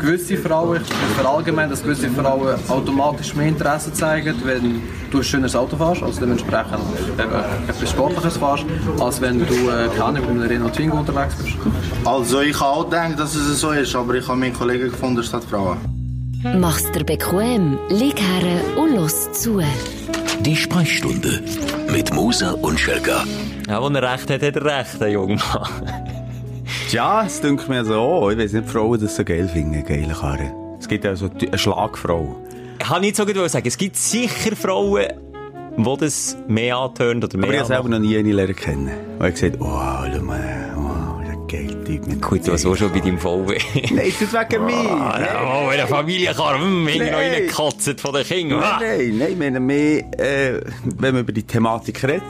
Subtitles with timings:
[0.00, 5.54] gewisse Frauen, ich verallgemein, dass gewisse Frauen automatisch mehr Interesse zeigen, wenn du ein schönes
[5.54, 6.80] Auto fährst, also dementsprechend
[7.18, 8.64] äh, etwas Sportliches fährst,
[8.98, 11.56] als wenn du, äh, keine mit einem Renault Twingo unterwegs bist.
[12.04, 15.22] Also ich habe auch gedacht, dass es so ist, aber ich habe meinen Kollegen gefunden
[15.22, 15.78] statt Frauen.
[16.58, 19.60] Mach's dir bequem, lieg her und los zu.
[20.40, 21.42] Die Sprechstunde
[21.92, 23.24] mit Musa und Schelga.
[23.68, 26.09] Ja, wenn er recht hat, hat er recht, der junge Mann.
[26.92, 30.50] Ja, es denkt mir so, ich weiß nicht, Frauen das so geil finden, geile Karren.
[30.80, 32.34] Es gibt ja so eine Schlagfrau.
[32.80, 35.06] Ich kann nicht so gut sagen, es gibt sicher Frauen,
[35.76, 38.90] die das mehr antönt oder mehr Aber ich habe selber noch nie eine lernen kennen.
[39.20, 42.74] Und ich gesagt, oh, schau mal, oh, der geile Typ mit Gut, du warst auch
[42.74, 43.58] schon bei deinem VW.
[43.94, 45.12] Nein, das wegen mir.
[45.46, 47.32] Oh, in der Familie kann hm, irgendwie noch Nein.
[47.32, 48.62] reingekotzt von den Kindern.
[48.64, 48.80] Ah.
[48.80, 50.60] Nein, nein, wir haben mehr, äh,
[50.98, 52.22] wenn man über die Thematik redet.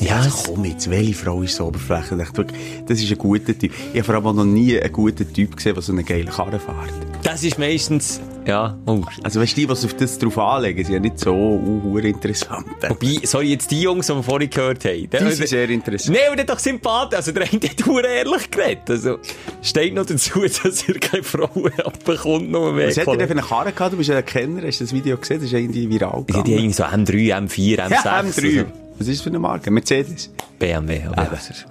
[0.00, 2.12] Ich Ja, dachte, komm jetzt, welche Frau ist so oberflächlich?
[2.12, 3.72] Ich dachte, wirklich, das ist ein guter Typ.
[3.92, 6.58] Ich habe vor allem noch nie einen guten Typ gesehen, der so eine geile Karre
[6.58, 6.92] fährt.
[7.22, 9.02] Das ist meistens, ja, oh.
[9.22, 12.66] Also weißt du, die, die auf das drauf anlegen, sind ja nicht so uh, interessant.
[12.88, 15.08] Wobei, sorry, jetzt die Jungs, die wir vorhin gehört haben.
[15.10, 16.16] Die sind sehr interessant.
[16.16, 17.16] Nein, aber der doch sympathisch.
[17.16, 18.90] Also, der hat nur ehrlich geredet.
[18.90, 19.18] Also,
[19.62, 22.88] steht noch dazu, dass er keine Frauen abbekommt, nur mehr.
[22.88, 23.92] Was hat er denn für eine Karre gehabt?
[23.92, 25.38] Du bist ja ein Kenner, hast du das Video gesehen?
[25.38, 27.90] Das ist irgendwie viral Ja, die haben so M3, M4, M6.
[27.90, 28.20] Ja, M3.
[28.20, 28.64] also
[28.98, 29.70] Was ist das für eine Marke?
[29.70, 30.30] Mercedes?
[30.58, 30.96] BMW.
[30.96, 31.12] Eben.
[31.14, 31.66] das ist-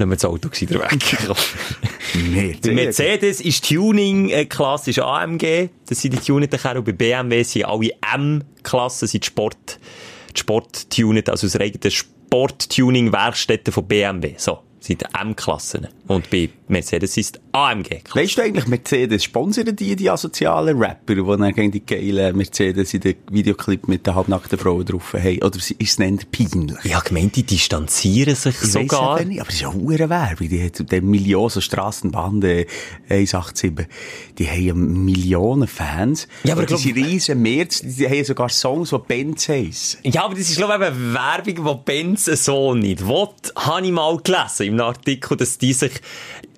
[0.00, 0.98] Lassen wir das Auto wieder weg.
[2.32, 2.74] Mercedes.
[2.74, 5.68] Mercedes ist Tuning-Klasse ist AMG.
[5.86, 6.78] Das sind die tuneten Kerle.
[6.78, 9.78] Und bei BMW sind alle M-Klassen, sind die Sport,
[10.34, 14.36] die Sport-Tuned, also aus eigenen Sport-Tuning-Werkstätten von BMW.
[14.38, 15.88] So, sind M-Klassen.
[16.08, 18.00] Und bei Mercedes ist AMG.
[18.14, 22.94] Weißt du eigentlich, Mercedes sponsern die, die asozialen Rapper, die dann gegen die geilen Mercedes
[22.94, 25.42] in den Videoclip mit den halbnackten Frauen drauf haben?
[25.42, 26.78] Oder ist es dann peinlich?
[26.84, 29.20] Ich habe gemeint, die distanzieren sich Ich weiss sogar.
[29.20, 30.48] eben nicht, aber es ist ja hure Werbung.
[30.48, 32.66] Die hat die Millionen, so Strassenbande
[33.08, 33.86] 187,
[34.38, 36.26] die haben ja Millionen Fans.
[36.44, 39.98] Ja, aber glaub- sind riesen März, die haben sogar Songs, die Benz heissen.
[40.04, 43.28] Ja, aber das ist, glaube ich, eben Werbung, die Benz so nicht will.
[43.56, 45.92] Habe ich mal gelesen im Artikel, dass die sich,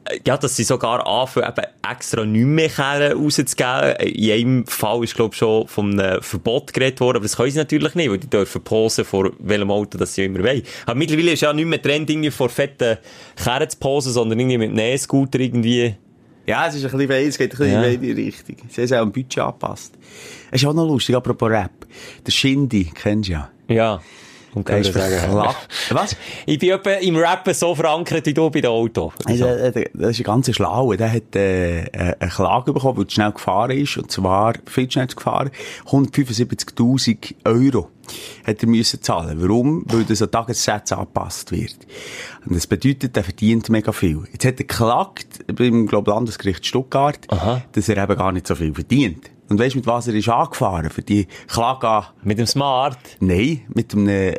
[0.04, 3.96] äh, ja, dass sie sogar anfangen, eben extra nicht mehr Kehren rauszugeben.
[4.00, 7.50] In einem Fall ist, glaube ich, schon von einem Verbot geredet worden, aber das können
[7.50, 10.62] sie natürlich nicht, weil die dürfen posen vor welchem Auto das sie immer wollen.
[10.86, 12.98] Aber mittlerweile ist ja nicht mehr Trend, irgendwie vor fetten
[13.42, 15.94] Kehren zu posen, sondern irgendwie mit einem E-Scooter irgendwie.
[16.44, 17.84] Ja, es ist ein bisschen weh, es geht ein bisschen Ja.
[17.84, 18.56] in die Richtung.
[18.68, 19.94] Sie haben es auch am Budget angepasst.
[20.50, 21.70] Es ist auch noch lustig, apropos Rap.
[22.26, 23.50] Der Shindy, kennst du ja.
[23.68, 24.00] Ja.
[24.54, 25.68] Und Der ist verklagt.
[25.90, 26.16] Was?
[26.44, 29.12] Ich bin etwa im Rappen so verankert wie du bei dem Auto.
[29.24, 30.96] Also, das ist ein ganz schlauer.
[30.96, 33.96] Der hat äh, äh, eine Klage bekommen, weil er schnell gefahren ist.
[33.96, 35.50] Und zwar viel schnell gefahren.
[35.86, 37.88] 175.000 Euro
[38.44, 39.40] hat er müssen zahlen.
[39.40, 39.84] Warum?
[39.86, 41.76] Weil das an Tagessätze angepasst wird.
[42.44, 44.24] Und das bedeutet, er verdient mega viel.
[44.32, 47.62] Jetzt hat er geklagt beim glaub, Landesgericht Stuttgart, Aha.
[47.72, 49.30] dass er eben gar nicht so viel verdient.
[49.52, 50.88] Und weißt du, mit was er ist angefahren?
[50.88, 52.96] Für die Klage Mit dem Smart.
[53.20, 54.36] Nein, mit einem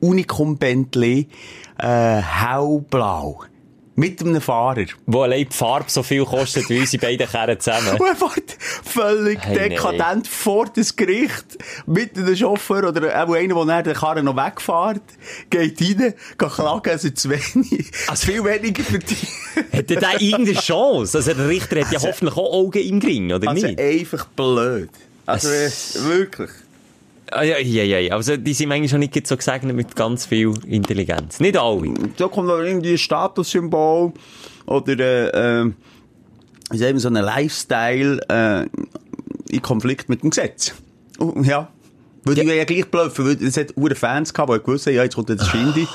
[0.00, 1.28] Unikum Bentley,
[1.78, 3.42] äh, hellblau.
[3.98, 4.84] Mit einem Fahrer.
[5.06, 7.88] Wo allein die Farbe so viel kostet wie unsere beiden Kerren zusammen.
[7.98, 13.64] Und er fährt völlig Hey, dekadent vor das Gericht mit einem Chauffeur oder auch einer,
[13.66, 15.00] der den Karren noch wegfährt,
[15.48, 19.28] geht rein, geht klagen, also zu wenig, also viel weniger verdient.
[19.70, 21.16] Hätte der irgendeine Chance?
[21.16, 23.80] Also der Richter hat ja Also- hoffentlich auch Augen im Ring, oder Also nicht?
[23.80, 24.90] einfach blöd.
[25.24, 26.50] Also Es- wirklich.
[27.32, 28.14] Ah, ja, ja, ja.
[28.14, 31.40] Also die sind eigentlich schon nicht so gesegnet mit ganz viel Intelligenz.
[31.40, 31.92] Nicht alle.
[32.16, 34.12] Da kommt noch irgendwie ein Statussymbol
[34.66, 38.66] oder äh, äh, so ein Lifestyle äh,
[39.48, 40.74] in Konflikt mit dem Gesetz.
[41.18, 41.68] Und, ja.
[42.26, 45.04] Weil die ja gleich bluffen, weil es hat ure Fans gehabt, die gewusst haben, ja,
[45.04, 45.86] jetzt kommt jetzt Shindy.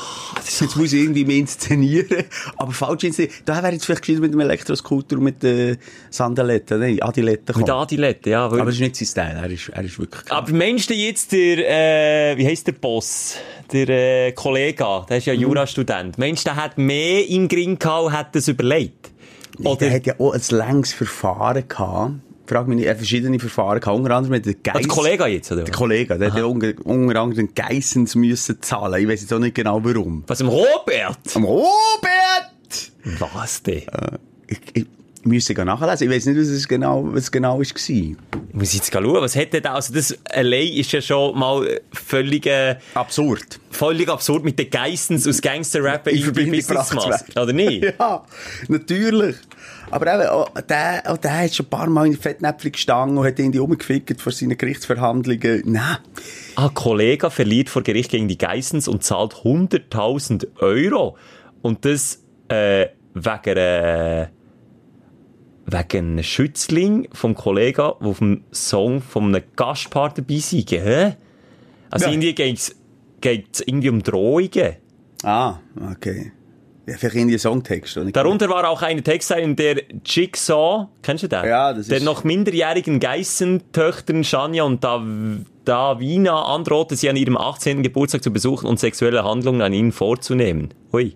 [0.44, 2.24] Jetzt muss ich irgendwie mehr inszenieren.
[2.58, 3.36] Aber falsch inszenieren.
[3.46, 5.78] Da wäre jetzt vielleicht gescheit mit dem Elektroscooter und mit den
[6.10, 7.82] Sandaletten, nein, Adiletten Mit kommen.
[7.82, 8.46] Adilette, ja.
[8.46, 10.32] Aber das ist nicht sein Style, er ist, er ist wirklich...
[10.32, 13.36] Aber meinst du jetzt der, äh, wie heisst der Boss?
[13.72, 15.34] Der, äh, Kollege, der ist Mhm.
[15.34, 16.18] ja Jurastudent.
[16.18, 19.12] Meinst du, der hat mehr im Gring gehabt und hat das überlegt?
[19.60, 22.14] Oder Oder, er hat ja auch ein längs Verfahren gehabt.
[22.52, 23.98] Frag mich nicht, er hat verschiedene Verfahren gehabt.
[23.98, 24.88] Unter anderem mit der Ah, der Geiss...
[24.90, 25.64] Kollege jetzt, oder?
[25.64, 29.02] Der Kollege, der hat ja unter, unter anderem Geissens müssen zahlen.
[29.02, 30.26] Ich weiß jetzt auch nicht genau warum.
[30.28, 31.18] Was, im Robert?
[31.34, 31.72] Am Robert!
[33.20, 33.84] Was denn?
[34.48, 34.86] Ich, ich
[35.24, 36.10] müsste gehen nachlesen.
[36.10, 37.62] Ich weiß nicht, was es genau, was genau war.
[37.62, 38.16] Ich
[38.52, 42.46] muss jetzt schauen, was hätte da, also das allein ist ja schon mal äh, völlig,
[42.48, 43.62] äh, Absurd.
[43.70, 47.42] völlig absurd mit den Geissens aus Gangster-Rap in Verbindung Business zu gebracht machen.
[47.42, 47.94] Oder nicht?
[48.00, 48.26] Ja,
[48.68, 49.36] natürlich.
[49.92, 53.18] Aber eben, auch der, auch der hat schon ein paar Mal in die Fettnäpfchen gestanden
[53.18, 55.64] und hat irgendwie umgefickt vor seinen Gerichtsverhandlungen.
[55.66, 55.98] Nein.
[56.56, 61.18] Ah, Kollege verliert vor Gericht gegen die Geissens und zahlt 100.000 Euro.
[61.62, 64.28] Und das, äh, wegen, äh,
[65.66, 71.16] wegen einem Schützling vom Kollegen, der auf dem Song von einem Gastpaar dabei sei.
[71.90, 72.12] Also Ja.
[72.12, 72.76] irgendwie geht's,
[73.20, 74.76] geht's irgendwie um Drohungen.
[75.24, 75.56] Ah,
[75.92, 76.32] okay.
[76.92, 77.98] Ja, vielleicht irgendwie ein Songtext.
[78.14, 81.46] Darunter war auch eine Textzeile, in der Jigsaw, kennst du den?
[81.46, 85.02] Ja, das Der ist- noch minderjährigen Geissentöchtern Shania und Dav
[85.64, 87.84] Davina androhte, sie an ihrem 18.
[87.84, 90.74] Geburtstag zu besuchen und sexuelle Handlungen an ihnen vorzunehmen.
[90.92, 91.16] Hui.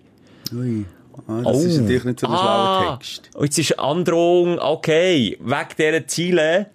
[0.54, 0.84] Ui.
[1.26, 3.30] Ah, das ist natürlich nicht so ein schlauer Text.
[3.34, 6.66] Und jetzt ist Androhung, okay, weg dieser Ziele,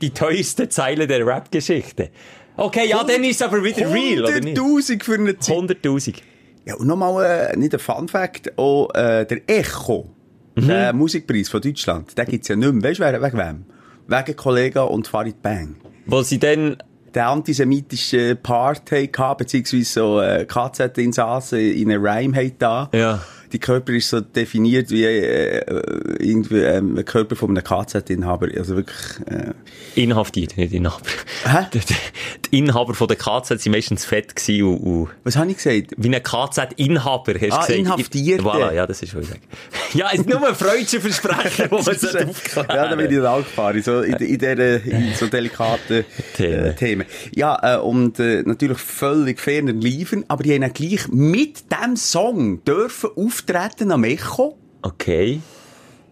[0.00, 2.08] die teuerste Zeile der Rap-Geschichte.
[2.56, 4.56] Okay, ja, dann ist es aber wieder real, oder nicht?
[4.58, 5.54] 100'000 für eine Zeit.
[5.54, 6.14] 100'000.
[6.68, 10.10] Ja, und nochmal, äh, nicht ein Fun Fact, auch äh, der Echo,
[10.54, 12.90] der Musikpreis von Deutschland, den gibt's ja nicht mehr.
[12.90, 13.64] Weißt du, wegen wem?
[14.06, 15.76] Wegen Kollega und Farid Bang.
[16.04, 16.76] Wo sie dann,
[17.14, 22.90] Der antisemitische Part hatten, beziehungsweise so äh, KZ-Insassen in einem Rhyme da.
[22.92, 23.22] Ja.
[23.52, 28.48] Die Körper ist so definiert wie äh, äh, irgendwie ähm, ein Körper von einem KZ-Inhaber.
[28.56, 28.96] Also wirklich...
[29.26, 29.52] Äh,
[29.94, 31.02] inhaftiert, nicht Inhaber.
[31.44, 31.66] Hä?
[31.72, 31.80] Die,
[32.50, 35.92] die, Inhaber von der KZ waren meistens fett gewesen und, und was habe ich gesagt?
[35.96, 37.78] wie ein KZ-Inhaber, hast du Ah, gesagt.
[37.78, 38.42] Inhaftierte.
[38.44, 39.40] Voilà, ja, das ist was ich sage.
[39.94, 42.30] Ja, es ist nur ein freudscher Versprecher, wo man aufklären.
[42.56, 46.04] ja, da bin ich dann auch gefahren, so in, in, dieser, in so delikaten
[46.36, 46.64] Themen.
[46.64, 47.06] äh, Themen.
[47.34, 51.96] Ja, äh, und äh, natürlich völlig ferner liefern, aber die haben dann gleich mit dem
[51.96, 54.56] Song dürfen auftreten am Echo.
[54.82, 55.40] Okay.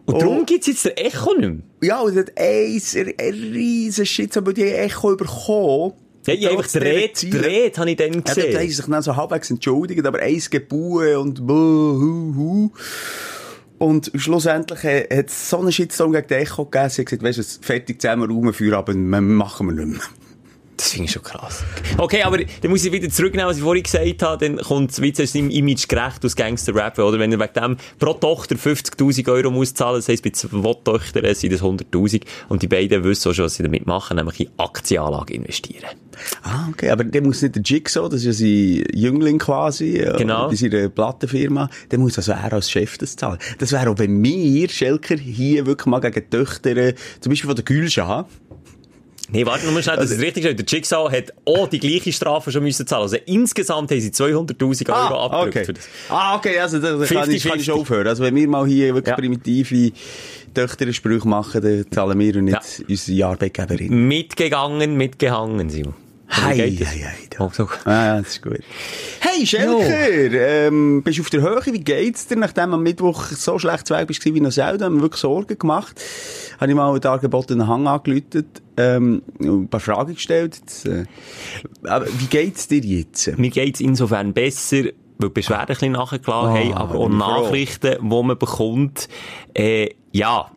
[0.07, 0.19] Und Oh.
[0.19, 1.63] darum gibt's jetzt der Echo nicht mehr.
[1.83, 2.81] Ja, und hat ein,
[3.19, 5.95] ein riesen Shit, aber die Echo bekommen.
[6.27, 8.71] Ja, ich habe einfach dreht, dreht, habe ich dann Ja, dort haben sie gesehen.
[8.71, 12.71] sich dann so halbwegs entschuldigt, aber eins Gebue und buh, hu, hu.
[13.79, 16.89] Und schlussendlich hat es so einen Shitstorm gegen den Echo gegeben.
[16.91, 20.07] Sie hat gesagt, weißt du, fertig zusammen rumführen, aber wir machen wir nicht mehr.
[20.97, 21.63] Das finde ich schon krass.
[21.99, 25.03] Okay, aber dann muss ich wieder zurücknehmen, was ich vorhin gesagt habe, dann kommt es
[25.03, 27.19] wieder seinem Image gerecht aus Gangster-Rap, oder?
[27.19, 31.35] Wenn er wegen dem pro Tochter 50'000 Euro muss zahlen, das heisst, bei zwei Töchtern
[31.35, 34.49] sind das 100'000 und die beiden wissen auch schon, was sie damit machen, nämlich in
[34.57, 35.85] Aktienanlage investieren.
[36.43, 40.17] Ah, okay, aber der muss nicht der Jigsaw, das ist ja sein Jüngling quasi, äh,
[40.17, 40.49] Genau.
[40.49, 43.39] bei seiner Plattenfirma, der muss also er als Chef das zahlen.
[43.59, 47.49] Das wäre auch, wenn wir, Schelker, hier wirklich mal gegen die Töchter, äh, zum Beispiel
[47.49, 48.27] von der Gülscha,
[49.29, 50.59] Nee, warte mal schnell, dass es richtig ist.
[50.59, 53.03] Der Jigsaw hat auch die gleiche Strafe schon müssen zahlen.
[53.03, 55.65] Also insgesamt haben sie 200'000 Euro abgedrückt okay.
[55.65, 55.89] für das.
[56.09, 57.65] Ah, okay, also da, da kann, ich, kann ich 50-50.
[57.65, 58.07] schon aufhören.
[58.07, 59.17] Also wenn wir mal hier wirklich Ja.
[59.17, 59.93] primitive
[60.55, 62.85] Töchter-Sprüche machen, dann zahlen wir und nicht Ja.
[62.89, 64.09] unsere Arbeitgeberin.
[64.09, 65.95] Mitgegangen, mitgehangen, Simon.
[66.29, 66.89] Hei, Wie geht das?
[66.89, 67.45] hei, hei, da.
[67.45, 67.69] Oh, so.
[67.85, 68.59] Ah, ja, das ist gut.
[69.21, 71.61] Hey, Schelker, ähm, bist du auf der Höhe?
[71.67, 72.37] Wie geht's dir?
[72.37, 75.57] Nachdem am Mittwoch so schlecht zu Weg bist wie noch selten, haben wir wirklich Sorgen
[75.59, 76.01] gemacht.
[76.61, 78.47] Habe ich mal einen dargebotenen Hang angelötet,
[78.77, 80.57] ähm, ein paar Fragen gestellt.
[80.61, 81.05] Jetzt, äh,
[81.85, 83.39] aber wie geht's dir jetzt?
[83.39, 84.85] Mir geht's insofern besser,
[85.19, 87.09] weil die Beschwerden ein bisschen nachgelassen Ah, haben, aber auch.
[87.09, 89.09] Nachrichten, die man bekommt,
[89.55, 90.51] äh, ja,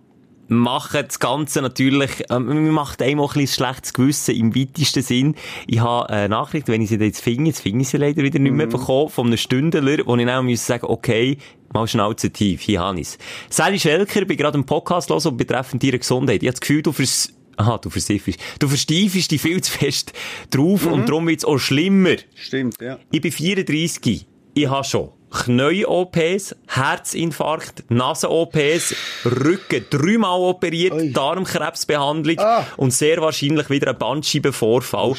[0.49, 5.03] machen das Ganze natürlich, ähm, mir macht einem auch ein bisschen schlechtes Gewissen im weitesten
[5.03, 5.35] Sinn.
[5.67, 8.39] Ich habe eine Nachricht, wenn ich sie jetzt finde, jetzt finde ich sie leider wieder
[8.39, 8.71] nicht mehr Mhm.
[8.71, 11.37] bekommen, von einem Stündler, wo ich dann muss sagen, okay,
[11.73, 13.17] mal Schnauze tief, hier habe ich's.
[13.49, 16.41] Sally Schelker, bin gerade im Podcast los und betreffend ihre Gesundheit.
[16.41, 18.39] Ich habe das Gefühl, du vers Aha, du versiffst.
[18.59, 20.13] Du verstiefst dich viel zu fest
[20.49, 20.93] drauf Mhm.
[20.93, 22.15] und darum wird's auch schlimmer.
[22.33, 22.99] Stimmt, ja.
[23.11, 24.25] Ich bin 34.
[24.53, 28.95] Ich habe schon Knie-OPs, Herzinfarkt, Nasen-OPs,
[29.25, 31.11] Rücken dreimal operiert, Ui.
[31.13, 32.65] Darmkrebsbehandlung Ah.
[32.77, 35.11] und sehr wahrscheinlich wieder ein Bandscheibenvorfall.
[35.11, 35.15] Oh.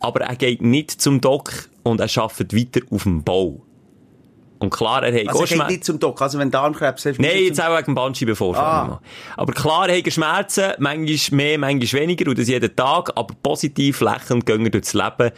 [0.00, 3.62] Aber er geht nicht zum Doc und er arbeitet weiter auf dem Bau.
[4.60, 5.72] Und klar, er hat Also er Schmerzen.
[5.72, 6.22] nicht zum Doc.
[6.22, 8.64] Also wenn Darmkrebs hast, Nein, jetzt auch wegen Bandscheibenvorfall.
[8.64, 9.00] Ah.
[9.36, 14.46] Aber klar, haben Schmerzen, manchmal mehr, manchmal weniger, und das jeden Tag, aber positiv lächelnd
[14.46, 15.32] gehen wir durchs Leben.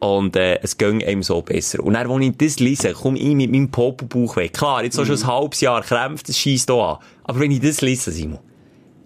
[0.00, 1.84] Und äh, es ging einem so besser.
[1.84, 4.54] Und dann, als ich das lese, komme ich mit meinem Popelbauch weg.
[4.54, 6.98] Klar, jetzt so schon ein halbes Jahr Krämpfe, das schießt hier an.
[7.24, 8.38] Aber wenn ich das lese, Simon,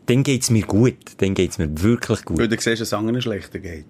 [0.06, 0.96] dann geht's mir gut.
[1.18, 2.38] Dann geht's mir wirklich gut.
[2.38, 3.86] Weil du siehst, dass es anderen schlechter geht.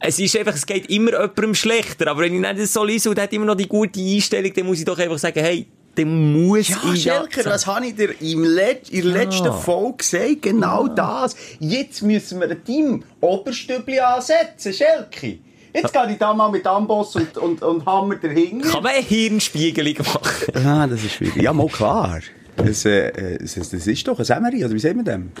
[0.00, 2.08] Es ist einfach, es geht immer jemandem schlechter.
[2.08, 4.66] Aber wenn ich nicht das so lese und hat immer noch die gute Einstellung, dann
[4.66, 8.14] muss ich doch einfach sagen, hey, dann muss Ja, ich Schelker, was habe ich dir
[8.20, 10.42] im Let in der letzten Folge gesagt?
[10.42, 11.36] Genau das.
[11.58, 15.38] Jetzt müssen wir ein Team Oberstübli ansetzen, Schelke.
[15.82, 18.68] Jetzt gehe ich da mal mit Amboss und, und, und Hammer dahinter.
[18.68, 20.66] Kann man eine Hirnspiegelung machen?
[20.66, 21.42] Ah, das ist schwierig.
[21.42, 22.20] Ja, mal klar.
[22.56, 25.32] Das, äh, das, das ist doch ein Semmeri, oder wie sagt man dem?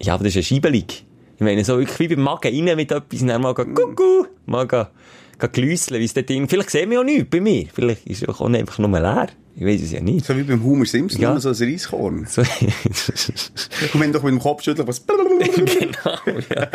[0.00, 0.84] Ja, aber das ist eine Schiebelung.
[1.36, 4.66] Ich meine, so wirklich wie beim Magen rein mit etwas und dann mal Kuckuck, mal
[4.66, 4.86] gehen
[5.46, 7.66] glüsseln, wie es dort drin, vielleicht sehen wir auch nichts bei mir.
[7.72, 9.28] Vielleicht ist es auch einfach nur leer.
[9.60, 10.24] Ich weiß es ja nicht.
[10.24, 11.38] So wie beim Homer Simpson, Ja.
[11.40, 12.26] so ein Reiskorn.
[12.30, 15.04] So, Und wenn du doch mit dem Kopf schütteln, was...
[15.04, 16.16] genau,
[16.54, 16.68] ja.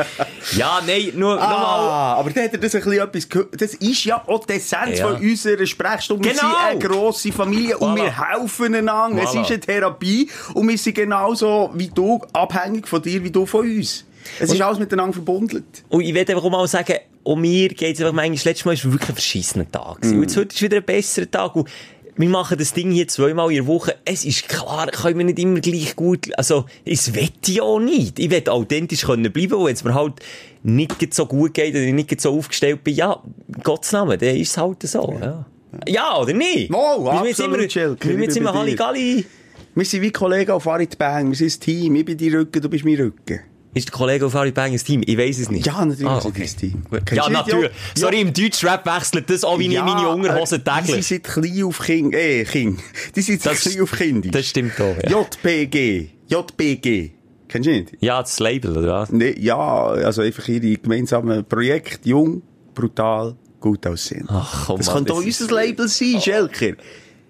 [0.57, 1.49] Ja, nein, nur, nochmal.
[1.49, 3.61] Ah, aber dann hat er das ein bisschen etwas gehört.
[3.61, 5.07] Das ist ja auch die Essenz Ja.
[5.07, 6.25] von unserer Sprechstunde.
[6.25, 6.41] Wir Genau.
[6.49, 8.03] sind eine grosse Familie und Voilà.
[8.03, 9.23] wir helfen einander.
[9.23, 9.41] Es Voilà.
[9.43, 13.61] ist eine Therapie und wir sind genauso wie du, abhängig von dir, wie du von
[13.65, 14.05] uns.
[14.39, 15.63] Es ist alles miteinander verbunden.
[15.89, 18.77] Und ich will einfach auch mal sagen, um mir geht's einfach manchmal, das letzte Mal
[18.77, 20.01] war wirklich ein verschissener Tag.
[20.01, 20.15] gewesen.
[20.17, 21.55] Und jetzt heute ist wieder ein besserer Tag.
[21.55, 21.69] Und
[22.15, 23.95] wir machen das Ding hier zweimal in der Woche.
[24.05, 28.19] Es ist klar, können wir nicht immer gleich gut, also, es wette ich auch nicht.
[28.19, 30.13] Ich will authentisch können bleiben, und wenn es mir halt
[30.61, 33.21] nicht so gut geht, oder ich nicht so aufgestellt bin, ja,
[33.63, 35.45] Gottes Namen, dann ist es halt so, ja.
[35.87, 36.71] Ja, oder nicht?
[36.71, 38.53] Wow, Wir sind absolut, immer, Schelke, wir sind immer.
[38.53, 39.25] Halligalli.
[39.73, 41.29] Wir sind wie Kollegen auf Farid Bang.
[41.29, 41.95] Wir sind ein Team.
[41.95, 43.39] Ich bin dein Rücken, du bist mein Rücken.
[43.75, 45.01] Ist der Kollege auf Harry Bang ein Team?
[45.05, 45.65] Ich weiß es nicht.
[45.65, 46.43] Ja, natürlich Ah, okay.
[46.43, 46.83] ein Team.
[47.13, 47.71] Ja, natürlich.
[47.71, 47.77] ja?
[47.95, 51.07] Sorry, im Deutschrap wechselt das auch wie ich meine Unterhosen äh, Die täglich.
[51.07, 52.79] sind klein auf Kind, äh, Kind.
[53.15, 54.31] Die sind Das- klein auf Kindisch.
[54.31, 55.09] das stimmt auch, ja.
[55.19, 56.09] JPG.
[56.27, 57.11] JPG.
[57.47, 57.89] Kennst du nicht?
[57.99, 59.11] Ja, das Label, oder was?
[59.11, 62.07] Nee, ja, also einfach ihre gemeinsamen Projekte.
[62.09, 62.41] Jung,
[62.73, 64.25] brutal, gut aussehen.
[64.29, 66.73] Ach, komm, das Mann, könnte auch ist- unser Label sein, Schelker.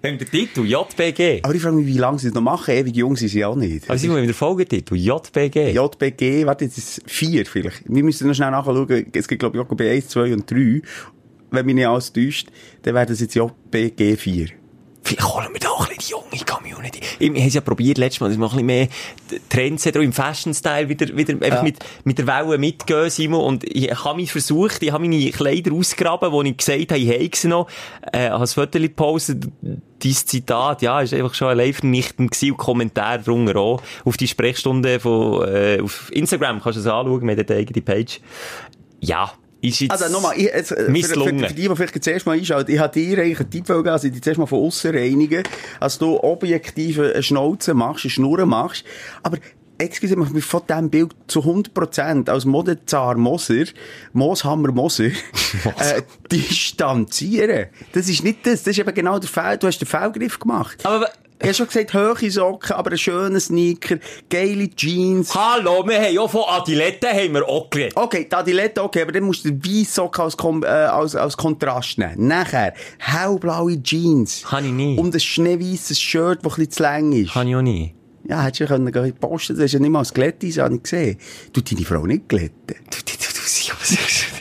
[0.04, 1.40] Haben der Titel JBG.
[1.42, 2.74] Aber ich frage mich, wie lange sie es noch machen.
[2.74, 3.88] Ewig jung sind sie auch nicht.
[3.88, 4.96] Aber sind wir mit der Folgetitel?
[4.96, 5.70] JBG.
[5.72, 7.82] JPG, warte, jetzt ist es vier vielleicht.
[7.86, 9.06] Wir müssen noch schnell nachschauen.
[9.14, 10.82] Es gibt, glaube ich, JPG 1, 2 und 3.
[11.50, 12.48] Wenn mich nicht alles täuscht,
[12.82, 14.48] dann wäre das jetzt JPG 4.
[15.04, 17.00] Vielleicht holen wir da auch ein bisschen die junge Community.
[17.18, 18.88] Ich, ich habe es ja probiert letztes Mal, dass wir ein bisschen mehr
[19.50, 23.44] Trends im Fashion-Style wieder, wieder einfach mit, mit der Welle mitgehen, Simon.
[23.44, 27.10] Und ich habe mich versucht, ich habe meine Kleider ausgraben, wo ich gesagt habe, ich
[27.10, 27.68] habe sie noch,
[28.12, 32.56] äh, habe ein Foto gepostet, dein Zitat, ja, ist einfach schon allein vernichtend gewesen und
[32.56, 33.82] Kommentare drunter auch.
[34.06, 37.60] Auf die Sprechstunde von, äh, auf Instagram kannst du es anschauen, wir haben dort eine
[37.60, 38.20] eigene Page.
[39.00, 39.32] Ja,
[39.68, 39.90] ist jetzt...
[39.90, 41.48] Also nochmal, ich, jetzt, äh, für, für, misslungen.
[41.48, 44.08] für die, die vielleicht zuerst mal einschauen, ich habe dir eigentlich einen Tipp gegeben, also
[44.08, 45.42] dich zuerst mal von aussen reinigen,
[45.80, 48.84] als du objektiv eine Schnauze machst, eine Schnurren machst,
[49.22, 49.38] aber
[49.76, 53.64] Excuse mich, von diesem Bild zu 100% als Modezar Moser,
[54.12, 55.06] Mooshammer Moser,
[55.78, 57.66] äh, distanzieren.
[57.92, 60.84] Das ist nicht das, das ist eben genau der Fall, du hast den Fehlgriff gemacht.
[60.84, 63.98] Aber- ich habe schon gesagt, hohe Socken, aber ein schöner Sneaker,
[64.30, 65.34] geile Jeans.
[65.34, 67.96] Hallo, wir haben ja von Adiletten haben wir auch geredet.
[67.96, 71.36] Okay, die Adilette, okay, aber dann musst du den Weissock als, Kom äh, als, als
[71.36, 72.28] Kontrast nehmen.
[72.28, 74.50] Nachher, hellblaue Jeans.
[74.50, 74.96] Habe ich nie.
[74.96, 77.34] Und ein schneeweißes Shirt, das ein bisschen zu lang ist.
[77.34, 77.94] Habe ich auch nie.
[78.26, 80.82] Ja, hättest du können gehen posten, das ist ja nicht mal das Glättis, habe ich
[80.82, 81.18] gesehen.
[81.52, 82.54] Du, deine Frau nicht glätten.
[82.66, 84.33] Du, du, du, du, du,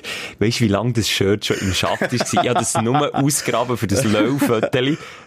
[0.44, 2.14] Weißt du, wie lange das Shirt schon im Schaft war?
[2.14, 4.80] Ich habe das nur ausgraben für das Löw-Foto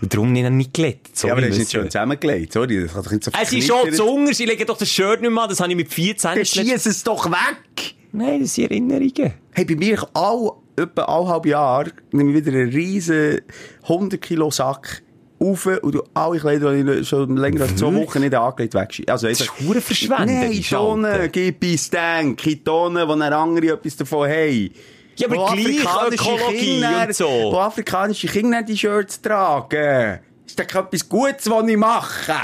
[0.03, 1.23] und darum nicht, nicht glättet.
[1.23, 3.53] Ja, aber das ist nicht schön es- zusammengelegt, sorry, das kann doch nicht so Es
[3.53, 5.77] ist schon zu Hunger, ich lege doch das Shirt nicht mehr an, das habe ich
[5.77, 7.95] mit 14 Dann schiess es doch weg!
[8.13, 9.33] Nein, das sind Erinnerungen.
[9.53, 13.41] Hey, bei mir all, etwa eineinhalb Jahre nehme ich wieder einen riesen
[13.85, 15.03] 100 Kilo Sack
[15.41, 19.11] rauf und du alle Kleider, die ich schon länger als zwei Wochen nicht angelegt wegschießen.
[19.11, 22.47] Also Das ist hure verschwenderisch, Nein, Tonnen, gib Dank.
[22.47, 24.71] In Tonnen, wo andere etwas davon haben.
[25.19, 27.27] Ja, aber Wo gleich afrikanische Ökologie Kinder- so.
[27.29, 30.21] Wo afrikanische Kinder die Shirts tragen.
[30.47, 32.35] Ist das etwas Gutes, was ich mache?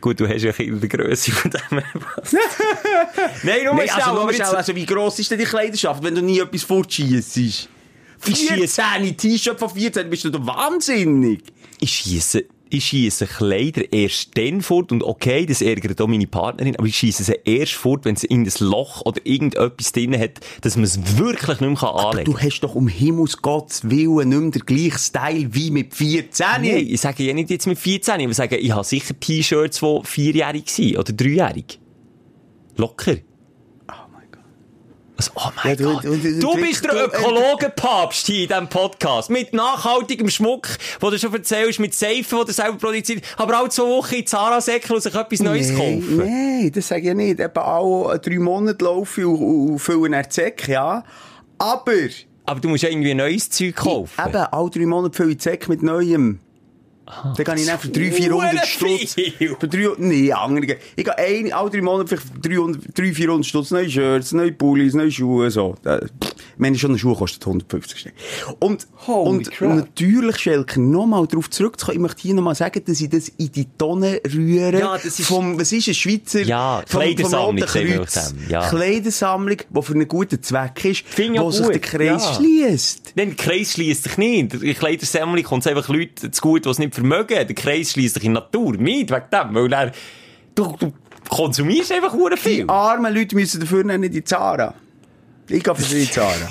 [0.00, 1.60] Gut, du hast ja Kindergröße von dem.
[3.42, 6.14] Nein, nur Nein, schnell, also, nur schnell, also wie gross ist denn die Kleiderschaft, wenn
[6.14, 7.36] du nie etwas fortschiessest?
[8.24, 11.42] Ich 14, T-Shirt von 14, bist du doch wahnsinnig.
[11.80, 16.76] ich schiesse, ich schiesse Kleider erst dann fort und okay, das ärgert auch meine Partnerin,
[16.76, 20.76] aber ich schiesse sie erst fort, wenn es irgendein Loch oder irgendetwas drin hat, dass
[20.76, 22.42] man es wirklich nicht mehr anlegen Du kann.
[22.46, 26.46] hast doch um Himmels Gottes Willen nicht mehr den gleichen Style wie mit 14.
[26.60, 30.00] Nein, ich sage ja nicht jetzt mit 14, ich sage, ich habe sicher T-Shirts, die
[30.04, 31.78] vierjährig waren oder dreijährig.
[32.76, 33.16] Locker.
[35.18, 35.24] Oh mein Gott.
[35.26, 36.04] Also, oh mein Ja, du- Gott.
[36.04, 39.30] du- Du, du- bist der Ökologenpapst hier in diesem Podcast.
[39.30, 40.68] Mit nachhaltigem Schmuck,
[41.00, 44.26] wo du schon erzählst, mit Seifen, die du selber produziert, aber auch zwei Wochen in
[44.26, 46.16] Zara-Säckel und sich etwas Neues kaufen.
[46.18, 47.40] Nein, das sage ich nicht.
[47.40, 51.02] Eben auch drei Monate laufe ich und, und füllen einen Säck, ja.
[51.58, 52.12] Aber, eben,
[52.44, 54.12] Aber du musst ja irgendwie ein neues Zeug kaufen.
[54.18, 56.40] alle drei Monate fülle ich den Säck mit Neuem.
[57.06, 59.14] Dann kann ich dann für 300, 400 Hure Stutz.
[59.14, 60.76] Für 300, nee, andere.
[60.96, 63.70] Ich gehe ein, alle drei Monate für 300, 300 400 Stutz.
[63.70, 65.76] Neue Shirts, neue Pullis, neue Schuhe, so.
[66.58, 68.12] Meine, schon eine Schuhe kostet 150 Stück.
[68.58, 69.74] Und, Holy und crap.
[69.76, 73.66] natürlich, Schelke, nochmal darauf zurückzukommen, ich möchte hier nochmal sagen, dass ich das in die
[73.78, 74.78] Tonne rühre.
[74.78, 76.40] Ja, das ist- Vom, was ist ein Schweizer?
[76.42, 78.04] Ja, vom- vom Kleidersammlung, dem,
[78.48, 78.68] ja.
[78.68, 82.34] Kleidersammlung, die für einen guten Zweck ist, Finde wo sich der Kreis ja.
[82.34, 83.12] schließt.
[83.16, 84.54] Nein, der Kreis schließt sich nicht.
[84.54, 87.46] In der Kleidersammlung kommt es einfach Leute zu gut, die es nicht vermögen.
[87.46, 89.54] Der Kreis schließt sich in die Natur mit, wegen dem.
[89.54, 89.92] Weil dann,
[90.54, 90.92] du, du
[91.28, 92.64] konsumierst einfach hure viel.
[92.64, 94.74] Die armen Leute müssen dafür nicht in die Zara.
[95.48, 96.50] Ich gehe für die Zara.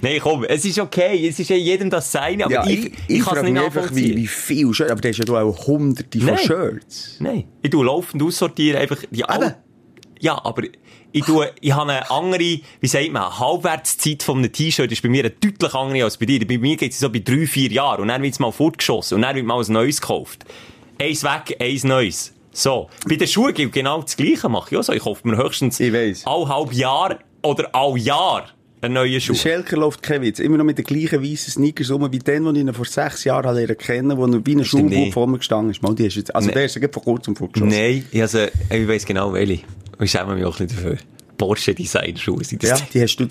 [0.00, 2.92] Nein, komm, es ist okay, es ist ja jedem das Seine, aber Ja, ich, ich,
[3.08, 5.66] ich, kann es nicht einfach, wie, wie viel Shirts, aber du hast ja du auch
[5.66, 6.38] hunderte von Nein.
[6.38, 7.16] Shirts.
[7.18, 9.56] Nein, ich tue laufend aussortieren, einfach die alle.
[10.20, 10.62] Ja, aber
[11.12, 12.38] ich tue, ich habe eine andere,
[12.80, 16.26] wie sagt man, Halbwertszeit von einem T-Shirt ist bei mir eine deutlich andere als bei
[16.26, 16.46] dir.
[16.46, 19.16] Bei mir geht es so bei drei, vier Jahren und dann wird es mal fortgeschossen
[19.16, 20.44] und dann wird mal ein neues gekauft.
[21.00, 22.32] Eins weg, eins neues.
[22.52, 22.88] So.
[23.08, 24.92] Bei den Schuhen gilt genau das Gleiche, mache ich auch so.
[24.92, 26.26] Ich kaufe mir höchstens Ich weiss.
[26.26, 28.44] all halb Jahr oder all Jahr
[28.82, 29.32] einen neuen Schuh.
[29.32, 30.38] Der Schelker läuft kein Witz.
[30.38, 33.24] Immer noch mit den gleichen weißen Sneakers rum, wie den, den ich ihn vor sechs
[33.24, 35.82] Jahren lernen kennen, wo er wie ein Schuhbub vor mir gestanden ist.
[35.82, 36.54] Mal, die ist jetzt, also Nee.
[36.54, 37.68] der ist ja vor kurzem vorgeschossen.
[37.70, 38.38] Nein, ich, also,
[38.70, 39.60] ich weiss genau welche.
[40.00, 40.96] Ich schäme mich auch nicht dafür.
[41.36, 42.80] Porsche Design Schuhe sind das.
[42.80, 43.26] Ja, die hast du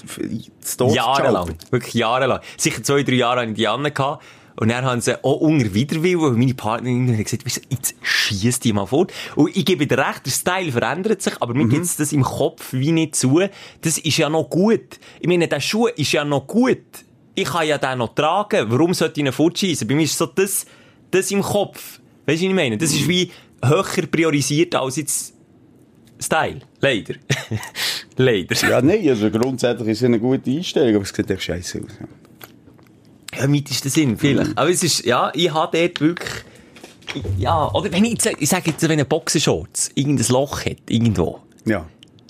[0.77, 1.55] Tod Jahrelang.
[1.69, 2.39] Wirklich jahrelang.
[2.57, 3.83] Sicher zwei, drei Jahre hatte ich die an.
[4.59, 7.95] Und dann haben sie auch unter Widerwillen, weil meine Partnerin hat gesagt, weißt du, jetzt
[8.01, 9.13] schiess die mal fort.
[9.37, 11.69] Und ich gebe dir recht, der Style verändert sich, aber mir Mhm.
[11.69, 13.39] gibt's das im Kopf wie nicht zu.
[13.81, 14.99] Das ist ja noch gut.
[15.21, 16.81] Ich meine, der Schuh ist ja noch gut.
[17.35, 18.65] Ich kann ja den noch tragen.
[18.69, 19.87] Warum sollte ich ihn fortschießen?
[19.87, 20.65] Bei mir ist so das,
[21.09, 21.99] das im Kopf.
[22.25, 22.77] Weißt du, was ich meine?
[22.77, 23.31] Das ist wie
[23.63, 25.33] höher priorisiert als jetzt
[26.19, 26.59] Style.
[26.81, 27.13] Leider.
[28.17, 28.55] Leider.
[28.69, 31.93] Ja, nein, also grundsätzlich ist es eine gute Einstellung, aber es sieht echt scheiße aus.
[33.39, 34.57] Ja, im weitesten Sinn, vielleicht.
[34.57, 36.29] Aber es ist, ja, ich habe dort wirklich,
[37.37, 41.39] ja, oder wenn ich jetzt, ich sage jetzt, wenn ein Boxershorts irgendein Loch hat, irgendwo,
[41.65, 41.85] Ja.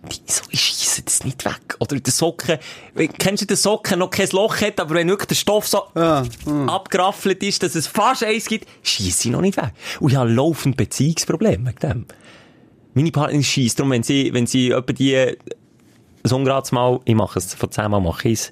[0.08, 1.76] wieso schiessen das nicht weg?
[1.80, 2.58] Oder der Socken,
[3.18, 6.24] kennst du den Socken, noch kein Loch hat, aber wenn wirklich der Stoff so Ah,
[6.68, 9.72] abgeraffelt ist, dass es fast eins gibt, schiesse ich noch nicht weg.
[10.00, 12.06] Und ich habe laufend Beziehungsprobleme mit dem.
[12.94, 15.36] Meine Partnerin schiesst darum, wenn sie, wenn sie etwa die,
[16.24, 18.52] so ungerades Mal, ich mache es, von zehnmal mache ich es,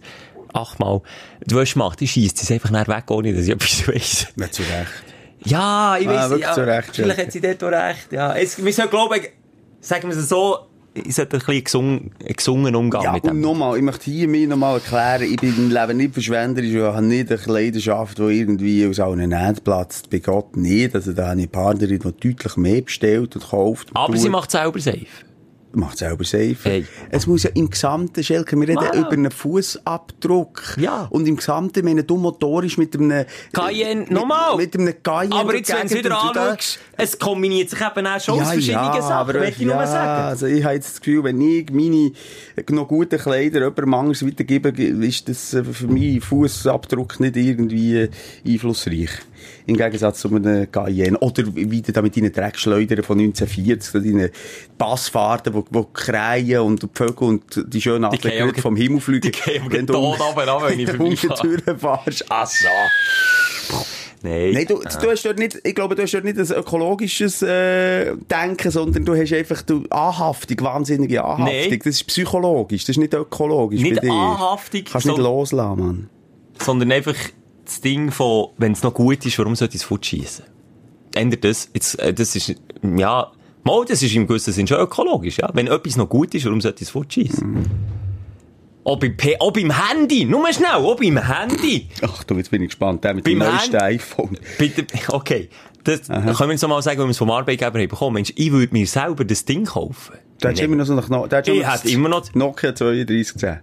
[0.58, 1.02] achtmal,
[1.46, 4.28] die Wäsche macht, die schiesst sie einfach nicht weg, ohne dass ich etwas weiss.
[4.36, 5.04] Nicht zu Recht.
[5.46, 8.12] Ja, ich Ah, weiß ja, Recht, Vielleicht hat sie dort auch recht.
[8.12, 9.22] Ja, es, wir sollten glauben,
[9.80, 10.58] sagen wir es so,
[10.94, 13.42] ich sollte ein bisschen gesungen, gesungen umgehen Ja, mit und dem.
[13.42, 17.04] nochmal, ich möchte hier mir nochmal erklären, ich bin im Leben nicht verschwenderisch, ich habe
[17.06, 20.10] nicht eine Leidenschaft, die irgendwie aus allen Nähten platzt.
[20.10, 20.96] Bei Gott nicht.
[20.96, 23.90] Also da habe ich eine Partnerin, die deutlich mehr bestellt und kauft.
[23.94, 25.06] Aber sie macht selber safe.
[25.74, 26.56] Macht selber safe.
[26.64, 26.86] Hey.
[27.12, 28.96] Es muss ja im Gesamten, Schelke, wir reden Wow.
[28.96, 30.78] über einen Fußabdruck.
[30.80, 31.08] Ja.
[31.10, 33.26] Und im Gesamten, wenn du motorisch mit einem...
[33.54, 34.56] Cayenne, mit- nochmal.
[34.56, 38.36] Mit einem Cayenne Aber jetzt, wenn du wieder anschaust, es kombiniert sich eben auch schon
[38.36, 40.24] aus Ja, verschiedenen ja, Sachen, aber, möchte ich nur ja, sagen.
[40.30, 42.12] Also ich habe jetzt das Gefühl, wenn ich meine
[42.72, 48.10] noch guten Kleider jemandem anders weitergebe, ist das äh, für meinen Fußabdruck nicht irgendwie äh,
[48.46, 49.10] einflussreich.
[49.66, 51.18] Im Gegensatz zu einem Cayenne.
[51.20, 54.32] Oder wie du da mit deinen Dreckschleudern von 1940, da deine
[54.78, 59.32] Passfahrten, wo, wo kreien und die Vögel und die schönen Adler vom Himmel fliegen.
[59.32, 60.90] die gehen Wenn du runter, wenn ich
[61.28, 61.78] vorbeifahre.
[61.78, 62.26] Fahrst.
[62.30, 62.68] Ach so.
[64.24, 64.52] Nein.
[64.54, 68.16] Nein, du, du hast dort nicht, ich glaube, du hast dort nicht ein ökologisches äh,
[68.30, 71.46] Denken, sondern du hast einfach du, Anhaftung, wahnsinnige Anhaftung.
[71.46, 71.78] Nein.
[71.78, 74.12] Das ist psychologisch, das ist nicht ökologisch Nicht bei dir.
[74.12, 76.10] Anhaftung, Kannst nicht so- loslassen, Mann.
[76.60, 77.16] sondern einfach
[77.68, 80.46] das Ding von, wenn es noch gut ist, warum sollte ich es fortschießen?
[81.16, 82.56] Ändert das, jetzt, äh, das ist,
[82.98, 83.32] ja,
[83.64, 85.50] mal, das ist im gewissen Sinn schon ökologisch, ja.
[85.54, 87.66] Wenn etwas noch gut ist, warum sollte ich es fortschießen?
[88.84, 91.90] Auch beim, P auch beim Handy, nur mal schnell, auch beim Handy.
[92.02, 94.38] Ach du, jetzt bin ich gespannt, der mit dem Beim neuesten Hand- iPhone.
[94.58, 95.50] Bitte, okay.
[95.84, 98.14] Das können wir jetzt noch mal sagen, wenn wir es vom Arbeitgeber haben bekommen.
[98.16, 100.16] Mensch, ich würde mir selber das Ding kaufen.
[100.44, 100.64] Hat Nee.
[100.64, 103.60] immer noch so nach, hätte das immer noch- Nokia 3210.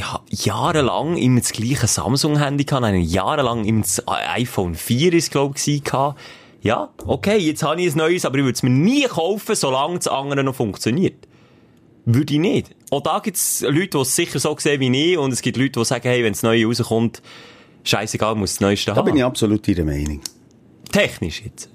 [0.00, 5.30] ich habe jahrelang immer das gleiche Samsung-Handy gehabt, einen jahrelang immer das iPhone 4 ist,
[5.30, 6.18] glaube ich, gehabt.
[6.62, 9.96] Ja, okay, jetzt habe ich ein neues, aber ich würde es mir nie kaufen, solange
[9.96, 11.26] das andere noch funktioniert.
[12.06, 12.70] Würde ich nicht.
[12.90, 15.58] Auch da gibt es Leute, die es sicher so sehen wie ich, und es gibt
[15.58, 17.20] Leute, die sagen, hey, wenn das Neue rauskommt,
[17.84, 19.04] scheißegal, muss das Neueste Da haben.
[19.04, 20.22] bin ich absolut ihrer Meinung.
[20.90, 21.68] Technisch jetzt.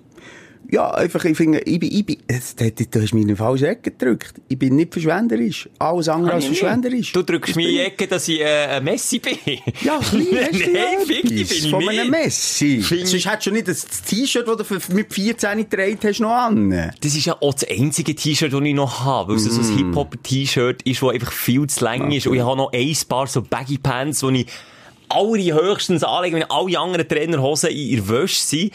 [0.75, 3.38] Ja, einfach, ich finde, ich bin, ich bin, jetzt, du, du hast mich in eine
[3.38, 4.33] falsche Ecke gedrückt.
[4.49, 5.69] Ich bin nicht verschwenderisch.
[5.79, 7.13] Alles andere als verschwenderisch.
[7.13, 9.38] Du drückst Das mir in die Ecke, dass ich äh, ein Messi bin.
[9.81, 12.81] Ja, klein, hast du Nein, fick dich, bin ich Von einem Messi.
[12.81, 16.91] Find- Sonst hättest du nicht das T-Shirt, das du mit 14 getragen hast, noch an.
[16.99, 19.65] Das ist ja auch das einzige T-Shirt, das ich noch habe, weil es so Mm.
[19.65, 22.27] ein Hip-Hop-T-Shirt ist, das einfach viel zu lang ist.
[22.27, 24.47] Und ich habe noch ein paar so Baggy Pants, die ich
[25.07, 28.73] alle höchstens anlege, wenn alle anderen Trainerhosen in ihr Wäsche sind.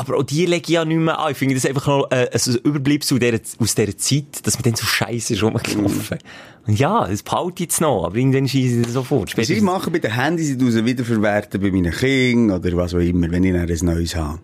[0.00, 1.32] Aber auch die lege ich ja nicht mehr an.
[1.32, 3.20] Ich finde das einfach noch äh, ein Überbleibsel
[3.58, 6.18] aus dieser, Zeit, dass man dann so scheiße ist rumgelaufen.
[6.66, 9.36] Und ja, das behalte ich jetzt noch, aber irgendwann schieße ich das sofort.
[9.36, 12.98] Was ich mache bei den Handys, ich sie wiederverwerten bei meinen Kindern oder was auch
[12.98, 14.38] immer, wenn ich dann ein neues habe.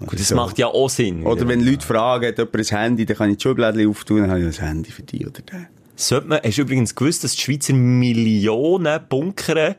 [0.00, 0.34] Gut, das So.
[0.34, 1.22] macht ja auch Sinn.
[1.22, 4.30] Oder wenn Leute fragen, hat jemand ein Handy, dann kann ich die Schublädchen auftun, dann
[4.30, 5.68] habe ich ein Handy für die oder den.
[5.94, 9.76] Sollte man, hast du übrigens gewusst, dass die Schweizer Millionen bunkern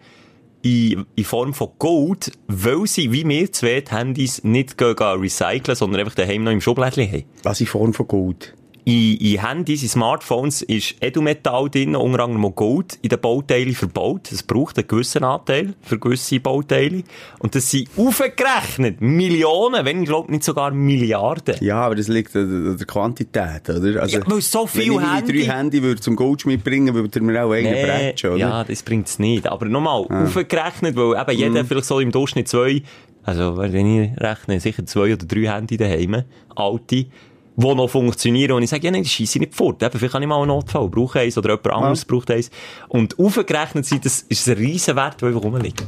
[0.64, 6.00] in, in Form von Gold, weil sie, wie wir zwei, die Handys nicht recyceln, sondern
[6.00, 7.26] einfach daheim noch im Schublädchen haben?
[7.44, 8.56] Was in Form von Gold?
[8.86, 14.32] In, in Handys, in Smartphones ist Edelmetall drin, unter anderem Gold in den Bauteilen verbaut.
[14.32, 17.04] Es braucht einen gewissen Anteil für gewisse Bauteile.
[17.40, 21.56] Und das sind aufgerechnet Millionen, wenn ich glaube nicht sogar Milliarden.
[21.62, 24.02] Ja, aber das liegt an der- an der Quantität, oder?
[24.02, 27.20] Also, Ja, weil so viel Wenn ich Handy- drei Handy würde zum Goldschmied bringen, würde
[27.20, 28.40] er mir auch einen Nee, bretschen, oder?
[28.40, 29.48] ja, das bringt es nicht.
[29.48, 32.82] Aber nochmal, aufgerechnet, weil eben jeder vielleicht so im Durchschnitt zwei,
[33.24, 36.24] also wenn ich rechne, sicher zwei oder drei Handy daheim,
[36.56, 37.06] alte,
[37.56, 38.54] die noch funktionieren.
[38.54, 39.82] Und ich sage, ja, nein, die schieße ich nicht fort.
[39.84, 42.50] Eben, vielleicht habe ich mal einen Notfall, brauche eins oder jemand anderes braucht eins.
[42.88, 45.84] Und aufgerechnet sind, das ist ein riesen Wert, der einfach rumliegt.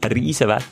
[0.00, 0.64] Ein riesen Wert.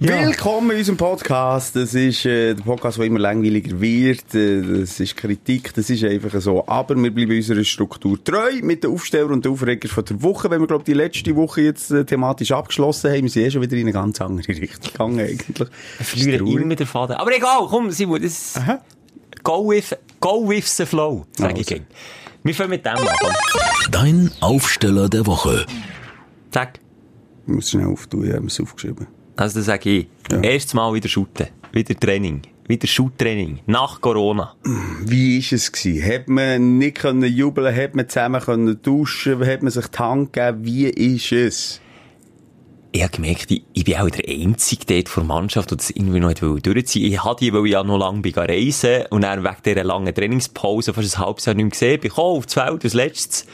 [0.00, 1.74] Willkommen in unserem Podcast.
[1.74, 4.32] Das ist äh, der Podcast, der immer langweiliger wird.
[4.32, 6.64] Äh, das ist Kritik, das ist einfach so.
[6.68, 10.48] Aber wir bleiben unserer Struktur treu mit den Aufsteller und den Aufreger von der Woche.
[10.50, 13.60] Wenn wir, glaube die letzte Woche jetzt äh, thematisch abgeschlossen haben, wir sind eh schon
[13.62, 15.68] wieder in eine ganz andere Richtung gegangen eigentlich.
[15.98, 16.62] Ich verliere traurig.
[16.62, 17.16] immer den Faden.
[17.16, 18.80] Aber egal, komm, Simon, das Aha.
[19.42, 21.74] go with, go with the flow, sage ich Also.
[21.74, 21.86] gern.
[22.44, 23.08] Wir fangen mit dem an.
[23.90, 25.66] Dein Aufsteller der Woche.
[26.54, 26.78] Sag.
[27.48, 29.08] Ich muss schnell auftun, ich habe es aufgeschrieben.
[29.38, 30.06] Also, das sage ich.
[30.32, 30.40] Ja.
[30.40, 31.46] Erstes Mal wieder shooten.
[31.72, 32.42] Wieder Training.
[32.66, 33.60] Wieder Shoot-Training.
[33.66, 34.54] Nach Corona.
[35.02, 36.04] Wie ist es gewesen?
[36.06, 40.32] Hat man nicht können jubeln, hat man zusammen können duschen, hat man sich die Hand
[40.34, 40.64] gegeben?
[40.64, 41.80] Wie ist es?
[42.92, 45.90] Ich habe gemerkt, ich, ich bin auch der Einzige dort vor der Mannschaft, der das
[45.90, 47.10] irgendwie noch nicht durchziehen.
[47.10, 50.14] Ich hatte die, weil ich ja noch lange bin reisen und dann wegen dieser langen
[50.14, 53.46] Trainingspause fast ein halbes Jahr nicht mehr gesehen, bin ich auf das Feld, als letztes.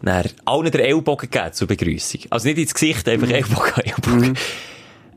[0.00, 2.20] Dann allen den Ellbogen gegeben zur Begrüßung.
[2.30, 4.38] Also nicht ins Gesicht, einfach Ellbogen, Ellbogen.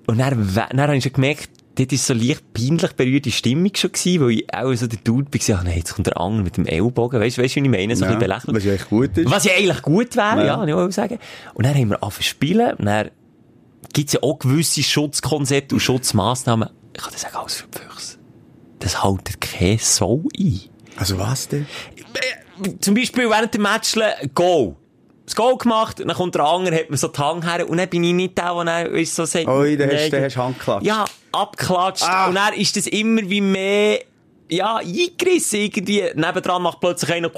[0.09, 3.91] Und dann, dann habe ich schon gemerkt, dort ist so leicht peinlich berührte Stimmung schon
[3.91, 6.57] gewesen, weil ich auch so der Dude war, ah, nein, jetzt kommt der Andere mit
[6.57, 7.95] dem Ellbogen, weißt du, weißt du, wie ich meine?
[7.95, 8.55] So ein bisschen belächelt.
[8.55, 9.31] was ja echt gut ist.
[9.31, 10.45] Was ja eigentlich gut wäre, Ja.
[10.45, 11.19] ja, ja ich will sagen.
[11.53, 13.11] Und dann haben wir angefangen zu spielen, und dann
[13.93, 16.69] gibt's ja auch gewisse Schutzkonzepte und Schutzmaßnahmen.
[16.95, 18.17] Ich kann das sagen, alles für die Füchse.
[18.79, 20.59] Das haltet kein Sau ein.
[20.97, 21.65] Also was denn?
[22.81, 24.75] Zum Beispiel während dem Matchle, Goal.
[25.29, 27.87] Das Goal gemacht, dann kommt der andere, hat mir so die Hand her, und dann
[27.87, 30.87] bin ich nicht der, der dann, so sagt, Ui, dann hast, du Hand geklatscht.
[30.87, 32.03] ja, abgeklatscht.
[32.03, 32.29] Ah.
[32.29, 33.99] Und dann ist das immer wie mehr,
[34.49, 36.03] ja, eingerissen irgendwie.
[36.15, 37.29] Nebendran macht plötzlich einer,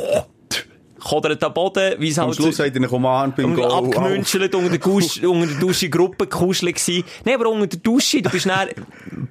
[1.02, 3.70] kodert am Boden, wie es Am halt Schluss hat er ihn umarmt beim Goal.
[3.70, 7.04] abgemünschelt, unter der, Gusch, unter der Dusche Gruppe kuschelig.
[7.26, 8.70] Nein, aber unter der Dusche, du bist dann,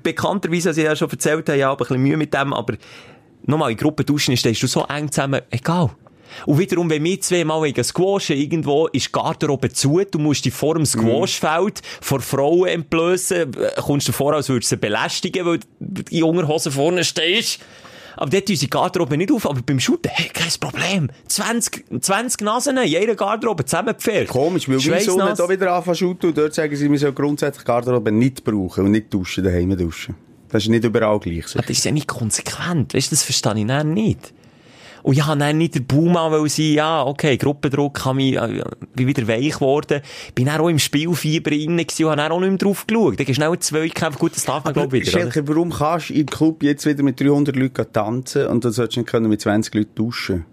[0.03, 2.75] bekannterweise, als ich ja schon erzählt habe, ja, aber ein bisschen Mühe mit dem, aber
[3.47, 5.91] nochmal, in Gruppe duschen stehst du so eng zusammen, egal.
[6.47, 10.45] Und wiederum, wenn wir zwei mal wegen Squashen irgendwo ist die Garderobe zu, du musst
[10.45, 14.81] dich vor dem Squashfeld vor Frauen entblößen, äh, kommst du vor, als würdest du sie
[14.81, 17.61] belästigen, weil du in Unterhosen vorne stehst.
[18.17, 21.09] Aber dort unsere Garderobe nicht auf, aber beim Shooten, hey, kein Problem.
[21.29, 24.29] 20, 20 Nasen in jeder Garderobe zusammengepfercht.
[24.29, 25.39] Komisch, weil meine Sonne Schweissnass.
[25.39, 28.87] da wieder anfangen zu shooten und dort sagen sie, wir sollen grundsätzlich Garderobe nicht brauchen
[28.87, 30.17] und nicht duschen, daheim duschen.
[30.51, 31.59] Das ist nicht überall gleich so.
[31.59, 32.95] Aber das ist ja nicht konsequent.
[32.95, 34.35] Weißt du, das verstehe ich dann nicht.
[35.03, 38.63] Und habe dann nicht der Baumann, weil sie, ja, okay, Gruppendruck, habe mich, äh,
[38.95, 40.01] bin wieder weich geworden.
[40.35, 43.19] Bin dann auch im Spielfieber drin gewesen und habe dann auch nicht mehr drauf geschaut.
[43.19, 45.17] Dann schnell ein Zweikämpfe, gut, das darf man, glaube ich, wieder.
[45.17, 45.33] oder?
[45.33, 48.97] Schelker, warum kannst du im Club jetzt wieder mit 300 Leuten tanzen und dann solltest
[48.97, 50.45] du nicht können mit 20 Leuten duschen?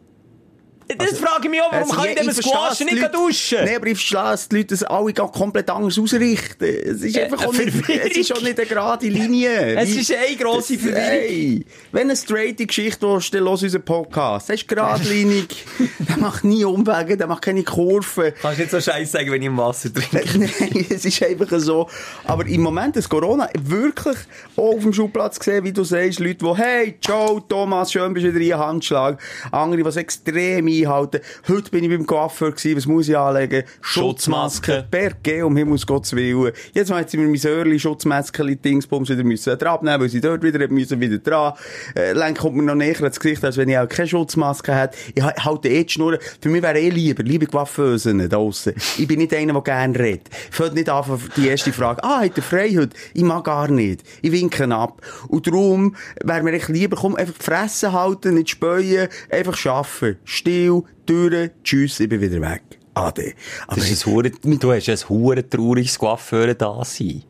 [0.97, 3.57] Das frage ich mich auch, warum Also, kann ich denn verstehe, Squash nicht Leute- duschen?
[3.65, 6.63] Nein, aber ich verstehe, dass die Leute das alle komplett anders ausrichten.
[6.63, 9.75] Es ist Äh, einfach auch nicht, es ist auch nicht eine gerade Linie.
[9.77, 11.01] Es Wie- ist eine grosse Verwirrung.
[11.01, 14.49] Hey, wenn eine straighte Geschichte willst, dann los unseren Podcast.
[14.49, 15.65] Das ist geradlinig.
[15.99, 18.33] der macht nie Umwege, der macht keine Kurven.
[18.41, 20.23] Kannst du nicht so scheiße sagen, wenn ich im Wasser trinke?
[20.39, 21.89] Nein, es ist einfach so.
[22.23, 24.17] Aber im Moment des Corona wirklich
[24.55, 28.25] auch auf dem Schulplatz gesehen, wie du sagst, Leute, die, hey, ciao, Thomas, schön bist
[28.25, 29.19] du wieder hier, Handschlag.
[29.51, 31.19] Andere, es extrem einhalten.
[31.47, 33.63] Heute bin ich beim Coiffeur gewesen, was muss ich anlegen?
[33.81, 34.85] Schutzmaske.
[34.89, 36.51] Berge, um Himmels Gottes Willen.
[36.73, 40.41] Jetzt haben sie mir mein Sörli, Schutzmaske, Dingsbums wieder müssen dran abnehmen, weil sie dort
[40.43, 41.53] wieder müssen, wieder dran.
[41.95, 44.97] Äh, dann kommt mir noch näher ins Gesicht, als wenn ich auch keine Schutzmaske hätte.
[45.15, 46.17] Ich ha- halte eh die Schnur.
[46.41, 48.73] Für mich wäre eh lieber, liebe Coiffeusen da draussen.
[48.97, 50.29] Ich bin nicht einer, der gerne redet.
[50.51, 51.03] Fällt nicht an
[51.35, 52.03] die erste Frage.
[52.03, 52.95] Ah, hat er frei heute?
[53.13, 54.03] Ich mag gar nicht.
[54.21, 55.01] Ich winke ab.
[55.27, 60.17] Und darum wäre mir echt lieber, komm, einfach die Fresse halten, nicht späuen, einfach arbeiten.
[60.25, 60.66] Still,
[61.05, 62.63] Türen, tschüss, ich bin wieder weg.
[62.93, 63.33] Ade.
[63.67, 67.23] Aber Das ist ein Hure, du hast ein hure trauriges Coiffeur da sein.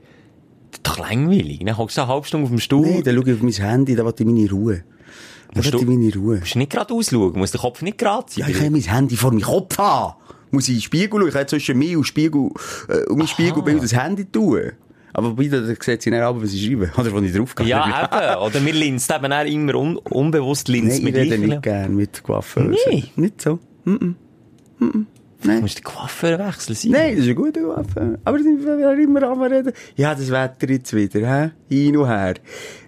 [0.71, 1.60] Das ist doch langweilig.
[1.65, 2.86] Dann hockst du eine halbe Stunde auf dem Stuhl.
[2.88, 4.84] Nee, dann schaue ich auf mein Handy, da will ich meine Ruhe.
[5.56, 6.36] Musst du- meine Ruhe.
[6.36, 8.45] Du musst nicht gerade ausschauen, muss der Kopf nicht gerade sein.
[8.45, 10.15] Ja, ich kann mein Handy vor meinem Kopf haben.
[10.52, 11.28] Muss ich in den Spiegel schauen.
[11.28, 12.50] Ich kann zwischen mir und Spiegel,
[12.89, 14.71] äh, und mein Spiegelbild das Handy tun.
[15.17, 16.91] Aber bei da sieht sie nicht ab, was ich schreibe.
[16.95, 17.65] Oder wo ich draufgehe.
[17.65, 18.39] Ja, eben.
[18.43, 21.49] Oder wir linsen eben auch immer un unbewusst Nein, linsen ich wir rede gleich.
[21.49, 22.77] nicht gern mit Coiffeusen.
[22.88, 23.06] Nee.
[23.15, 23.58] Nicht so.
[23.84, 26.91] Du musst den Coiffeur wechseln sein.
[26.91, 28.19] Nein, das ist ein guter Coiffeur.
[28.25, 29.73] Aber wir werden immer am reden.
[29.95, 31.49] Ja, das Wetter jetzt wieder, hä?
[31.67, 32.36] Hin und her.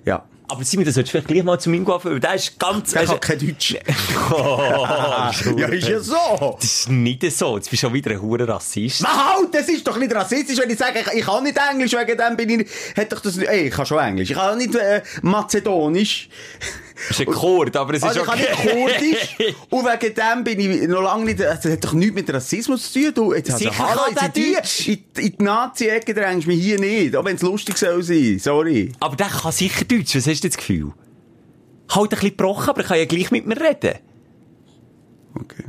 [0.05, 0.23] Ja.
[0.51, 2.91] Aber Simon, das solltest du vielleicht gleich mal zu meinem Coiffeur, weil der ist ganz...
[2.91, 3.75] Der kann kein Deutsch.
[4.31, 4.85] Oh,
[5.57, 6.57] ja, ist ja so.
[6.59, 7.55] Das ist nicht so.
[7.57, 9.01] Jetzt bist du schon wieder ein hoher Rassist.
[9.01, 11.93] Na halt, das ist doch nicht rassistisch, wenn ich sage, ich, ich kann nicht Englisch,
[11.93, 14.51] wegen dem bin ich, hat doch das nicht, ey, ich kann schon Englisch, ich kann
[14.53, 16.29] auch nicht, äh, Mazedonisch.
[17.07, 18.75] Das ist ein Kurd, aber es ist Also ich kann okay.
[18.75, 19.55] nicht Kurdisch.
[19.69, 23.13] Und wegen dem bin ich noch lange nicht, das hat doch nichts mit Rassismus zu
[23.13, 23.29] tun.
[23.29, 24.83] Du, jetzt also, Sicher hallo, kann jetzt in, Deutsch.
[24.85, 27.15] die, in, in die Nazi-Ecke drängst du mich hier nicht.
[27.15, 28.39] Auch wenn es lustig soll sein.
[28.39, 28.91] Sorry.
[28.99, 30.15] Aber der kann sicher Deutsch.
[30.15, 30.93] Was hast du das Gefühl?
[31.89, 33.99] Halt ein bisschen gebrochen, aber er kann ja gleich mit mir reden.
[35.35, 35.63] Okay.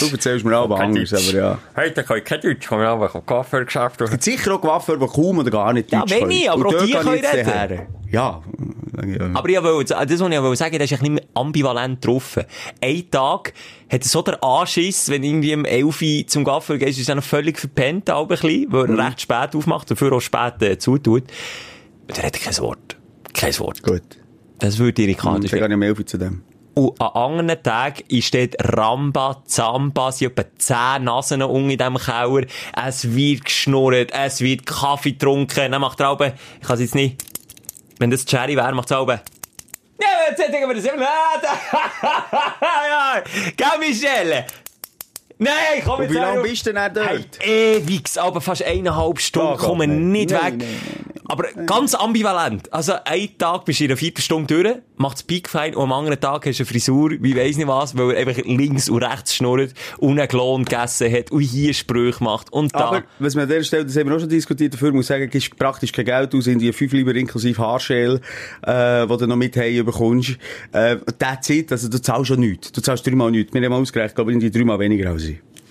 [0.00, 1.58] Du erzählst mir auch anders, aber ja.
[1.74, 2.66] Hey, der kann kein Deutsch.
[2.68, 4.00] Komm, aber vom Kaffeegeschäft.
[4.00, 6.48] Es gibt sicher auch Coiffeure, die kaum oder gar nicht Ja, Deutsch können.
[6.48, 7.46] aber auch die können ich reden.
[7.46, 7.86] her.
[8.10, 8.42] Ja.
[9.34, 12.44] Aber ich wollte, das, was ich wollte sagen, das ist ein bisschen ambivalent getroffen.
[12.80, 13.52] Ein Tag
[13.90, 17.14] hat er so der Anschiss, wenn irgendwie um 11 Uhr zum Gaffer gehst, ist er
[17.14, 20.78] noch völlig verpennt, auch ein bisschen, weil er recht spät aufmacht, dafür auch spät äh,
[20.78, 21.24] zutut.
[22.08, 22.96] Und er hat kein Wort.
[23.34, 23.82] Kein Wort.
[23.82, 24.02] Gut.
[24.58, 26.42] Das würde Dann irritant gehe ich mehr zu dem.
[26.78, 32.46] Und an anderen Tagen ist dort Ramba, Zamba, sie etwa 10 Nasen in diesem Keller.
[32.86, 35.72] Es wird geschnurrt, es wird Kaffee getrunken.
[35.72, 36.32] Dann macht er auch, ich
[36.64, 37.20] kann es jetzt nicht,
[37.98, 39.18] wenn das Cherry wäre, macht er auch, ja,
[40.30, 41.08] jetzt hätte ich mir das eben, ja,
[43.56, 44.46] gell, Michelle?
[45.40, 45.52] Nein,
[45.84, 47.38] komm Und jetzt wie lange bist du denn dort?
[47.40, 50.10] Hey, ewig, aber fast eineinhalb Stunden, Oh nein.
[50.10, 50.58] nicht Nein, weg.
[50.58, 52.72] nein, nein, Aber ganz ambivalent.
[52.72, 56.18] Also, einen Tag bist du in einer Viertelstunde durch, macht's Peak fein, und am anderen
[56.18, 59.36] Tag hast du eine Frisur, wie weiss nicht was, weil er einfach links und rechts
[59.36, 62.78] schnurrt, und einen Klon gegessen hat, und hier Sprüche macht, und da.
[62.80, 65.08] Aber, was man an dieser Stelle, das haben wir auch schon diskutiert, dafür muss ich
[65.08, 68.20] sagen, gibst praktisch kein Geld aus, in die 5 Lieber inklusive Haarschäl,
[68.62, 70.36] äh, die du noch mit hey bekommst.
[70.72, 72.72] Äh, that's it, also du zahlst schon nichts.
[72.72, 73.52] Du zahlst dreimal nichts.
[73.54, 75.27] Wir haben mal ausgerechnet, glaube ich, irgendwie dreimal weniger als.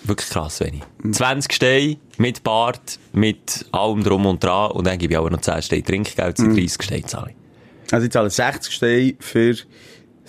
[0.08, 0.82] Wirklich krass wenig.
[1.12, 5.42] 20 Steine, mit Bart, mit allem drum und dran, und dann gebe ich aber noch
[5.42, 7.94] 10 Steine Trinkgeld, sind 30 Steine zahle ich.
[7.94, 9.56] Also ich zahle 60 Steine für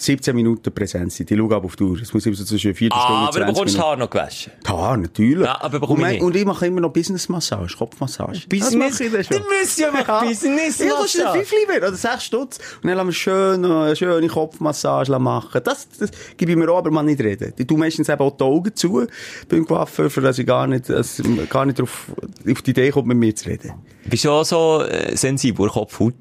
[0.01, 1.31] 17 Minuten Präsenzzeit.
[1.31, 2.01] Ich schaue ab auf die Uhr.
[2.01, 3.89] Es muss immer so zwischen 4 Stunden Ah, und aber du 20 bekommst Minuten.
[3.89, 4.53] Haar noch gewaschen.
[4.67, 5.45] Ja, natürlich.
[5.45, 6.23] Ja, aber und, ich mein- nicht.
[6.23, 8.41] und ich mache immer noch Business-Massage, Kopfmassage.
[8.49, 9.37] Business- Das mache ich dann schon.
[9.39, 10.89] Du musst ja machen Business-Massage.
[10.89, 12.59] Ja, das ist ein 5 Lieber oder 6 Stutz.
[12.83, 15.61] Und dann lassen wir schön, eine schöne Kopfmassage machen.
[15.65, 17.53] Das, das gebe ich mir auch, aber mal nicht reden.
[17.57, 19.07] Ich tue meistens eben auch die Augen zu
[19.49, 22.07] beim Coiffeur, für dass ich gar nicht, dass ich gar nicht drauf,
[22.51, 23.73] auf die Idee komme, mit mir zu reden.
[24.09, 26.15] Bist du auch so äh, sensibel, Kopfhaut?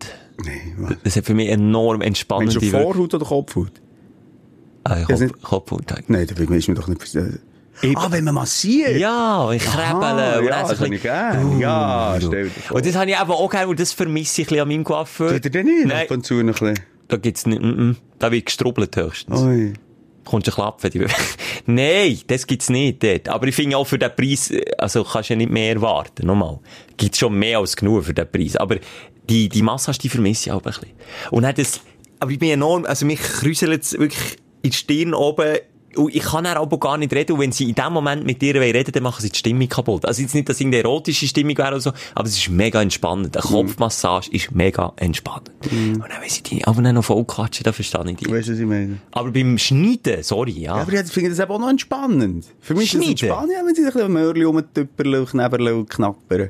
[0.45, 0.97] Nein?
[1.03, 2.65] Das hat für mich enorm Meinst entspannende du.
[2.65, 3.71] Vorhaut oder Kopfhaut?
[4.83, 5.91] Ah, Kopf, nicht- Kopfhaut.
[5.91, 6.09] halt.
[6.09, 7.15] Nein, da ist mir doch nicht...
[7.15, 8.97] Äh, ah, wenn man massiert?
[8.97, 10.39] Ja, ich krebele.
[10.39, 11.59] Und ja, das habe ich gerne.
[11.59, 12.75] Ja, stell dir.
[12.75, 14.83] Und das habe ich eben auch gerne, und das vermisse ich ein bisschen an meinem
[14.83, 15.33] Coiffeur.
[15.33, 16.79] Tut ihr denn nicht Nein, ab und zu ein bisschen?
[17.07, 19.41] da gibt's nicht, mm, mm, da wird gestrubbelt höchstens.
[19.41, 19.73] Ui.
[20.25, 20.91] Kommst du klappen?
[21.67, 23.29] Nein, das gibt's nicht dort.
[23.29, 26.27] Aber ich finde auch für den Preis, äh, also kannst du ja nicht mehr erwarten,
[26.27, 26.59] nochmal.
[26.97, 28.57] Gibt's schon mehr als genug für den Preis.
[28.57, 28.75] Aber
[29.29, 30.89] die, die Massage, die vermisse ich auch ein bisschen.
[31.31, 31.81] Und dann das,
[32.19, 35.57] aber ich bin enorm, also mich krüselt wirklich in die Stirn oben,
[35.95, 38.41] und ich kann dann aber gar nicht reden, und wenn sie in dem Moment mit
[38.41, 40.05] dir reden wollen, dann machen sie die Stimmung kaputt.
[40.05, 42.81] Also jetzt nicht, dass es eine erotische Stimmung wäre oder so, aber es ist mega
[42.81, 43.35] entspannend.
[43.35, 45.51] Eine Kopfmassage ist mega entspannend.
[45.71, 48.31] Und dann, wenn sie die aber dann noch voll quatschen, dann verstehe ich die.
[48.31, 48.97] Weißt du, was ich meine?
[49.11, 50.75] Aber beim Schneiden, sorry, ja.
[50.75, 52.45] Ja, aber ich finde das eben auch noch entspannend.
[52.59, 53.13] Für mich ist Schneiden?
[53.15, 56.49] es entspannend, wenn sie sich ein bisschen Mörli rumtüpperle und kneberle und knappern.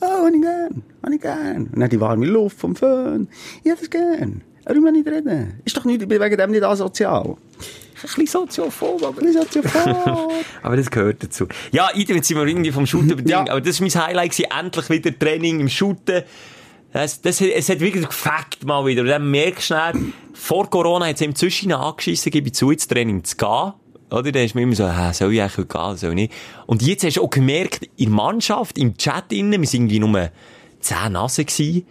[0.00, 1.70] Oh, hab ich gern, hab ich gern.
[1.72, 3.28] Und dann die warme Luft vom Föhn.
[3.64, 4.42] Ich hab das gern.
[4.64, 5.60] Aber ich will nicht reden.
[5.64, 7.24] Ist doch nicht, ich bin wegen dem nicht asozial.
[7.28, 7.36] ein
[8.02, 9.22] bisschen soziophob, aber...
[9.22, 10.28] Ich bin asozial.
[10.62, 11.46] Aber das gehört dazu.
[11.72, 13.40] Ja, jetzt sind wir irgendwie vom Shooten bedingt, Ja.
[13.48, 14.50] aber das war mein Highlight, gewesen.
[14.58, 16.22] endlich wieder Training im Shooten.
[16.92, 19.02] Das, das, es hat wirklich gefackt mal wieder.
[19.02, 22.70] Und dann merkst du schnell, vor Corona hat es ihm zwischen angeschissen, gebe ich zu,
[22.70, 23.72] ins Training zu gehen.
[24.10, 24.32] Oder?
[24.32, 26.32] Dann ist man immer so, hä, soll ich eigentlich gehen, soll ich nicht?
[26.66, 29.98] Und jetzt hast du auch gemerkt, in der Mannschaft, im Chat innen, wir sind irgendwie
[29.98, 30.30] nur
[30.80, 31.86] 10 Nasen gewesen,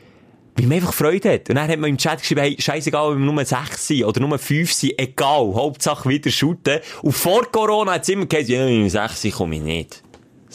[0.55, 1.49] weil man einfach Freude hat.
[1.49, 4.21] Und dann hat man im Chat geschrieben, hey, scheißegal, ob wir nur 6 sind oder
[4.21, 6.79] nur 5 sind, egal, Hauptsache wieder shooten.
[7.01, 10.03] Und vor Corona hat es immer gesagt, ja, in 6 komme ich nicht.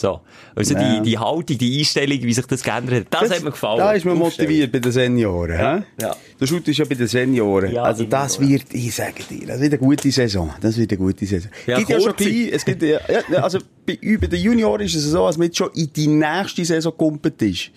[0.00, 0.20] So.
[0.54, 1.00] Also Ja.
[1.00, 3.78] die, die Haltung, die Einstellung, wie sich das geändert hat, das, hat mir gefallen.
[3.78, 5.58] Da ist man motiviert bei den Senioren.
[5.58, 5.82] hä?
[6.00, 6.16] ja.
[6.40, 7.70] Der Shoot ist ja bei den Senioren.
[7.70, 10.54] Ja, also das noch, wird, ich sage dir, das wird eine gute Saison.
[10.62, 11.50] Das wird eine gute Saison.
[11.66, 12.98] Ja, gibt ja schon klein, es gibt, ja,
[13.30, 16.06] ja, also bei, bei den Junioren ist es so, als man jetzt schon in die
[16.06, 17.70] nächste Saison gekumpelt ist.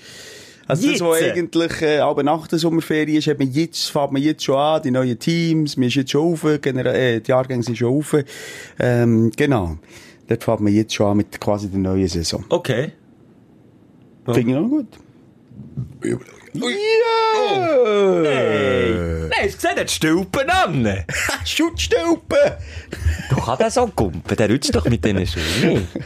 [0.66, 1.38] Also das, was Jetzt?
[1.38, 4.92] eigentlich äh, aber nach der Sommerferien ist, man jetzt, fängt man jetzt schon an, die
[4.92, 8.16] neuen Teams, man ist jetzt schon auf, äh, die Jahrgänge sind schon auf.
[8.80, 9.78] Ähm, genau.
[10.28, 12.44] Dort fängt man jetzt schon an mit quasi der neuen Saison.
[12.50, 12.94] Okay.
[14.26, 14.88] Finde ich auch gut.
[16.04, 16.14] Ja!
[18.24, 21.06] Nein, hast du gesehen, der Stülpen an.
[21.46, 22.38] Schutzstülpen!
[23.30, 25.88] Du kannst das auch kumpen, der rutscht doch mit diesen Schuhen.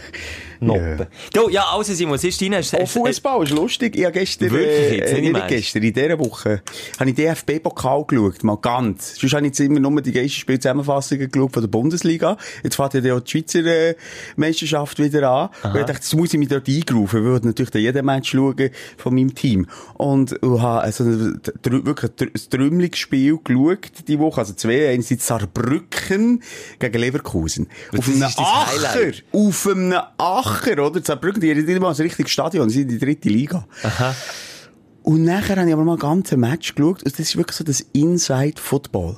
[0.60, 1.08] Noppen.
[1.34, 2.54] Du, ja, also Simon, was ist dein?
[2.54, 3.96] Oh, Fußball ist lustig.
[3.96, 5.14] Ich habe gestern, Wirklich jetzt?
[5.14, 6.62] äh, Nicht gestern, in dieser Woche,
[7.00, 8.44] habe ich DFB-Pokal geschaut.
[8.44, 9.16] Mal ganz.
[9.20, 12.38] Sonst habe ich jetzt immer nur die Geisterspiel-Zusammenfassungen geschaut von der Bundesliga.
[12.64, 13.96] Jetzt fährt ja auch die Schweizer äh,
[14.36, 15.50] Meisterschaft wieder an.
[15.64, 17.20] Und ich dachte, jetzt muss ich mich dort eingerufen.
[17.20, 19.68] weil Ich wollte natürlich dann jeden Match schauen von meinem Team.
[19.96, 24.42] Und ich habe also, wirklich ein trümmeliges Spiel geschaut die Woche.
[24.42, 24.90] Also zwei.
[24.90, 26.42] Einerseits Saarbrücken
[26.80, 27.68] gegen Leverkusen.
[27.98, 29.12] Auf einem Acher.
[29.32, 30.47] Auf einem Acher,
[30.80, 31.02] oder?
[31.04, 32.70] Saarbrücken, die nicht mal ein richtiges Stadion.
[32.70, 33.68] Sie sind in die dritte Liga.
[35.04, 37.04] Und nachher habe ich aber mal ein ganzes Match geschaut.
[37.04, 39.16] Und das ist wirklich so das Inside Football.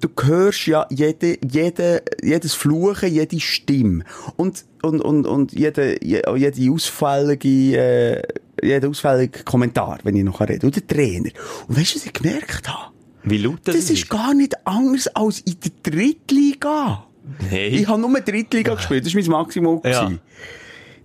[0.00, 4.04] Du hörst ja jede, jede, jedes Fluchen, jede Stimme.
[4.36, 8.22] Und, und, und, und jede, jede ausfällige, äh,
[8.62, 10.66] jeder ausfällige Kommentar, wenn ich noch rede.
[10.66, 11.30] Und der Trainer.
[11.68, 12.92] Und weißt du, was ich gemerkt habe?
[13.22, 17.04] Wie laut das, Das ist gar nicht anders als in der Drittliga.
[17.48, 17.68] Hey.
[17.68, 19.80] Ich habe nur Drittliga gespielt, das war mein Maximum.
[19.84, 20.04] Ja.
[20.04, 20.20] gewesen.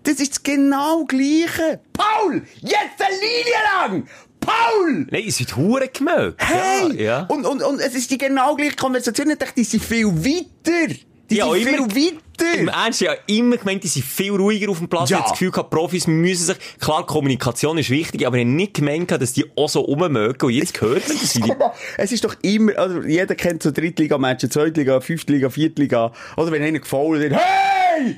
[0.04, 1.80] Das ist das genau Gleiche.
[1.94, 4.08] Paul, jetzt eine Linie lang!
[4.40, 5.08] Paul!
[5.10, 6.42] Nein, es wird hure gemögt.
[6.44, 6.96] Hey!
[6.98, 7.20] Ja, ja.
[7.30, 9.30] Und, und, und es ist die genau gleiche Konversation.
[9.30, 10.94] Ich dachte, die sind viel weiter.
[11.30, 12.84] Die Ja, sind immer- viel Im weiter.
[12.84, 15.10] Ernst, ich habe immer gemeint, die sind viel ruhiger auf dem Platz.
[15.10, 15.18] Ja.
[15.18, 18.52] Ich habe das Gefühl gehabt, Profis müssen sich, klar, Kommunikation ist wichtig, aber ich habe
[18.52, 20.46] nicht gemeint, dass die auch so rummögen.
[20.46, 21.74] Und jetzt hört man, Genau.
[21.98, 26.12] Es ist doch immer, also jeder kennt so Drittliga-Matches, Zweitliga, Fünftliga, Viertliga.
[26.36, 28.18] Oder wenn einer gefault wird, hey!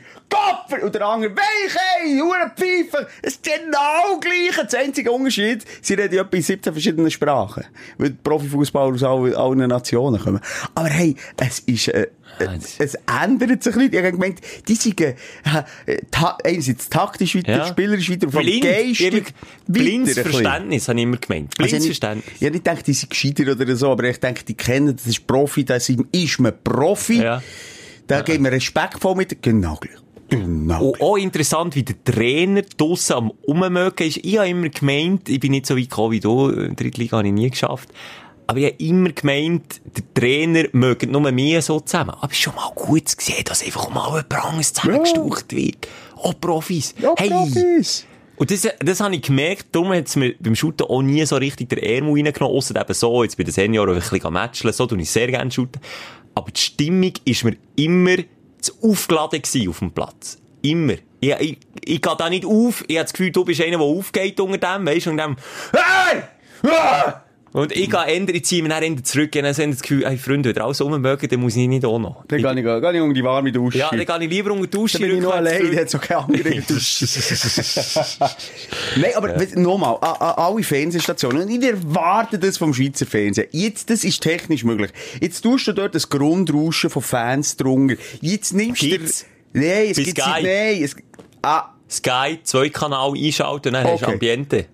[0.69, 0.83] Kopfer!
[0.83, 2.19] Und der andere, weich, hey!
[2.19, 3.07] Hure Pfeife!
[3.21, 4.55] Es ist genau gleich.
[4.63, 7.63] Das einzige Unterschied, sie reden ja etwa in 17 verschiedenen Sprachen.
[7.97, 10.39] Weil Profifußballer aus allen, Nationen kommen.
[10.73, 12.07] Aber hey, es ist, äh, äh,
[12.39, 13.93] das- es ändert sich nicht.
[13.93, 15.15] Ich habe gemeint, die sind, äh,
[16.11, 17.65] ta einerseits taktisch weiter, Ja.
[17.67, 19.33] spielerisch weiter, allem blind, geistig
[19.67, 20.19] blindes.
[20.19, 21.53] Verständnis, habe ich immer gemeint.
[21.57, 22.35] Also Blindes ich- Verständnis.
[22.35, 25.05] Ich habe nicht gedacht, die sind gescheiter oder so, aber ich denke, die kennen, das
[25.07, 27.21] ist Profi, das ist ist man Profi.
[27.21, 27.41] Ja.
[28.07, 29.41] Da geben wir respektvoll mit.
[29.41, 29.95] Genau gleich.
[30.29, 30.89] Genau.
[30.89, 34.17] Und auch interessant, wie der Trainer draussen am Ummögen ist.
[34.17, 37.33] Ich habe immer gemeint, ich bin nicht so weit gekommen wie du, Drittliga habe ich
[37.33, 37.89] nie geschafft.
[38.47, 42.11] Aber ich habe immer gemeint, der Trainer möge nur mehr so zusammen.
[42.11, 45.87] Aber es ist schon mal gut zu sehen, dass einfach mal jemand anderes zusammengestaucht wird.
[46.15, 46.93] Auch Profis.
[46.99, 47.29] Ja, hey!
[47.29, 48.05] Profis.
[48.37, 51.37] Und das, das habe ich gemerkt, darum hat es mir beim Shooten auch nie so
[51.37, 54.85] richtig der Ärmel reingenommen, ausser eben so, jetzt bei den Senioren ein bisschen matcheln, so
[54.85, 55.81] tue ich sehr gerne shooten.
[56.33, 58.17] Aber die Stimmung ist mir immer
[58.65, 60.37] zu aufgeladen gewesen auf dem Platz.
[60.61, 60.95] Immer.
[61.19, 63.81] Ich, ich, ich gehe da nicht auf, ich habe das Gefühl, du bist einer, der
[63.81, 65.35] aufgeht unter dem, weißt du, und dem,
[65.71, 66.23] hey!
[66.71, 67.24] Ah!
[67.55, 69.81] Und ich gehe ändern, ich ziehe mich dann eher zurück, und dann habe ich das
[69.81, 72.25] Gefühl, hey, Freunde, wenn ihr alles rummögen, dann muss ich nicht auch noch.
[72.27, 73.77] Dann gehe ich, gehe ich unter die warme Dusche.
[73.77, 75.89] Ja, dann gehe ich lieber unter die Dusche, Dann bin ich noch allein, der hat
[75.89, 77.07] so keine andere Dusche.
[78.97, 79.57] Nein, aber ja.
[79.57, 83.47] nochmal, alle Fernsehstationen, und ich erwarte das vom Schweizer Fernsehen.
[83.51, 84.91] Jetzt, das ist technisch möglich.
[85.21, 87.95] Jetzt tust du dort das Grundrauschen von Fans drunter.
[88.19, 88.97] Jetzt nimmst du...
[89.53, 90.43] Nein, es gibt Sky?
[90.43, 90.97] Nein, es...
[91.41, 94.13] Ah, Sky, zwei Kanal einschalten, dann hast du Okay.
[94.13, 94.65] Ambiente.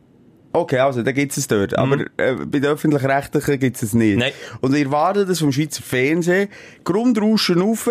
[0.53, 1.77] Okay, also, da gibt's es dort.
[1.77, 4.15] Aber äh, bei den Öffentlich-Rechtlichen gibt's es nicht.
[4.15, 4.19] Mhm.
[4.19, 4.31] Nein.
[4.59, 6.49] Und ich erwarte das vom Schweizer Fernsehen.
[6.83, 7.89] Grundrauschen rauf,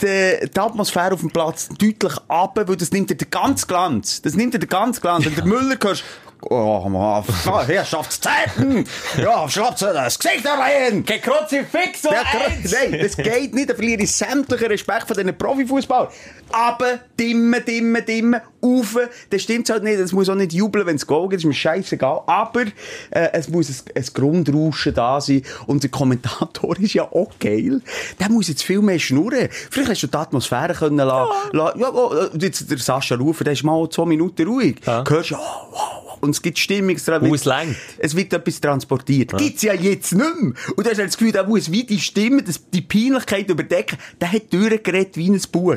[0.00, 4.22] die, die Atmosphäre auf dem Platz deutlich ab, weil das nimmt dir den ganzen Glanz.
[4.22, 5.26] Das nimmt dir den ganzen Glanz.
[5.26, 6.04] Wenn der Müller hörst,
[6.50, 7.24] oh
[7.66, 8.84] Herrschaftszeiten!
[9.16, 11.04] Ja, schlappt das Gesicht rein!
[11.04, 13.70] Kein Kruzifix Der, nein, das geht nicht.
[13.70, 16.08] Da verliere ich sämtlichen Respekt von diesen Profifußball.
[16.50, 18.98] Aber, dimmen, dimmen, dimmen, rauf.
[19.30, 19.98] Das stimmt halt nicht.
[19.98, 21.38] Es muss auch nicht jubeln, wenn es Goal geht.
[21.38, 22.22] Ist mir scheißegal.
[22.26, 22.62] Aber,
[23.10, 25.42] äh, es muss ein, ein Grundrauschen da sein.
[25.66, 27.80] Und der Kommentator ist ja auch geil.
[28.20, 29.48] Der muss jetzt viel mehr schnurren.
[29.70, 31.32] Vielleicht hast du die Atmosphäre können lassen.
[31.54, 31.74] Ja.
[31.76, 34.76] ja oh, jetzt der Sascha Rufer, der ist mal zwei Minuten ruhig.
[34.86, 35.04] Ja.
[35.08, 35.38] Hörst du, oh,
[35.70, 35.91] wow.
[36.22, 36.94] Und es gibt Stimmung.
[36.94, 37.74] Es Oh, es langt.
[37.98, 39.36] es wird etwas transportiert.
[39.36, 40.52] Gibt's ja jetzt nicht mehr.
[40.76, 43.98] Und da hast du das Gefühl, da muss wie die Stimme, das, die Peinlichkeit überdecken.
[44.20, 45.74] Der hat durchgeredet wie ein Buch.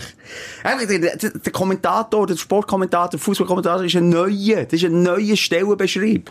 [0.64, 6.30] Der, der, Kommentator, der Sportkommentator, der Fußballkommentator ist ein neuer, das ist ein neuer Stellenbeschrieb.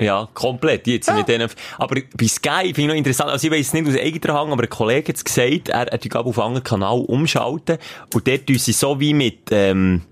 [0.00, 0.86] Ja, komplett.
[0.86, 1.14] Jetzt Ja.
[1.16, 1.50] mit denen.
[1.76, 3.30] Aber bei Sky finde ich noch interessant.
[3.30, 6.00] Also ich weiss nicht aus eigener Hang, aber ein Kollege hat es gesagt, er hat,
[6.02, 7.78] glaube auf einen anderen Kanal umschalten.
[8.14, 10.02] Und dort tun sie so wie mit, ähm,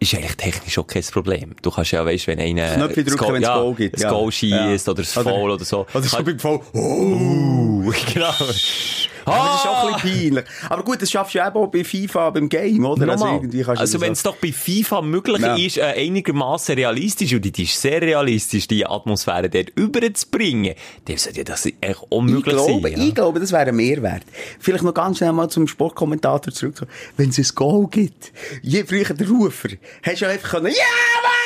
[0.00, 1.54] ist eigentlich technisch auch kein Problem.
[1.62, 4.02] Du kannst ja, weißt, wenn einer Knöpfe das drücken, Goal- wenn's ja, Goal gibt, Das
[4.02, 4.10] ja.
[4.10, 4.92] Goal schießt Ja.
[4.92, 5.86] oder das Oder- Foul oder so.
[5.92, 6.78] Oder so Kann- beim Fall, oh.
[6.78, 8.32] Uh, genau.
[9.28, 10.44] Aber das ist auch ein bisschen peinlich.
[10.68, 13.08] Aber gut, das schaffst du ja eben auch bei FIFA, beim Game, oder?
[13.08, 13.38] Also, Nochmal.
[13.40, 15.54] irgendwie kannst du Also, das wenn es doch bei FIFA möglich Ja.
[15.56, 20.74] ist, äh, einigermaßen realistisch, und die ist sehr realistisch, die Atmosphäre dort überzubringen,
[21.06, 23.00] dann sollte das echt Ich unmöglich glaube, sein.
[23.00, 23.06] ja.
[23.06, 24.22] ich glaube, das wäre ein Mehrwert.
[24.58, 26.86] Vielleicht noch ganz schnell mal zum Sportkommentator zurück.
[27.16, 29.68] Wenn es ein Goal gibt, je früher der Rufer,
[30.02, 31.37] hast du einfach können, Jawohl!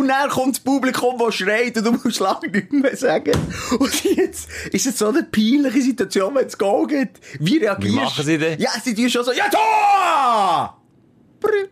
[0.00, 3.32] Und dann kommt das Publikum, das schreit und du musst lange nichts mehr sagen.
[3.78, 7.20] Und jetzt ist es so eine peinliche Situation, wenn es Goal gibt.
[7.38, 8.60] Wie reagierst Wie machen sie denn?
[8.60, 10.80] Ja, sie tun schon so, ja, Tor!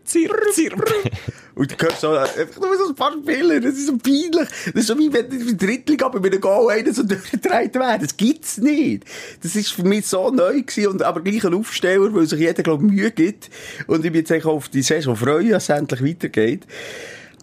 [0.03, 0.93] Zirp, zirp.
[1.55, 4.47] Und du hörst so, einfach nur so ein paar Spieler, das ist so peinlich.
[4.65, 7.99] Das ist so wie wenn in der Drittliga bei einem Goal einer so durchgedreht wäre.
[7.99, 9.05] Das gibt's nicht.
[9.41, 12.63] Das ist für mich so neu gewesen und aber gleich ein Aufsteller, weil sich jeder,
[12.63, 13.49] glaub Mühe gibt.
[13.87, 16.65] Und ich bin jetzt eigentlich auf die Saison freuen, dass es endlich weitergeht.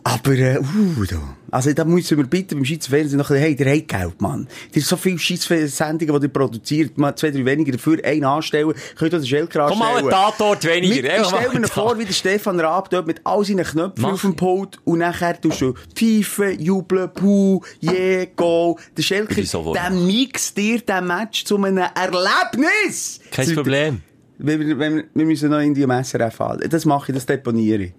[0.03, 1.37] Aber, äh, uh, da.
[1.51, 4.21] Also, da müssen wir bitte beim Schweizer Fernsehen noch ein bisschen, hey, der hat Geld,
[4.21, 4.47] Mann.
[4.75, 9.13] Der so viele Scheiß-Sendungen, die ihr produziert, mal zwei, drei weniger dafür, einen anstellen, könnt
[9.13, 10.15] ihr den Schelker Komm mal, anstellen.
[10.15, 10.95] ein Tatort weniger.
[10.95, 13.65] Mit, ich Einfach stell mal mir vor, wie der Stefan Raab dort mit all seinen
[13.65, 18.79] Knöpfen Mach auf dem Pult und nachher tust du Pfeifen, jubeln, puh, yeah, go.
[18.97, 23.21] Der bin so der mixt dir den Match zu einem Erlebnis.
[23.31, 24.03] Kein Problem.
[24.39, 26.63] Wir, wir, wir müssen noch in die Messer fahren.
[26.71, 27.93] Das mache ich, das deponiere ich.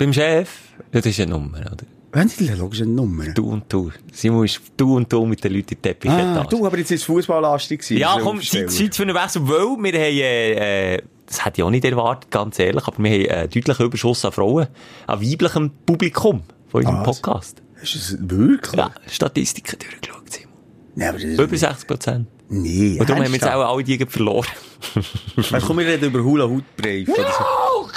[0.00, 0.48] Beim Chef,
[0.94, 1.84] ja, das ist eine Nummer, oder?
[2.12, 3.26] Wenn die logische Nummer.
[3.34, 3.92] Du und du.
[4.10, 6.90] Sie muss du und du mit den Leuten in den Teppich Ah, du, aber jetzt
[6.90, 7.90] ist es fußballlastig.
[7.90, 11.60] Ja, komm, ist Zeit, Zeit für einen Wechsel, weil wir haben, äh, äh, das hätte
[11.60, 14.68] ich auch nicht erwartet, ganz ehrlich, aber wir haben einen deutlichen Überschuss an Frauen,
[15.06, 17.20] an weiblichem Publikum von unserem Was?
[17.20, 17.62] Podcast.
[17.82, 18.80] Ist das wirklich?
[18.80, 21.16] Ja, Statistiken durchgeschaut, Simon.
[21.16, 21.38] Ist...
[21.38, 22.26] Über 60 Prozent.
[22.52, 24.46] Nee, Und darum haben wir jetzt auch alle die verloren.
[25.36, 27.04] Weißt, komm, wir reden über Hula Hoop Brave.
[27.12, 27.88] oder so.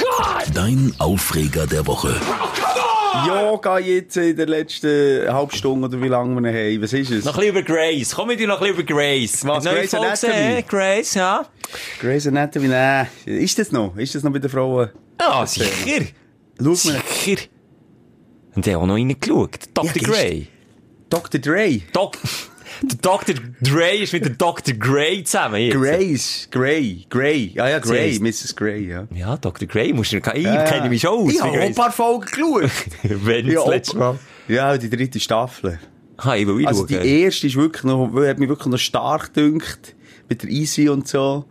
[0.54, 2.16] Dein Aufreger der Woche.
[3.28, 6.82] Yoga jetzt in der letzten halben Stunde oder wie lange wir haben.
[6.84, 7.26] Was ist es?
[7.26, 8.14] Noch ein bisschen über Grace.
[8.16, 9.46] Komm mit dir noch ein bisschen über Grace.
[9.46, 10.34] Was, Neue Folge Anatomy?
[10.34, 11.46] gesehen, Grace, ja?
[12.00, 13.08] Grey's Anatomy, nein.
[13.26, 13.96] Ist das noch?
[13.98, 14.90] Ist das noch bei den Frauen?
[15.20, 15.66] Ja, sicher.
[16.60, 16.76] Schau mal.
[16.78, 17.42] Sicher.
[18.56, 19.60] Und der hat auch noch reingeschaut.
[19.74, 19.92] Dr.
[19.96, 20.48] Ja, Grey.
[21.10, 21.40] Dr.
[21.42, 21.82] Dre.
[21.92, 22.18] Doc
[22.82, 23.36] der Dr.
[23.62, 24.74] Dre ist mit der Dr.
[24.76, 25.62] Grey zusammen.
[25.62, 25.76] Jetzt.
[25.76, 26.48] Grace.
[26.52, 27.06] Grey.
[27.10, 27.52] Grey.
[27.54, 28.20] Ja, ja, Grey.
[28.20, 28.56] Mrs.
[28.56, 29.08] Grey, ja.
[29.14, 29.68] Ja, Dr.
[29.68, 31.34] Grey musst du, ich kenne mich schon aus.
[31.34, 32.72] Ich habe auch ein paar Folgen geschaut.
[33.04, 34.20] Wenn Ja, das letzte Mal.
[34.48, 35.80] Ja, die dritte Staffel.
[36.18, 39.96] Ah, ich will Also die erste ist wirklich noch, hat mich wirklich noch stark gedünkt.
[40.30, 41.46] Mit der Easy und so.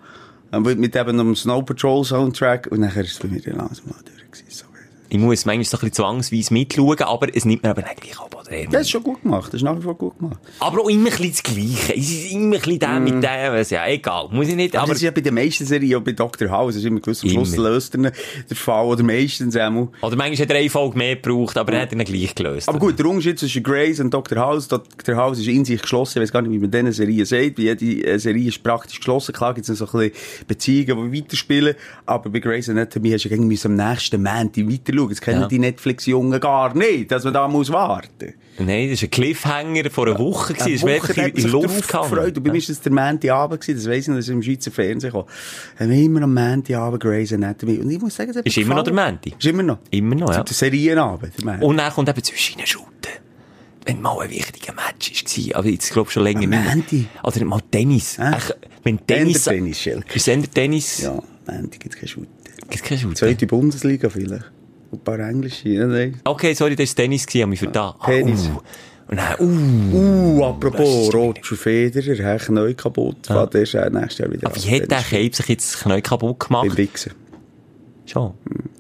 [0.51, 2.69] Und mit- eben einem Snow Patrol Soundtrack.
[2.71, 4.31] Und nachher ist es bei mir dann langsam mal durch.
[4.31, 4.45] gewesen.
[4.49, 4.65] So.
[5.09, 8.42] Ich muss manchmal so ein bisschen zwangsweise mitschauen, aber es nimmt mir aber eigentlich ab.
[8.61, 8.71] Oder?
[8.71, 9.47] Das ist schon gut gemacht.
[9.49, 10.39] Das ist nach wie vor gut gemacht.
[10.61, 11.95] Aber auch immer ein bisschen das Gleiche.
[11.97, 13.25] Es ist immer ein bisschen der mit dem.
[13.25, 14.29] also Ja, egal.
[14.31, 14.75] Muss ich nicht.
[14.75, 16.51] Aber, Aber das ist ja bei den meisten Serien, auch bei Dr.
[16.51, 18.13] House, ist immer gewiss, am Schluss löst er
[18.49, 19.89] der Fall, oder meistens einmal.
[20.03, 22.69] Oder manchmal hat er eine Folge mehr gebraucht, aber er hat ihn gleich gelöst.
[22.69, 24.39] Aber gut, der Unterschied zwischen Grace und Dr.
[24.39, 25.17] House, Dr.
[25.17, 27.65] House ist in sich geschlossen, ich weiß gar nicht, wie man diese Serie sagt, wie
[27.65, 31.75] jede äh, Serie ist praktisch geschlossen, klar gibt es so ein bisschen Beziehungen, die weiterspielen,
[32.07, 35.41] aber bei Grace Anatomy hast du ja irgendwie am nächsten Moment weiter schauen, das kennen
[35.43, 35.49] Ja.
[35.49, 38.35] die Netflix-Jungen gar nicht, dass man da muss warten.
[38.59, 40.53] Nein, das war ein Cliffhanger vor einer Woche.
[40.53, 40.73] gewesen.
[40.75, 42.11] Das Eine wirklich in, in Luft gehangen.
[42.11, 42.37] gefreut.
[42.37, 44.71] Und bei mir war das der Montagabend, das weiss ich noch, das ist im Schweizer
[44.71, 45.29] Fernsehen gekommen.
[45.79, 47.79] Haben wir immer am Montagabend Grey's Anatomy.
[47.79, 48.93] Und ich muss sagen, das Ist immer noch der.
[48.93, 49.33] Montag?
[49.39, 49.79] Ist immer noch.
[49.91, 50.43] Immer noch, ja.
[50.43, 51.33] Der Serienabend.
[51.63, 52.91] Und dann kommt eben zwischen ihnen Shooten.
[53.87, 55.11] Wenn mal ein wichtiger Match
[55.51, 55.59] war.
[55.59, 56.93] Aber jetzt glaube ich schon länger nicht.
[56.93, 57.25] Montag?
[57.25, 58.19] Oder mal Tennis.
[58.19, 58.37] Hä?
[58.37, 59.47] Echt, wenn Tennis...
[59.47, 60.15] Eher Tennis, Schelke.
[60.15, 61.01] Ist es eher Tennis?
[61.01, 61.15] Ja,
[61.47, 62.29] Montag gibt es keine Shooter.
[62.69, 63.17] Gibt's keinen Shooten?
[63.17, 64.53] Zweite Bundesliga vielleicht.
[64.93, 66.21] Ein paar englische, nein.
[66.25, 67.97] Okay, sorry, das war Tennis, gewesen, mich verdammt.
[68.01, 68.47] Ah, Tennis.
[68.47, 68.61] uh.
[69.09, 70.39] Und dann, uh.
[70.39, 73.29] Uh, apropos Roger Federer, er hat neu kaputt.
[73.29, 73.47] Ja.
[73.47, 76.01] Der ist auch nächstes Jahr wieder Aber wie hat der Cape sich jetzt das Knie
[76.03, 76.69] kaputt gemacht?
[76.69, 77.11] Beim Wichser.
[78.07, 78.35] Schon.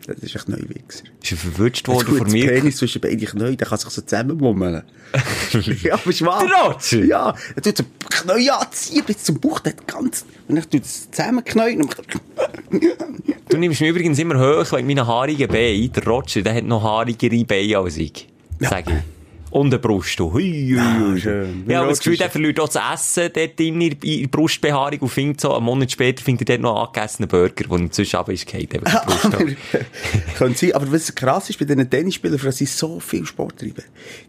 [0.07, 1.05] Das ist echt neu Wichser.
[1.23, 2.49] Ist er verwünscht Das worden von mir?
[2.49, 4.83] Penis zwischen beiden Knien, der kann sich so zusammenmummeln.
[5.83, 6.47] ja, aber wahr.
[6.47, 7.05] Der Roger?
[7.05, 11.11] Ja, er tut so Knie anziehen, bis zum Bauch, der ganz, und dann tut es
[11.11, 11.97] zusammenknien und
[13.49, 15.93] Du nimmst mich übrigens immer hoch wegen meinen haarigen Beinen.
[15.93, 18.27] Der Roger, der hat noch haarigere Beine als ich.
[18.61, 19.22] Sag ich.
[19.53, 20.19] Und eine Brust.
[20.19, 20.33] du.
[20.33, 21.21] Hui, hui, hui.
[21.21, 21.65] schön.
[21.69, 25.43] Ja, aber das Gefühl, der verliert auch das Essen dort in der Brustbehaarung und findet
[25.43, 28.47] so, einen Monat später findet er dort noch einen angegessenen Burger, der inzwischen aber ist
[28.47, 29.25] gefallen, eben Brust.
[29.27, 29.45] Aber,
[30.39, 33.59] Könnte sein, aber was krass ist bei diesen Tennisspielern, für das sie so viel Sport
[33.59, 33.85] treiben,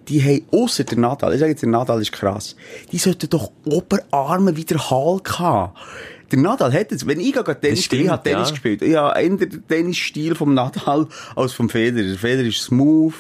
[0.10, 2.58] die haben, ausser der Nadal, ich sage jetzt, der Nadal ist krass,
[2.92, 5.72] die sollten doch Oberarme wie der Hulk haben.
[6.34, 8.52] Der Nadal hat jetzt, wenn ich gerade Tennis spiele, ich habe Tennis ja.
[8.52, 12.08] gespielt, ich habe eher den Tennisstil vom Nadal als vom Federer.
[12.08, 13.14] Der Federer ist smooth,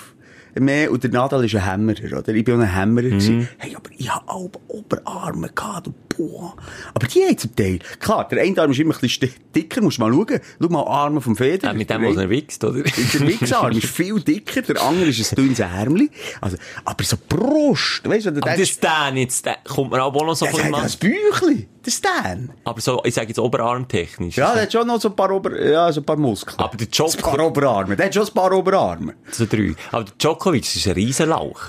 [0.61, 2.29] mehr, und der Nadal ist ein Hämmerer, oder?
[2.33, 3.09] Ich bin auch ein Hämmerer Mhm.
[3.11, 3.49] gewesen.
[3.57, 6.55] Hey, aber ich habe auch Oberarme gehabt, und boah.
[6.93, 9.97] Aber die haben zum Teil, klar, der eine Arm ist immer ein bisschen dicker, musst
[9.97, 10.39] du mal schauen.
[10.61, 11.71] Schau mal Arme vom Federer.
[11.71, 12.83] Ja, mit dem, Der was er wächst, oder?
[12.83, 16.09] der Wichsarm ist viel dicker, der andere ist ein dünnes Ärmli.
[16.41, 19.91] Also, aber so Brust, weißt du, wenn du Aber denkst, das Dan jetzt, der kommt
[19.91, 20.83] mir auch noch so der von dem hat Mann.
[20.83, 22.39] das Büchli, der.
[22.63, 24.37] Aber so, ich sage jetzt oberarmtechnisch.
[24.37, 26.57] Ja, der hat schon noch so ein paar, Ober ja, so ein paar Muskeln.
[26.59, 29.13] Aber der ein Joko, paar Oberarme, der hat schon ein paar Oberarme.
[29.31, 29.75] so drei.
[29.91, 31.59] Aber der Djokovic ist ein Riesenlauch.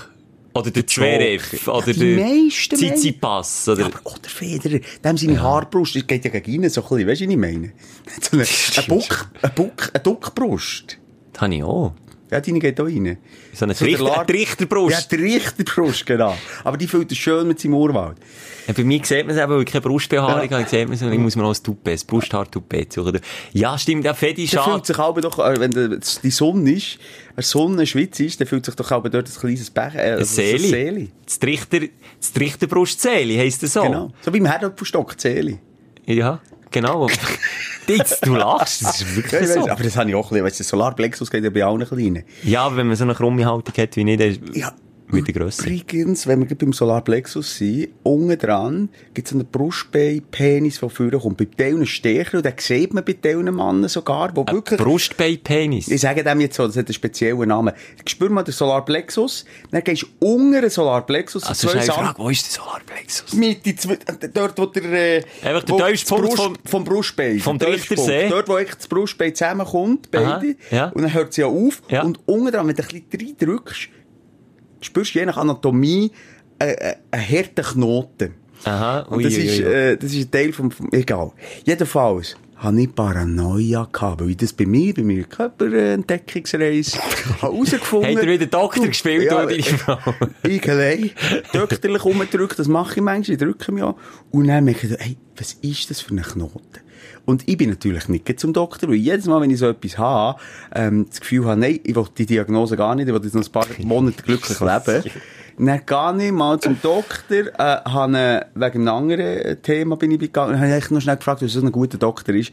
[0.53, 1.67] Oder der Zverev.
[1.67, 3.65] Oder Die der Tsitsipas.
[3.65, 6.81] Ja, Oder, aber auch der Federer, dem seine Haarbrust, das geht ja gegen ihn so
[6.81, 7.73] ein bisschen, weißt du, was ich meine?
[8.21, 8.45] So eine,
[8.77, 10.97] eine Buck, eine Buck, eine Duckbrust.
[11.33, 11.93] das habe ich auch.
[12.31, 13.17] Ja, deine geht auch rein.
[13.53, 15.11] So eine So Trichter, Lar- Trichterbrust.
[15.11, 16.35] Ja, die Richterbrust, genau.
[16.63, 18.17] Aber die fühlt er schön mit seinem Urwald.
[18.67, 20.57] Ja, bei mir sieht man es eben, weil ich keine Brustbehaarung Ja.
[20.57, 23.19] habe, sieht man es, ich muss mir noch ein Toupet, ein Brusthaar-Toupet suchen.
[23.53, 26.97] Ja, stimmt, der Fedi Der fühlt sich aber doch, äh, wenn die Sonne ist,
[27.35, 30.25] eine Sonne Schweiz ist, dann fühlt sich doch aber dort ein kleines Bech, äh, also
[30.25, 30.67] so Seeli.
[30.67, 31.11] Seeli.
[31.27, 31.79] Das Trichter,
[32.19, 33.83] das Trichterbrust-Seeli heisst das so.
[33.83, 34.11] Genau.
[34.21, 35.59] So wie im Herdöpfelstock, Seeli.
[36.07, 36.39] Ja,
[36.71, 37.07] genau.
[37.87, 39.59] Jetzt, du lachst, das ist Ja, wirklich ich so.
[39.61, 41.85] weiss, aber das habe ich auch ein bisschen, weißt du, Solarplexus geht ja bei allen
[41.87, 42.23] Kleinen.
[42.43, 44.73] Ja, aber wenn man so eine krumme Haltung hat wie nicht, dann ist Ja.
[45.07, 45.67] Wieder grösser.
[45.67, 51.37] Übrigens, wenn wir beim Solarplexus sind, unten dran gibt es einen Brustbein-Penis, der vorne kommt.
[51.37, 54.79] Bei Teilen stärker, und den sieht man bei Teilen Mannen sogar, wo wirklich...
[54.79, 55.87] Brustbein-Penis.
[55.89, 57.73] Ich sage dem jetzt so, das hat einen speziellen Namen.
[58.07, 62.19] Spür mal den Solarplexus, dann gehst du unter den Solarplexus, so Also, ist eine Frage,
[62.19, 63.33] wo ist der Solarplexus?
[63.33, 66.55] Mitte, zwei- äh, dort, wo der, äh, Einfach der wo tiefste das Punkt Brust, vom-
[66.65, 67.39] vom Brustbein.
[67.39, 68.29] vom der Trichtersee.
[68.29, 70.25] Dort, wo echt das Brustbein zusammenkommt, beide.
[70.27, 70.87] Aha, ja.
[70.89, 71.81] Und dann hört sie ja auf.
[71.89, 72.03] Ja.
[72.03, 73.89] Und unten dran, wenn du ein bisschen reindrückst,
[74.85, 76.11] spürst du je nach Anatomie
[76.59, 78.33] einen harten Knoten.
[78.63, 79.65] Aha, Und das, ui, ist, ui.
[79.65, 81.31] äh, das ist ein Teil vom, vom egal.
[81.65, 86.97] Jedenfalls habe ich Paranoia gehabt, weil ich das bei mir, bei meiner Körperentdeckungsreise
[87.41, 90.13] herausgefunden Habt ihr wieder Doktor gespielt, ja, Frau?
[90.43, 91.11] Ich allein,
[91.53, 93.95] doktorlich rumdrückt, das mache ich manchmal, ich drücke mich an.
[94.31, 96.79] Und dann merke ich, hey, was ist das für ein Knoten?
[97.25, 100.39] Und ich bin natürlich nicht zum Doktor, weil jedes Mal, wenn ich so etwas habe,
[100.73, 103.43] ähm, das Gefühl habe, nein, ich will die Diagnose gar nicht, ich will jetzt noch
[103.43, 105.03] ein paar Monate glücklich leben.
[105.57, 110.59] Dann gehe ich mal zum Doktor, äh, habe wegen einem anderen Thema bin ich gegangen,
[110.59, 112.51] habe ich noch schnell gefragt, was so ein guter Doktor ist.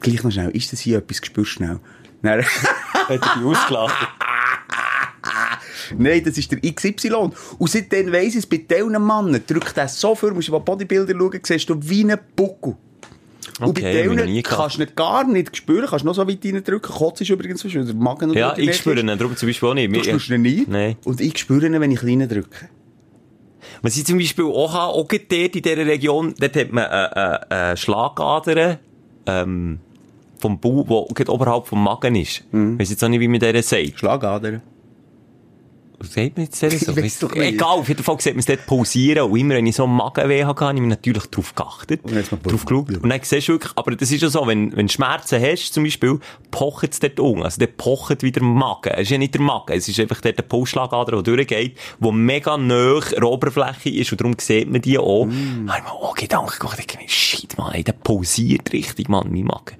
[0.00, 1.78] Gleich noch schnell, ist das hier etwas gespürt schnell?
[2.22, 2.42] Dann,
[2.92, 4.08] Hat er dich ausgelacht?
[5.96, 7.30] Nein, das ist der XY.
[7.58, 10.58] Und seitdem weiss ich es, bei diesen Männern drückt er so viel, musst du mal
[10.58, 12.76] Bodybuilder schauen, siehst du wie ein Buckel.
[13.60, 16.26] Und Okay, bei ich noch denen kannst du nicht gar nicht spüren, kannst noch so
[16.26, 16.94] weit reindrücken.
[16.94, 19.74] Kotz ist übrigens schön, der Magen Ja, die ich spüre ihn, darum zum Beispiel auch
[19.74, 19.94] nicht.
[19.94, 20.64] Du spürst ihn nie.
[20.68, 20.96] Nein.
[21.04, 22.68] Und ich spüre ihn, wenn ich klein drücke.
[23.82, 27.50] Was ich zum Beispiel auch auch dort in dieser Region, dort hat man eine, eine,
[27.50, 28.78] eine Schlagadern,
[29.26, 29.78] ähm,
[30.38, 32.44] vom wo gerade oberhalb vom Magen ist.
[32.52, 32.74] Mhm.
[32.74, 33.98] Ich weiss jetzt auch nicht, wie man der sagt.
[33.98, 34.60] Schlagader.
[36.02, 36.70] Sagt man jetzt der
[37.10, 37.30] so?
[37.32, 39.30] Egal, auf jeden Fall sieht man es dort pausieren.
[39.30, 42.00] Und immer, wenn ich so Magenweh hatte, habe ich natürlich drauf geachtet.
[42.04, 42.90] Und jetzt mal drauf geschaut.
[42.96, 45.74] Und dann siehst du wirklich, aber das ist ja so, wenn, wenn du Schmerzen hast,
[45.74, 46.18] zum Beispiel,
[46.50, 47.42] pocht es dort um.
[47.42, 48.92] Also, dort pocht wieder der Magen.
[48.94, 49.72] Es ist ja nicht der Magen.
[49.72, 54.10] Es ist einfach dort der Pulsschlagader, der durchgeht, der mega nah der Oberfläche ist.
[54.12, 55.26] Und darum sieht man die auch.
[55.26, 55.66] Mm.
[55.66, 56.96] Da habe ich mir auch Gedanken gemacht.
[57.06, 59.76] Shit, man, ey, der pausiert richtig, Mann, mein Magen.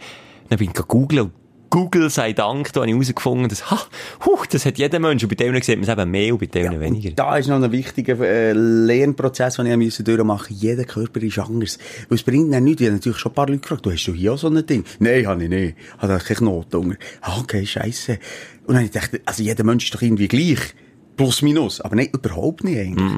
[0.51, 1.33] Dann bin ich und
[1.71, 3.81] Google sei Dank, da habe ich herausgefunden, dass, ha,
[4.27, 5.23] huh, das hat jeder Mensch.
[5.23, 7.13] Und bei denen sieht man es eben mehr und bei denen weniger.
[7.13, 10.67] Da ist noch ein wichtiger äh, Lernprozess, den ich musste durchmachen musste.
[10.67, 11.79] Jeder Körper ist anders.
[12.09, 12.81] Weil es bringt dann nichts.
[12.81, 14.67] Ich habe natürlich schon ein paar Leute gefragt, du hast du hier auch so ein
[14.67, 14.85] Ding?
[14.99, 15.77] Nein, habe ich nicht.
[15.79, 16.99] Ich habe keine Knoten.
[17.21, 18.19] Ah, okay, scheisse.
[18.67, 20.75] Und dann habe ich gedacht, also jeder Mensch ist doch irgendwie gleich.
[21.17, 21.81] Plus, minus.
[21.81, 23.13] Aber nein, überhaupt nicht eigentlich.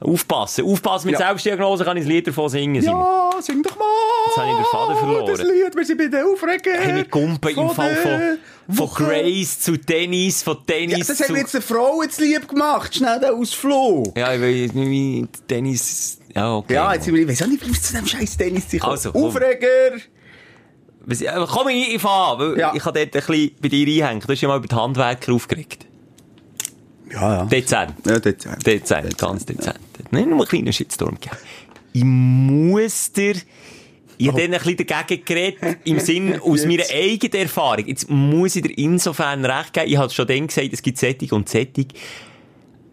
[0.00, 1.26] Aufpassen, aufpassen mit Ja.
[1.26, 2.82] Selbstdiagnose kann ich das Lied davon singen.
[2.82, 3.00] Simon.
[3.00, 3.84] Ja, sing doch mal!
[4.26, 5.26] Jetzt habe ich den Faden verloren.
[5.26, 6.70] Das Lied, wir sind bei den Aufreger.
[6.78, 8.38] Hey, wir gumpen im Fall von,
[8.74, 9.06] von.
[9.06, 11.24] Grace zu Tennis, von Ja, Tennis das zu...
[11.24, 12.94] haben jetzt eine Frau jetzt lieb gemacht.
[12.94, 14.16] Schnell den Ausflug.
[14.18, 16.18] Ja, ich weiß wie Tennis...
[16.34, 16.74] Ja, okay.
[16.74, 18.82] Ja, jetzt ich weiss auch nicht, wie wir zu dem scheiß Tennis kommen.
[18.82, 19.24] Also, komm.
[19.24, 19.96] Aufreger!
[21.08, 22.72] Äh, Komm ich nicht an, weil Ja.
[22.74, 24.20] ich habe dort ein bisschen bei dir einhängen.
[24.26, 25.86] Du hast ja mal über die Handwerker aufgeregt.
[27.16, 27.44] Ja, ja.
[27.46, 27.94] Dezent.
[28.04, 28.66] Ja, dezent.
[28.66, 29.78] Dezent, ganz dezent.
[30.12, 31.36] Nicht nur einen kleinen Shitstorm gegeben.
[31.92, 33.34] Ich muss dir...
[34.18, 37.86] Ich habe dann ein bisschen dagegen geredet, im Sinn, aus meiner eigenen Erfahrung.
[37.86, 39.90] Jetzt muss ich dir insofern recht geben.
[39.90, 41.88] Ich habe schon dann gesagt, es gibt Sättig und Sättig.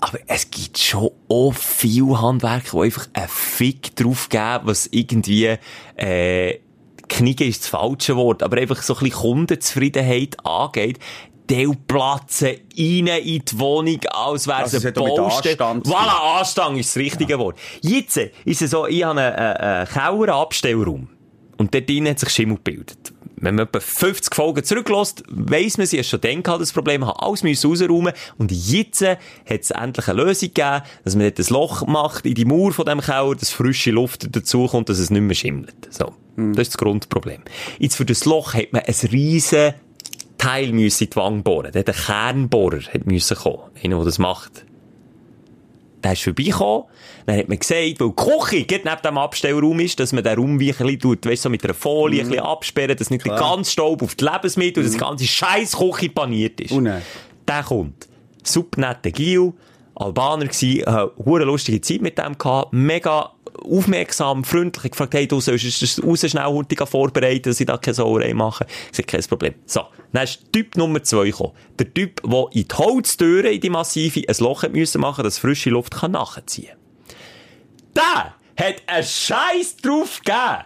[0.01, 5.55] Aber es gibt schon auch viele Handwerker, die einfach einen Fick drauf geben, was irgendwie,
[5.95, 6.59] äh,
[7.07, 10.99] Knicken ist das falsche Wort, aber einfach so ein bisschen Kundenzufriedenheit angeht.
[11.49, 15.57] Die platzen rein in die Wohnung, als wäre Also es ein Baustelle.
[15.57, 17.57] Voilà, Anstand ist das richtige Wort.
[17.81, 21.09] Jetzt äh, ist es so, ich habe einen, äh, einen Keller, einen Abstellraum.
[21.57, 23.13] Und dort drin hat sich Schimmel gebildet.
[23.35, 27.17] Wenn man etwa 50 Folgen zurücklässt, weiss man, sie hat schon gehabt, das Problem, hat
[27.19, 28.13] alles müssen rausräumen.
[28.37, 32.25] Und jetzt äh, hat es endlich eine Lösung gegeben, dass man dort ein Loch macht
[32.25, 35.75] in die Mauer von dem Keller, dass frische Luft dazukommt, dass es nicht mehr schimmelt.
[35.89, 36.13] So.
[36.35, 37.41] Das ist das Grundproblem.
[37.77, 39.73] Jetzt für das Loch hat man ein riesen
[40.43, 41.71] Teil müssen in die Wange bohren.
[41.71, 43.59] Der Kernbohrer hat müssen kommen.
[43.81, 44.65] Einer, der das macht.
[46.03, 46.83] Der ist vorbeigekommen.
[47.25, 50.35] Dann hat man gesagt, weil die Küche gerade neben dem Abstellraum ist, dass man den
[50.37, 53.25] Raum wie ein bisschen tut, weißt, so mit einer Folie ein bisschen absperren, dass nicht
[53.25, 56.73] der ganze Staub auf die Lebensmittel und das ganze scheiß Küche paniert ist.
[56.73, 57.01] Oh nein.
[57.47, 58.09] Der kommt.
[58.43, 59.53] Super netter Gil.
[59.95, 63.31] Albaner gsi, äh, hure lustige Zeit mit dem gehabt, mega
[63.63, 67.93] aufmerksam, freundlich, gefragt, hey, du sollst das raus schnell hurtig vorbereiten, dass ich da keine
[67.93, 68.65] Sauerei mache.
[68.91, 69.55] Ich sag, kein Problem.
[69.65, 69.81] So.
[70.11, 71.53] Dann ist Typ Nummer zwei gekommen.
[71.79, 75.71] Der Typ, der in die Holztüren, in die Massive, ein Loch müssen machen, dass frische
[75.71, 76.75] Luft kann nachziehen
[77.95, 80.65] Der hat einen Scheiß drauf gegeben.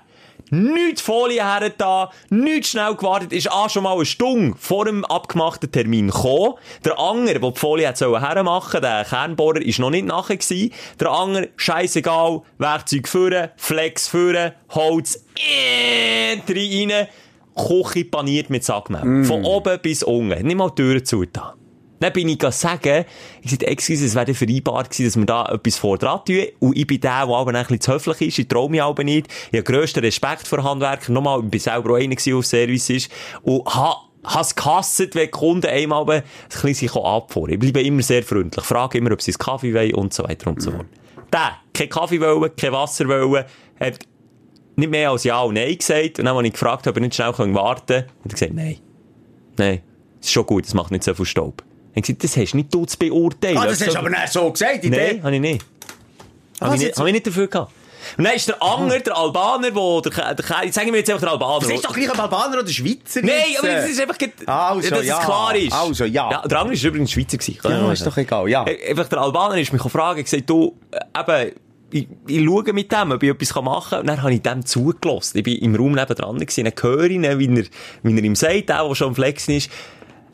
[0.49, 5.03] Nichts Folie her da, nichts schnell gewartet, ist auch schon mal eine Stunde vor dem
[5.03, 6.53] abgemachten Termin gekommen.
[6.85, 10.73] Der Anger, der die Folie hat hermachen, der Kernbohrer, ist noch nicht nachher gewesen.
[10.99, 17.07] Der Anger, scheissegal, Werkzeug führen, Flex führen, Holz, äh, rein,
[17.57, 19.25] Küche paniert mit Sackmehl.
[19.25, 20.45] Von oben bis unten.
[20.45, 21.56] Nicht mal die Türen zu da.
[21.99, 23.05] Dann bin ich sagen,
[23.41, 26.45] ich sagte, excuse, es wäre vereinbart gewesen, dass wir da etwas vor dran tun.
[26.59, 28.39] Und ich bin der, der aber ein bisschen zu höflich ist.
[28.39, 29.27] Ich traue mich aber nicht.
[29.51, 31.13] Ich habe grössten Respekt vor Handwerkern.
[31.13, 33.11] Nochmal, ich bin selber auch einer der auf Service ist.
[33.41, 37.49] Und ha, has gehasst, wenn die Kunden einmal ein bisschen sich abfahren.
[37.49, 38.65] Ich bleibe immer sehr freundlich.
[38.65, 40.87] Frage immer, ob sie einen Kaffee wollen und so weiter und so fort.
[41.31, 43.45] Der, kein Kaffee wollen, kein Wasser wollen,
[43.79, 43.99] hat
[44.75, 46.19] nicht mehr als Ja und Nein gesagt.
[46.19, 48.53] Und dann, als ich gefragt habe, ob er nicht schnell warten kann, hat er gesagt,
[48.53, 48.77] nein.
[49.57, 49.81] Nein.
[50.19, 51.63] Das ist schon gut, das macht nicht so viel Staub.
[51.97, 53.57] Ich gesagt, das hast nicht du zu beurteilen.
[53.57, 55.65] Ah, das hast du aber nicht so gesagt, in Nein, habe ich nicht.
[56.61, 57.71] Habe ich, hab ich nicht dafür gehabt.
[58.17, 61.21] Und dann ist der Anger, der Albaner, wo der, der, der sagen wir jetzt einfach
[61.21, 61.59] der Albaner.
[61.61, 63.21] Das ist doch gleich ein Albaner oder Schweizer.
[63.21, 65.19] Nein, aber das ist einfach, Also, dass ja.
[65.19, 65.73] es klar ist.
[65.73, 66.31] Also, ja.
[66.31, 67.59] ja der Anger ist übrigens Schweizer gewesen.
[67.63, 68.65] Ja, ist doch egal, ja.
[68.65, 71.51] Äh, Einfach der Albaner ist mich gefragt, ich gesagt, du, äh, eben,
[71.89, 73.99] ich, ich schaue mit dem, ob ich etwas machen kann.
[74.01, 75.37] Und dann habe ich dem zugelassen.
[75.37, 76.65] Ich bin im Raum nebendran gewesen.
[76.65, 77.65] Dann höre ich, ihn, wie er,
[78.03, 79.69] wie er ihm sagt, der, der schon am Flexen ist,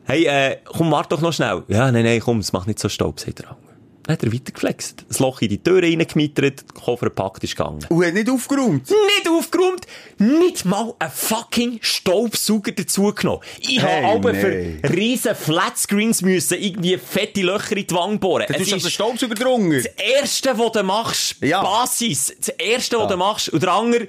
[0.06, 1.64] hey, äh, komm, warte doch noch schnell.
[1.68, 3.58] Ja, nein, nein, komm, es macht nicht so Staub, sagt Anger.
[4.06, 5.06] Dann hat er weitergeflext.
[5.08, 7.80] Das Loch in die Tür reingemietert, Koffer gepackt ist gegangen.
[7.88, 8.90] Und hat nicht aufgeräumt.
[8.90, 9.88] Nicht aufgeräumt,
[10.18, 13.40] nicht mal ein fucking Staubsauger dazugenommen.
[13.62, 14.80] Ich Hey, habe aber nein.
[14.84, 18.44] für riesen Flatscreens müssen irgendwie fette Löcher in die Wange bohren.
[18.50, 19.78] Du Es ist den Staubsauger drunter.
[19.78, 21.62] das Erste, was du machst, Ja.
[21.64, 24.08] Basis, das Erste, was du machst, und der andere,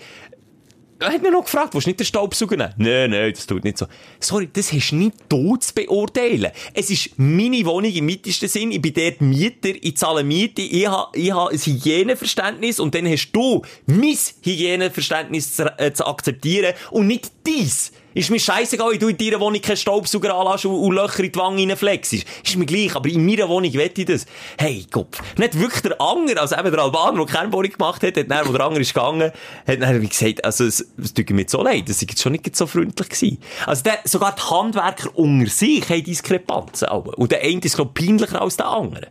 [0.98, 2.74] er hat mich noch gefragt, willst du nicht den Staubsauger nehmen?
[2.76, 3.86] Nein, nein, das tut nicht so.
[4.20, 6.50] Sorry, das hast du nicht du zu beurteilen.
[6.72, 8.72] Es ist meine Wohnung im weitesten Sinn.
[8.72, 13.32] Ich bin dort Mieter, ich zahle Miete, ich habe ich ein Hygieneverständnis und dann hast
[13.32, 17.92] du mein Hygieneverständnis zu, äh, zu akzeptieren und nicht dies.
[18.14, 21.32] Ist mir scheißegal, wenn du in deiner Wohnung keinen Staubsauger anlässt und, und Löcher in
[21.32, 22.12] die Wange reinflexst.
[22.12, 24.26] Ist mir gleich, aber in meiner Wohnung wette ich das.
[24.56, 25.18] Hey, Kopf.
[25.36, 28.52] Nicht wirklich der Anger, also eben der Albaner, der Kernbohrung gemacht hat, hat dann, wo
[28.52, 29.32] der Anger ist gegangen,
[29.66, 32.54] hat dann wie gesagt, also es, es tut mir so leid, das ist schon nicht
[32.54, 33.38] so freundlich gewesen.
[33.66, 36.88] Also der, sogar die Handwerker unter sich haben Diskrepanzen.
[36.88, 37.18] aber.
[37.18, 39.08] Und der eine ist, glaub ich, peinlicher als der andere.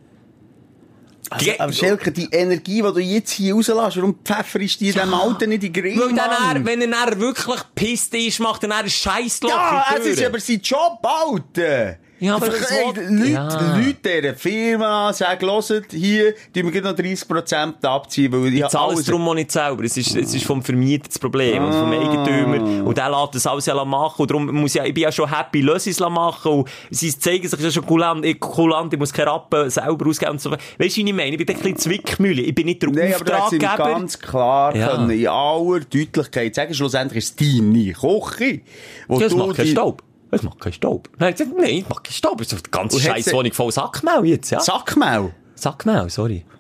[1.34, 5.14] Also, aber Schelke, die Energie, die du jetzt hier rauslässt, warum pfefferst du die dem
[5.14, 8.70] Alten nicht in den Grill, Weil dann, er, wenn er wirklich pisst ist, macht er
[8.70, 11.98] dann ein Scheissloch Ja, es ist aber sein Job, Alter.
[12.24, 13.76] Ja, aber das ey, Leute, Ja.
[13.76, 18.72] Leute dieser Firma sagen, hört, hier, tun wir noch 30% abziehen, weil ich Ich habe
[18.72, 19.06] zahle es alles...
[19.08, 19.84] darum auch nicht selber.
[19.84, 21.64] Es ist, es ist vom Vermieter das Problem.
[21.66, 22.00] Und vom Ah.
[22.00, 22.86] Eigentümer.
[22.86, 24.22] Und der lässt das alles ja machen.
[24.22, 26.52] Und darum muss ich, ja- ich bin ja schon happy, lass es machen.
[26.52, 30.32] Und sie zeigen sich ja schon kulant, ich, kulant, ich muss keine Rappen selber ausgeben
[30.32, 30.52] und so.
[30.52, 30.62] Weißt
[30.98, 31.32] du, wie ich meine?
[31.36, 32.42] Ich bin ein bisschen Zwickmühle.
[32.42, 33.78] Ich bin nicht der aber ihm Auftraggeber.
[33.78, 34.88] ganz klar Ja.
[34.96, 38.62] können, in aller Deutlichkeit sagen, schlussendlich ist es deine Küche,
[39.10, 40.02] wo das du macht keinen die- Staub.
[40.34, 41.10] Das macht keinen Staub.
[41.18, 42.38] Nein, ich sag, nein, das macht keinen Staub.
[42.40, 44.60] Das ist Und hat scheiß Wohnung voll Sackmehl jetzt, ja?
[44.60, 45.34] Sackmehl.
[45.56, 46.46] Sackmehl, sorry.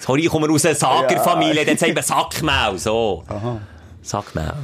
[0.00, 3.22] Sorry, ich komme aus einer Sagerfamilie, dann sagen wir Sackmehl, so.
[4.02, 4.54] Sackmehl.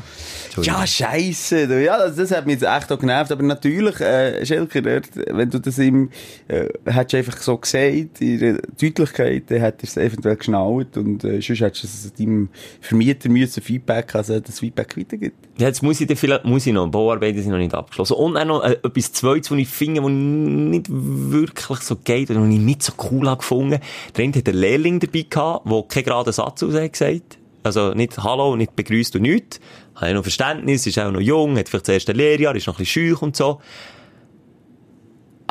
[0.59, 0.81] Entschuldigung.
[0.81, 1.69] Ja, scheisse.
[1.69, 1.83] du.
[1.83, 3.33] Ja, das, das hat mich jetzt echt auch genervt.
[3.33, 6.11] Aber natürlich, äh, Schelker, wenn du das ihm,
[6.49, 11.25] äh, hättest einfach so gesagt, in der Deutlichkeit, dann hättest du es eventuell geschnallt und
[11.25, 12.49] äh, sonst hättest du es deinem
[12.81, 15.37] Vermieter müssen Feedback, also das Feedback weitergibt.
[15.59, 18.15] Ja, Jetzt muss ich, dann vielleicht, muss ich noch, Bauarbeiten sind noch nicht abgeschlossen.
[18.15, 22.41] Und auch noch äh, etwas Zweites, was ich finde, was nicht wirklich so geht, oder
[22.41, 23.81] was ich nicht so cool habe gefunden.
[24.17, 27.39] Der eine hat einen Lehrling dabei gehabt, der keinen geraden Satz aus hat gesagt.
[27.63, 29.61] Also nicht Hallo, nicht begrüßt und nichts.
[30.01, 32.79] Hat noch Verständnis, ist auch noch jung, hat vielleicht das erste Lehrjahr, ist noch ein
[32.85, 33.61] bisschen schüch und so.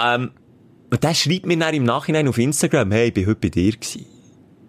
[0.02, 0.32] Ähm,
[0.90, 3.72] und der schreibt mir dann im Nachhinein auf Instagram, hey, ich bin heute bei dir
[3.74, 4.06] gewesen.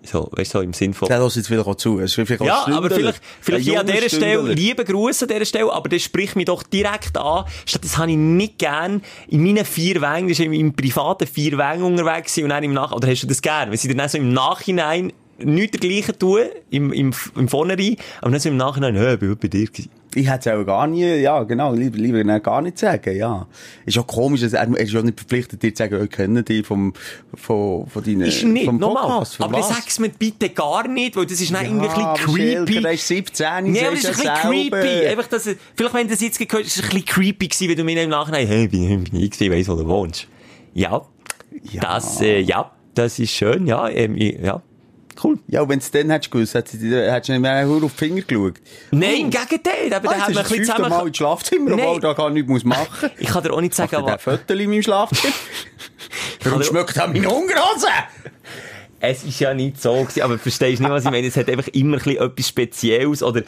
[0.03, 1.07] So, weißt du, so im Sinn von...
[1.09, 1.99] Der hört jetzt vielleicht auch zu.
[1.99, 3.13] Es ist vielleicht auch Ja, ein aber Stündler.
[3.13, 4.55] vielleicht, vielleicht hier an dieser Stelle, Stündler.
[4.55, 7.45] liebe Grüße an dieser Stelle, aber das spricht mich doch direkt an.
[7.67, 11.27] Statt das habe ich nicht gern in meinen vier Wängen, das ist in meinem privaten
[11.27, 13.71] vier Wängen unterwegs und dann im Nach, oder hast du das gern?
[13.71, 18.41] Wenn sie dann so im Nachhinein nichts dergleichen tun, im, im, im Vornherein, aber dann
[18.41, 19.91] so im Nachhinein, hä, ich bin heute bei dir gewesen.
[20.15, 23.47] Ich hätte es auch gar nie, ja, genau, lieber, lieber gar nicht sagen, ja.
[23.85, 26.43] Ist auch komisch, dass er, er ist ja nicht verpflichtet, dir zu sagen, ich kenne
[26.43, 26.95] dich vom,
[27.35, 29.03] von, von deinen, Ist er nicht, vom nochmal.
[29.05, 32.35] Podcast, von Aber sag's mir bitte gar nicht, weil das ist dann irgendwie ein bisschen
[32.65, 32.81] creepy.
[32.83, 34.81] der ist 17, Nee, aber das ist ein bisschen ja selber.
[34.81, 35.07] creepy.
[35.09, 37.49] Einfach, dass, er- vielleicht, wenn du das jetzt gehört hast, ist es ein bisschen creepy
[37.49, 39.75] gewesen, wenn du mir im Nachhinein, hey, ich bin, ich bin ich gewesen, weiss, wo
[39.77, 40.27] du wohnst.
[40.73, 41.03] Ja.
[41.71, 41.81] Ja.
[41.83, 44.63] Das, äh, ja, das ist schön, ja, ähm, ja.
[45.25, 45.39] Cool.
[45.49, 47.81] Ja, und wenn du es dann hättest gewusst, hättest du hättest du nicht mehr auf
[47.81, 48.55] die Finger geschaut.
[48.91, 49.93] Nein, im Gegenteil.
[49.95, 51.07] Aber Ah, da haben wir ein bisschen fünfte Mal zusammen...
[51.09, 51.81] ins Schlafzimmer, Nein.
[51.87, 53.11] obwohl da gar nichts machen muss.
[53.19, 55.35] Ich kann dir auch nicht sagen, aber der Viertel in meinem Schlafzimmer.
[56.45, 57.89] Warum schmeckt das meine Unterhose?
[59.01, 60.23] es ist ja nicht so gewesen.
[60.23, 61.27] Aber verstehst du nicht, was ich meine?
[61.27, 63.43] Es hat einfach immer ein bisschen etwas Spezielles oder...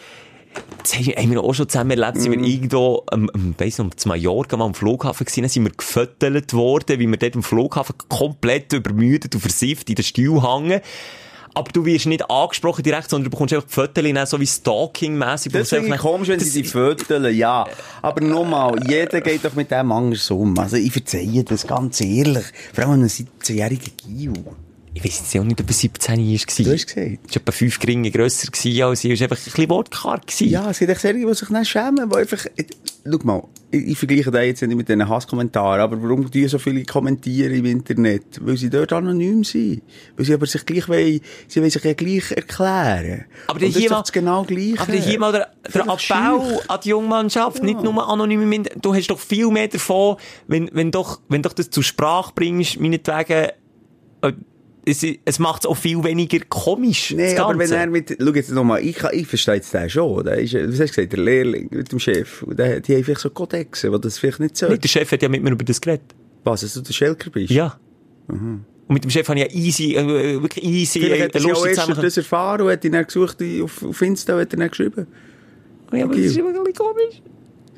[0.82, 4.08] Das haben wir auch schon zusammen erlebt, sind wir irgendwo, ähm, ähm, weiss noch, zu
[4.08, 8.72] Mallorca mal am Flughafen gewesen, sind wir gefüttert worden, wie wir dort am Flughafen komplett
[8.72, 10.80] übermüdet und versifft in den Stuhl hängen.
[11.54, 15.52] Aber du wirst nicht angesprochen direkt, sondern du bekommst einfach die Fotos, so wie Stalking-mässig.
[15.52, 17.66] Das finde ich komisch, wenn sie die Viertel, ja.
[18.02, 20.58] Aber nochmal, jeder geht doch mit dem anders um.
[20.58, 22.44] Also ich verzeihe das ganz ehrlich.
[22.72, 24.34] Vor allem einem 17-jährigen Gio.
[24.92, 26.24] Ich weiss jetzt auch nicht, ob er 17 war.
[26.24, 26.96] Du hast gesagt.
[26.96, 28.78] Er war etwa fünf Gringe grösser als ich.
[28.80, 30.40] Er war einfach ein bisschen wortkarg.
[30.40, 32.44] Ja, es gibt echt Serien, die sich dann schämen, die einfach,
[33.04, 36.58] schau mal, ich, ich vergleiche das jetzt nicht mit diesen Hasskommentaren, aber warum die so
[36.58, 38.40] viele kommentieren im Internet?
[38.40, 39.82] Weil sie dort anonym sind.
[40.16, 43.26] Weil sie aber sich gleich wollen, sie wollen sich ja gleich erklären.
[43.46, 47.80] Aber Und hier mal, genau aber hier mal der, der Appell an die Jungmannschaft, nicht
[47.80, 48.84] nur anonym im Internet.
[48.84, 50.16] Du hast doch viel mehr davon,
[50.48, 53.50] wenn, wenn doch, wenn doch das zur Sprache bringst, meinetwegen,
[54.22, 54.32] äh,
[54.90, 57.12] es, es macht es auch viel weniger komisch.
[57.16, 60.38] Nee, aber wenn er mit, schau jetzt nochmal, ich, ich verstehe jetzt den schon, der
[60.38, 63.30] ist, was hast du gesagt, der Lehrling mit dem Chef, der, die haben vielleicht so
[63.30, 64.68] Kodexe, die das vielleicht nicht so.
[64.68, 66.14] Nicht, der Chef hat ja mit mir über das geredet.
[66.44, 67.50] Was, dass du der Schelker bist?
[67.50, 67.78] Ja.
[68.28, 71.74] Und mit dem Chef habe ich ja easy, äh, wirklich easy, Vielleicht äh, hat lustig
[71.74, 72.02] zusammen.
[72.02, 75.06] das erfahren und hat ihn dann gesucht auf, auf Insta und hat ihn dann geschrieben.
[75.92, 77.22] Ja, aber das ist immer ein bisschen komisch.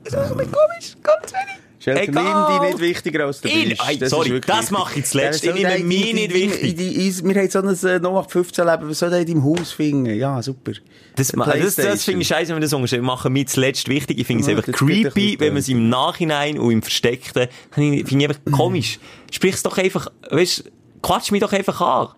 [0.05, 1.62] Das ist ein bisschen komisch, ganz wenig.
[1.83, 2.25] Schelker, Egal.
[2.25, 3.83] nimm dich nicht wichtiger als du Ich- bist.
[3.89, 5.43] Ey, Das sorry, das mache ich zuletzt.
[5.45, 6.71] Ja, Ich nehme mich in- nicht in- wichtig.
[6.71, 9.73] in die- in- Wir haben so ein äh, 0815-Leben, was soll der in deinem Haus
[9.73, 10.15] finden?
[10.15, 10.73] Ja, super.
[11.17, 12.93] Das, das, das finde ich scheiße, wenn wir das.
[12.93, 14.19] Wir machen mir zuletzt wichtig.
[14.21, 18.07] Ich finde es einfach creepy, wenn man es im Nachhinein und im Versteckten, finde ich
[18.09, 18.99] finde einfach komisch.
[19.33, 20.65] Sprich es doch einfach, weißt,
[21.03, 22.09] quatsch mich doch einfach an.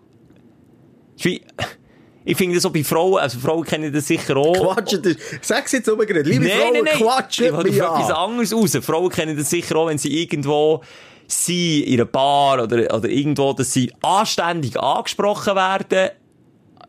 [1.17, 1.41] Ich find-
[2.25, 4.73] Ich finde das auch bei Frauen, also Frauen kennen das sicher auch.
[4.73, 6.21] Quatschen, das- sag's jetzt oben gerade.
[6.27, 6.93] Liebe Nein, Frauen, nein, nein.
[6.97, 8.31] quatschen Ich wollte etwas an.
[8.31, 8.77] anderes raus.
[8.81, 10.81] Frauen kennen das sicher auch, wenn sie irgendwo
[11.27, 16.09] sind, in einer Bar oder, oder irgendwo, dass sie anständig angesprochen werden,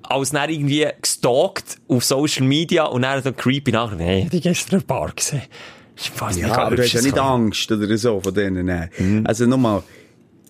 [0.03, 4.31] als dann irgendwie gestalkt auf Social Media und dann so creepy nachher, nee, ich hab
[4.31, 5.43] die gestern in der Bar gesehen.
[5.97, 7.19] Ist fast Ja, mega aber du hast ja nicht.
[7.19, 8.67] Angst oder so von denen.
[8.99, 9.25] Mhm.
[9.27, 9.83] Also nochmal,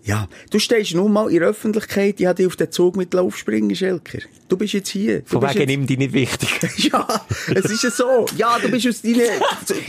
[0.07, 3.14] ja, du stehst nur mal in der Öffentlichkeit, ich habe dich auf den Zug mit
[3.14, 4.20] aufspringen, Schelker.
[4.48, 5.20] Du bist jetzt hier.
[5.20, 6.48] Du Von wegen jetzt- nimm die nicht wichtig.
[6.92, 7.07] Ja,
[7.52, 8.26] es ist ja so.
[8.36, 9.24] Ja, du bist aus deine,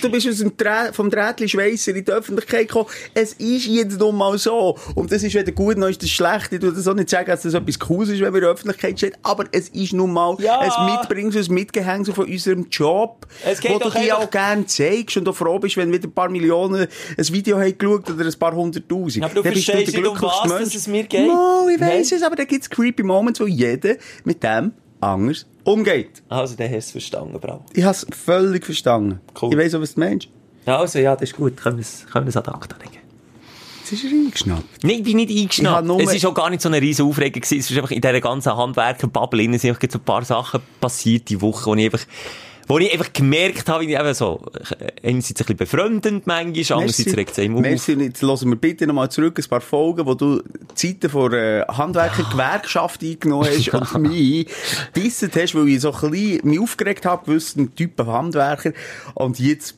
[0.01, 2.88] du bist aus dem Drä vom Drähtli Schweisser in die Öffentlichkeit gekommen.
[3.13, 4.78] Es ist jetzt nun mal so.
[4.95, 6.51] Und das ist weder gut noch ist das schlecht.
[6.51, 8.49] Ich tue das auch nicht sagen, dass das etwas Cooles ist, wenn man in der
[8.51, 9.13] Öffentlichkeit steht.
[9.22, 10.59] Aber es ist nun mal Ja.
[10.59, 13.28] ein Mitbringsel, ein Mitgehängsel von unserem Job.
[13.45, 16.13] Es geht wo du einfach- auch gerne zeigst und auch froh bist, wenn wieder ein
[16.13, 16.88] paar Millionen
[17.18, 19.18] ein Video haben geschaut oder ein paar hunderttausend.
[19.18, 20.76] Ja, aber du verstehst um was Mensch.
[20.76, 21.28] es mir geht.
[21.28, 22.20] No, ich weiss Nein.
[22.20, 26.24] es, aber da gibt's creepy Moments, wo jeder mit dem anders umgeht.
[26.30, 27.66] Also, dann hast du es verstanden, Bravo.
[27.74, 29.20] Ich habe es völlig verstanden.
[29.39, 29.51] Cool.
[29.51, 30.30] Ich weiss auch, was du meinst.
[30.66, 31.58] Ja, also, ja, das ist gut.
[31.58, 32.97] Können wir es, können wir es ad acta legen.
[33.80, 34.84] Jetzt ist er eingeschnappt.
[34.84, 36.01] Nein, ich bin nicht Ich eingeschnappt.
[36.01, 37.60] Es ist auch gar nicht so eine riesen Aufregung gewesen.
[37.60, 41.39] Es ist einfach in dieser ganzen Handwerker-Bubble sind einfach so ein paar Sachen passiert die
[41.39, 42.05] Woche, wo ich einfach,
[42.68, 44.41] wo ich einfach gemerkt habe, wie ich eben so,
[45.03, 47.61] einerseits ein bisschen befreundend manchmal, andererseits regt es einem auf.
[47.61, 50.41] Merci, jetzt hören wir bitte nochmal zurück ein paar Folgen, wo du
[50.76, 54.47] Zeiten von äh, Handwerker-Gewerkschaft eingenommen hast und mich
[54.95, 58.74] disset hast, weil ich so ein bisschen mich aufgeregt habe, gewissen Typen Handwerker.
[59.15, 59.76] Und jetzt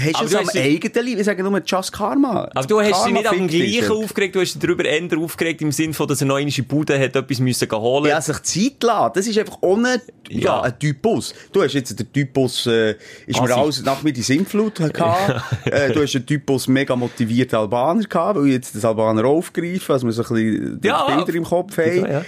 [0.00, 1.18] hast es am dich- eigenen Leib.
[1.18, 2.48] Ich sage nur Just Karma.
[2.54, 3.78] Aber du hast dich Karma nicht am dich.
[3.80, 6.62] gleichen aufgeregt, du hast dich darüber eher aufgeregt, im Sinne von, dass er noch die
[6.62, 8.06] Bude hat etwas müssen holen.
[8.06, 9.12] Ja, sich Zeit lassen.
[9.14, 10.60] Das ist einfach ohne, ja, Ja.
[10.62, 11.34] ein Typus.
[11.52, 15.42] Du hast jetzt den Typus, äh, ist mir alles nach mir die Sinnflut gehabt.
[15.66, 20.06] äh, du hast einen Typus mega motivierte Albaner gehabt, weil jetzt das Albaner aufgreifen, also
[20.06, 22.10] wir so ein bisschen Ja, Bilder im Kopf haben.
[22.10, 22.24] ja.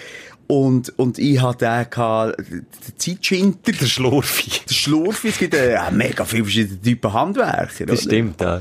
[0.50, 4.50] Und, und ich hatte den gehabt, den Zeitschinter, Der Schlurfi.
[4.68, 5.28] der Schlurfi.
[5.28, 7.86] Es gibt äh, mega viele verschiedene Typen Handwerker.
[7.86, 8.60] Das stimmt, ja.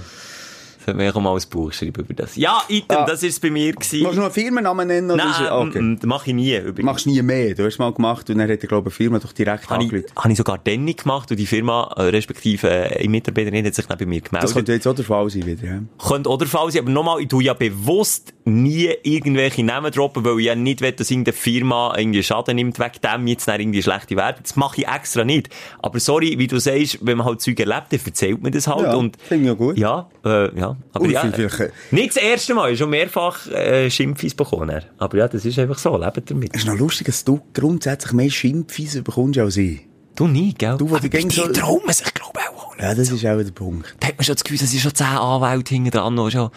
[0.89, 2.35] Auch mal ein Buch schreiben über das.
[2.35, 3.05] Ja, Item, Ah.
[3.05, 4.15] das ist bei mir Willst du gewesen.
[4.17, 5.11] noch einen Firmennamen nennen?
[5.11, 5.81] Oder Nein, okay.
[5.81, 6.83] mm, mm, mach ich nie, übrigens.
[6.85, 7.53] Machst nie mehr.
[7.55, 9.69] Du hast es mal gemacht und dann hat er, glaube ich, eine Firma doch direkt
[9.69, 10.05] Habe angerufen.
[10.17, 13.75] habe ich sogar dann nicht gemacht und die Firma, äh, respektive äh, eine Mitarbeiterin hat
[13.75, 14.53] sich dann bei mir Das gemeldet.
[14.53, 15.65] könnte jetzt auch der Fall sein wieder.
[15.67, 15.79] Ja?
[16.07, 20.39] Könnte oder Fall sein, aber nochmal, ich tue ja bewusst nie irgendwelche Namen droppen, weil
[20.39, 23.83] ich ja nicht will, dass irgendeine Firma irgendwie Schaden nimmt wegen dem, jetzt dann irgendwie
[23.83, 24.41] schlechte Werte.
[24.41, 25.49] Das mache ich extra nicht.
[25.81, 28.81] Aber sorry, wie du sagst, wenn man halt Zeug erlebt, dann erzählt man das halt
[28.81, 29.17] Ja, und...
[29.21, 29.77] finde ich auch gut.
[29.77, 30.75] Ja, äh, ja.
[30.93, 34.69] Aber Ui, ja, vielleicht, äh, nicht das erste Mal, schon mehrfach äh, Schimpfis bekommen.
[34.69, 34.83] er.
[34.97, 36.51] Aber ja, das ist einfach so, lebt damit.
[36.53, 39.81] Es ist noch lustig, dass du grundsätzlich mehr Schimpfweise bekommst als ich.
[40.15, 40.75] Du nie, gell?
[40.77, 42.81] Du, aber die so- trauen sich, glaube ich, auch nicht.
[42.83, 43.95] Ja, das ist auch der Punkt.
[43.99, 46.15] Da hat man schon das Gefühl, es sind schon zehn Anwälte hinten dran.
[46.15, 46.49] noch Schon.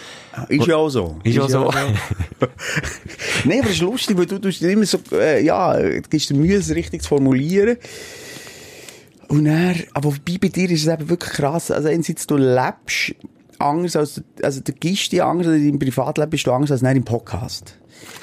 [0.48, 1.18] Ist ja auch so.
[1.22, 1.70] Ist ja so.
[3.44, 6.34] Nein, aber es ist lustig, weil du, du immer so, äh, ja, du gibst dir
[6.34, 7.76] Mühe, es richtig zu formulieren.
[9.28, 11.70] Und dann, aber wobei bei dir ist es eben wirklich krass.
[11.70, 13.14] Also, einerseits, du lebst
[13.62, 16.96] anders als, also, du gibst dir anders, also im Privatleben bist du anders als nicht
[16.96, 17.78] im Podcast.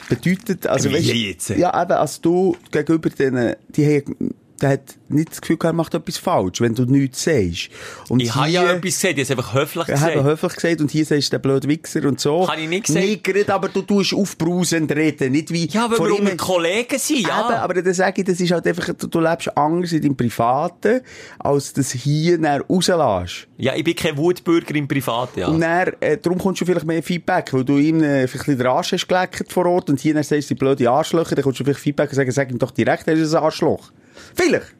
[0.10, 1.50] Bedeutet, also, Wie weisst- jetzt?
[1.50, 5.76] ja, eben, als du gegenüber denen, die haben, der hat nicht das Gefühl, gehabt, er
[5.76, 7.70] macht etwas falsch, wenn du nichts sagst.
[8.10, 10.28] Und Ich habe ja etwas gesagt, ich habe einfach höflich ich habe gesagt.
[10.28, 12.48] höflich gesagt und hier sagst du der blöde Wichser und so.
[12.48, 13.06] Habe ich nicht gesagt.
[13.06, 17.28] Nicht aber du tust aufbrausend reden, nicht wie Ja, weil vor wir unter Kollegen sind,
[17.28, 17.46] ja.
[17.46, 20.18] Eben, aber dann sage ich, das ist halt einfach, du, du lebst anders in deinem
[20.18, 21.02] Privaten,
[21.40, 23.48] als das hier dann rauslässt.
[23.58, 25.48] Ja, ich bin kein Wutbürger im Privat, ja.
[25.48, 28.38] Und dann, äh, darum kommst du vielleicht mehr Feedback, weil du ihm äh, vielleicht ein
[28.38, 31.36] bisschen den Arsch hast geleckt vor Ort und hier dann sagst du, die blöde Arschlöcher,
[31.36, 33.92] dann kommst du vielleicht Feedback und sagst, sag ihm doch direkt, er ist ein Arschloch.
[34.36, 34.76] Vielleicht.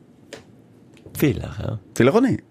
[1.18, 1.80] Vielleicht, ja.
[1.96, 2.44] Vielleicht auch nicht.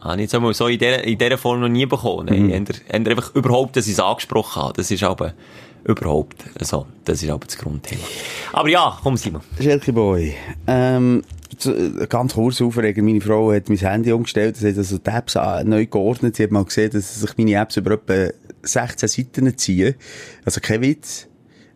[0.00, 2.26] Habe ich jetzt einmal so in dieser, in dieser Form noch nie bekommen.
[2.44, 2.50] Mhm.
[2.50, 4.72] Eher einfach überhaupt, dass ich es angesprochen habe.
[4.74, 5.34] Das ist aber
[5.84, 6.86] überhaupt so.
[7.04, 8.02] Das ist aber das Grundthema.
[8.52, 9.42] Aber ja, komm Simon.
[9.60, 10.34] Schelke Boy,
[10.66, 11.22] ähm,
[11.64, 13.04] äh, ganz kurz aufregen.
[13.04, 16.36] Meine Frau hat mein Handy umgestellt, sie hat also die Apps äh, neu geordnet.
[16.36, 18.32] Sie hat mal gesehen, dass sich meine Apps über etwa
[18.62, 19.94] 16 Seiten ziehen.
[20.44, 21.28] Also kein Witz.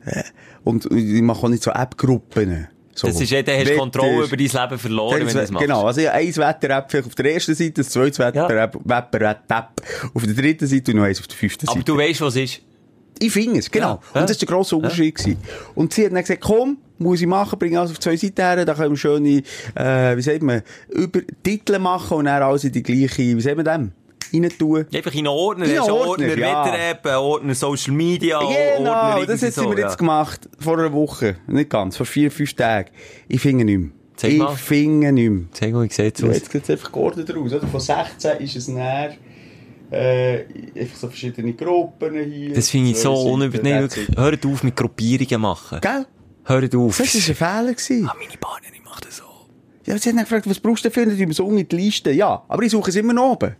[0.06, 0.22] Äh,
[0.64, 2.68] Und ich mache auch nicht so App-Gruppen.
[2.94, 3.08] So.
[3.08, 5.66] Das ist ja, dann hast du Kontrolle über dein Leben verloren, wenn du das machst.
[5.66, 9.82] Genau, also habe eins Wetter-App vielleicht auf der ersten Seite, das zweite Wetter-App, Wetter-App
[10.14, 11.84] auf der dritten Seite und noch eins auf der fünften Aber Seite.
[11.84, 12.60] du weißt, was ist.
[13.18, 13.86] Ich finde es, genau.
[13.86, 14.20] Ja, ja.
[14.20, 15.14] Und das war der grosse Unterschied.
[15.16, 15.38] gewesen.
[15.74, 18.64] Und sie hat dann gesagt, komm, muss ich machen, bring alles auf zwei Seiten her,
[18.64, 19.42] da können wir schöne,
[19.74, 23.56] äh, wie sagt man, über Titel machen und dann alles in die gleiche, wie sagt
[23.56, 23.92] man dem?
[24.32, 24.86] Rein tun.
[24.94, 25.66] Einfach in Ordner.
[25.66, 26.64] In Ordner, Ordner ja.
[26.66, 29.86] Wetter-App, Ordner Social Media, Genau, Ordner das sie so, mir ja.
[29.86, 31.36] jetzt gemacht, vor einer Woche.
[31.46, 32.90] Nicht ganz, vor vier, fünf Tagen.
[33.28, 33.90] Ich finde nicht mehr.
[34.16, 34.54] Zeig ich mal.
[34.56, 35.44] finde nicht mehr.
[35.52, 36.34] Zeig mal, wie sieht's So, aus?
[36.36, 37.66] jetzt sieht es einfach geordnet aus, oder?
[37.66, 39.14] Von 16 ist es näher,
[39.90, 40.44] äh,
[40.78, 42.54] einfach so verschiedene Gruppen hier.
[42.54, 44.08] Das finde ich so it.
[44.16, 45.80] Hört auf mit Gruppierungen machen.
[45.80, 46.06] Gell?
[46.44, 46.98] Hört auf.
[46.98, 47.74] Das war ein Fehler.
[47.74, 48.08] Gewesen.
[48.08, 49.24] Ah, meine Partnerin macht das so.
[49.86, 51.04] Ja, sie hat dann gefragt, was brauchst du dafür?
[51.04, 52.10] Und ich so unten die Liste.
[52.12, 53.56] Ja, aber ich suche es immer noch oben.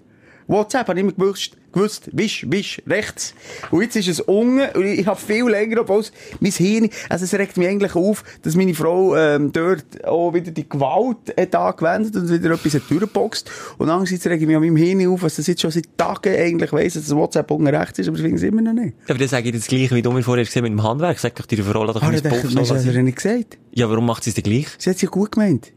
[0.47, 3.35] WhatsApp habe ich immer gewusst, gewusst, wisch, wisch, rechts.
[3.71, 7.25] Und jetzt ist es unten, und ich habe viel länger, obwohl es mein Hirn, also
[7.25, 11.55] es regt mich eigentlich auf, dass meine Frau, ähm, dort auch wieder die Gewalt hat
[11.55, 13.51] angewendet und wieder etwas durchgeboxt.
[13.79, 16.73] Und andererseits regt mich an meinem Hirn auf, was das jetzt schon seit Tagen eigentlich
[16.73, 18.95] weiss, dass das WhatsApp unten rechts ist, aber ich finde es immer noch nicht.
[19.09, 21.19] Aber dann sage ich das Gleiche, wie du mir vorher gesehen mit dem Handwerk.
[21.19, 23.17] Sag doch deiner Frau, lass doch Ah, mein ich dachte, Box das hat er nicht
[23.17, 23.59] gesagt.
[23.73, 24.69] Ja, warum macht sie es denn gleich?
[24.79, 25.73] Sie hat es ja gut gemeint.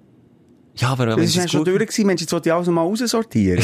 [0.77, 1.67] Ja, aber wenn Das ist es schon gut...
[1.67, 3.63] durch gewesen, Mensch, jetzt wollte ich alles mal raussortieren.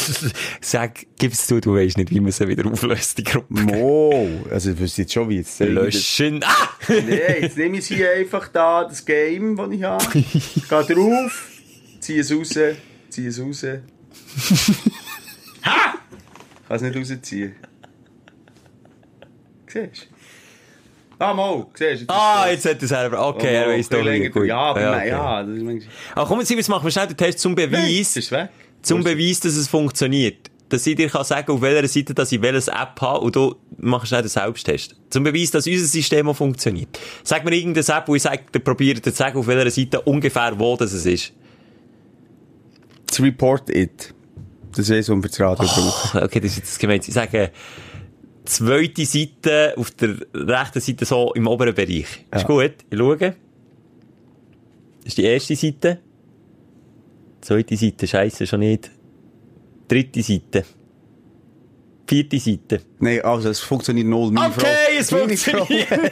[0.60, 3.46] Sag, gib's zu, du weißt nicht, wie man sie wieder auflöst, die Gruppe.
[3.48, 6.44] Mo, also ich wüsste jetzt schon, wie jetzt Löschen.
[6.88, 6.92] Ah!
[6.92, 10.04] Nee, jetzt nehme ich hier einfach da das Game, das ich habe.
[10.14, 11.48] Geh drauf,
[12.00, 12.54] ziehe es raus,
[13.10, 13.64] ziehe es raus.
[15.62, 15.94] ha!
[16.68, 17.56] Kann es nicht rausziehen.
[19.66, 20.15] Siehst du?
[21.18, 22.06] Ah, mal, siehst du?
[22.08, 23.26] Ah, jetzt hat er selber.
[23.28, 24.34] Okay, er weiss doch nicht.
[24.36, 25.08] Ja, aber okay.
[25.08, 25.94] ja, das ist manchmal...
[26.14, 28.14] Aber komm, jetzt machen wir schnell den Test zum Beweis.
[28.14, 28.50] das ist weg.
[28.82, 30.50] zum Beweis, dass es funktioniert.
[30.68, 33.54] Dass ich dir kann sagen, auf welcher Seite dass ich welches App habe und du
[33.78, 34.96] machst schnell den Selbsttest.
[35.08, 36.98] Zum Beweis, dass unser System auch funktioniert.
[37.22, 40.58] Sag mir irgendeine App, wo ich sage, der probiert zu sagen, auf welcher Seite ungefähr
[40.58, 41.32] wo das es ist.
[43.06, 44.12] Das Report It.
[44.76, 46.22] Das ist, was wir das Radio brauchen.
[46.24, 47.08] Okay, das ist jetzt gemeint.
[47.08, 47.50] Ich sage,
[48.46, 51.98] zweite Seite auf der rechten Seite so im oberen Bereich.
[52.00, 52.42] Ist Ja.
[52.44, 52.72] gut.
[52.90, 53.16] Ich schaue.
[53.18, 53.34] Das
[55.04, 55.98] ist die erste Seite.
[57.40, 58.90] Zweite Seite, scheisse schon nicht.
[59.88, 60.64] Dritte Seite.
[62.08, 62.80] Vierte Seite.
[63.00, 64.30] Nein, also es funktioniert null.
[64.30, 66.02] Meine Okay, Frau, es meine funktioniert Frau,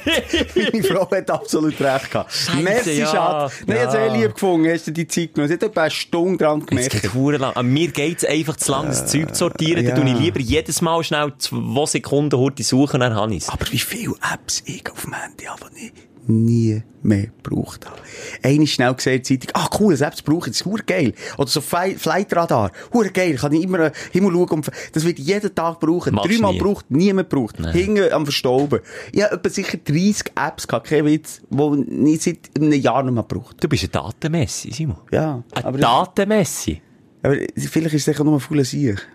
[0.72, 2.32] meine Frau hat absolut recht gehabt.
[2.32, 3.06] Scheisse, Merci, ja.
[3.06, 3.52] Schatz.
[3.66, 3.90] Nein, Ja.
[3.90, 4.68] sehr lieb gefunden.
[4.70, 5.48] Hast du die Zeit genommen?
[5.48, 7.02] Sie hat etwa eine Stunde dran Es gemerkt.
[7.02, 7.54] geht hure lang.
[7.56, 9.84] An mir geht's einfach zu lang, das Zeug zu sortieren.
[9.84, 9.94] Ja.
[9.94, 13.48] tue ich lieber jedes Mal schnell zwei Sekunden heute suchen, dann habe ich's.
[13.48, 15.92] Aber wie viele Apps ich auf dem Handy habe, die ich
[16.26, 17.98] nie mehr gebraucht habe.
[18.42, 21.12] Eine schnell gesehen, der Zeitung, ah cool, das Apps brauche ich, das ist geil.
[21.36, 24.62] Oder so Fly- Flightradar, hure geil, kann ich immer äh, Himmel schauen.
[24.92, 26.14] Das wird jeden Tag brauchen.
[26.14, 26.58] Machst Dreimal nie.
[26.60, 27.56] braucht, niemand braucht.
[27.72, 28.80] Hinten am Verstauben.
[29.12, 33.12] Ich habe etwa sicher 30 Apps gehabt, kein Witz, die ich seit einem Jahr nicht
[33.14, 33.62] mehr braucht.
[33.62, 34.96] Du bist ein Datenmessi, Simon.
[35.12, 36.80] Ja, Ein aber, Datenmessi.
[37.22, 39.06] aber vielleicht ist es sicher nur ein fauler Sieg.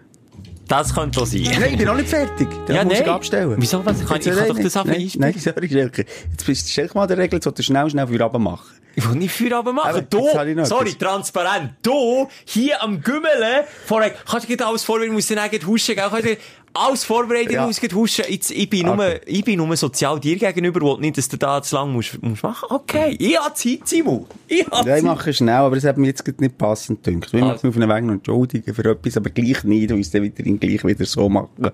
[0.69, 1.41] Das könnte auch sein.
[1.41, 2.47] Nein, ich bin noch nicht fertig.
[2.67, 3.09] Dann Ja, muss ich nein.
[3.09, 3.55] abstellen.
[3.57, 3.85] Wieso?
[3.85, 4.05] Was?
[4.05, 5.31] Kann- ich kann doch das einfach nein, einspielen.
[5.31, 6.05] Nein, sorry, Schelke.
[6.31, 8.67] Jetzt bist dich mal der Regel, jetzt solltest du schnell, schnell für Abend machen.
[8.95, 10.07] Ich will nicht Feierabend machen.
[10.09, 10.27] Du,
[10.63, 11.71] sorry, transparent.
[11.81, 15.95] Du, hier am Gümmeln, vorher, kannst du dir alles vorwählen, musst du dann eigentlich huschen,
[15.95, 16.37] gell?
[16.81, 17.65] Alles vorbereitet, Ja.
[17.65, 18.23] muss huschen.
[18.29, 19.19] Jetzt, ich bin nur, Okay.
[19.25, 22.41] ich bin nur sozial dir gegenüber, will nicht, dass du da zu lang musst, musst
[22.41, 22.67] machen.
[22.69, 24.25] Okay, ich hab Zeit, Simon.
[24.47, 27.33] Ich hab Ja, ich mache schnell, aber es hat mir jetzt nicht passend gedacht.
[27.33, 27.67] Ich Also.
[27.67, 30.41] mich auf den Weg noch entschuldigen für etwas, aber gleich nicht, und es dann wieder,
[30.57, 31.71] gleich wieder so machen.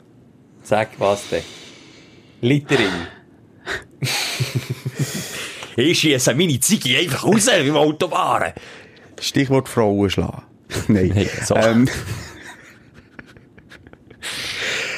[0.63, 1.43] Sag was denn.
[2.41, 2.89] Littering.
[5.75, 8.53] ich schiesse meine Ziege einfach raus im Autobahn.
[9.19, 10.41] Stichwort Frauen schlagen.
[10.87, 11.11] Nein.
[11.13, 11.55] Nein, so.
[11.55, 11.87] Ähm,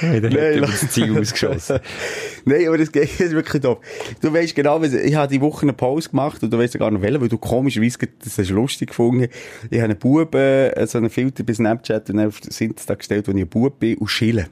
[0.02, 1.80] Nein, Nein, über lass- das Ziel ausgeschossen.
[2.46, 3.80] Nein, aber das geht wirklich doof.
[4.22, 7.02] Du weißt genau, ich habe die Woche eine Pause gemacht und du weißt gar nicht
[7.02, 9.28] welche, weil du komischerweise gerade- das hast du lustig gefunden.
[9.70, 12.96] Ich habe einen Bub, äh, so einen Filter bei Snapchat und dann auf das Insta
[12.96, 14.48] gestellt, wo ich ein Bub bin und schille.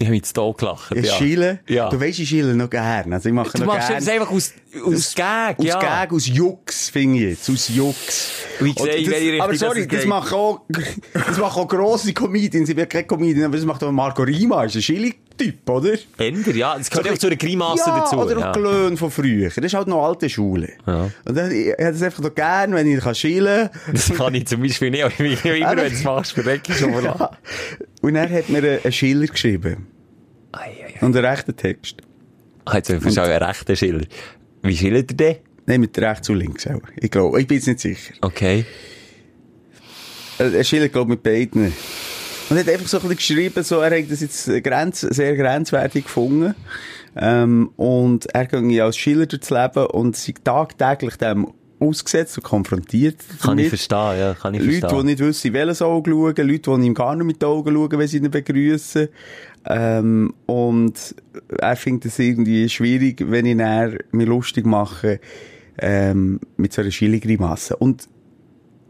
[0.00, 0.92] Ich habe jetzt hier gelacht.
[0.94, 1.14] Ich ja.
[1.14, 1.58] schille.
[1.68, 1.88] Ja.
[1.88, 3.12] Du weißt, ich schille noch gern.
[3.12, 3.98] Also ich mache Du noch machst gern.
[3.98, 4.52] es einfach aus,
[4.84, 5.80] aus Gag, Aus ja.
[5.80, 7.50] Gag, aus Jux, finde ich jetzt.
[7.50, 8.30] Aus Jux.
[8.60, 10.60] Wie gesagt, Richtung aber sorry, das das, machen auch,
[11.12, 12.68] das machen auch grosse Comedians.
[12.68, 14.64] Ich bin kein Comedian, aber das macht auch Marco Rima.
[14.64, 14.82] Ist ein
[15.38, 15.92] Schilling-Typ, oder?
[16.18, 16.76] Ender, ja.
[16.76, 18.16] Das gehört einfach zu einer Grimasse ja, dazu.
[18.16, 18.52] oder auch ja.
[18.52, 19.48] Glöhn von früher.
[19.48, 20.72] Das ist halt noch alte Schule.
[20.86, 21.10] Ja.
[21.24, 24.46] Und dann, ich, hätte es einfach noch gern, wenn ich kann schillen Das kann ich
[24.46, 27.30] zum Beispiel nicht, aber ich- immer wenn du es machst, verrecke ich schon mal ja.
[28.02, 29.86] Und er hat mir einen- Schiller geschrieben.
[30.52, 31.04] Ei, ei, ei.
[31.06, 31.96] Und einen rechten Text.
[32.64, 34.04] Ah, Jetzt habe ich einen rechten Schiller.
[34.62, 35.36] Wie schildert er den?
[35.66, 36.80] Nein, mit rechts und links auch.
[36.96, 38.14] Ich glaube, ich bin jetzt nicht sicher.
[38.22, 38.64] Okay.
[40.38, 41.72] Er schildert, glaube ich, mit beiden.
[42.50, 45.36] Und er hat einfach so ein bisschen geschrieben, so, er hat das jetzt grenz, sehr
[45.36, 46.54] grenzwertig gefunden.
[47.16, 51.48] Ähm, und er ging als Schiller durchs Leben und sei tagtäglich dem
[51.80, 55.06] ausgesetzt und konfrontiert Kann ich verstehen, ja, kann ich Leute, die verstehen.
[55.06, 57.98] nicht wissen, in welches Auge schauen, Leute, die ihm gar nicht mit den Augen schauen,
[57.98, 59.08] wenn sie ihn begrüßen.
[59.66, 61.14] Ähm, und
[61.58, 65.20] er findet es irgendwie schwierig, wenn ich ihn mir lustig mache,
[65.78, 67.76] ähm, mit so einer Schilligrimasse.
[67.76, 68.08] Und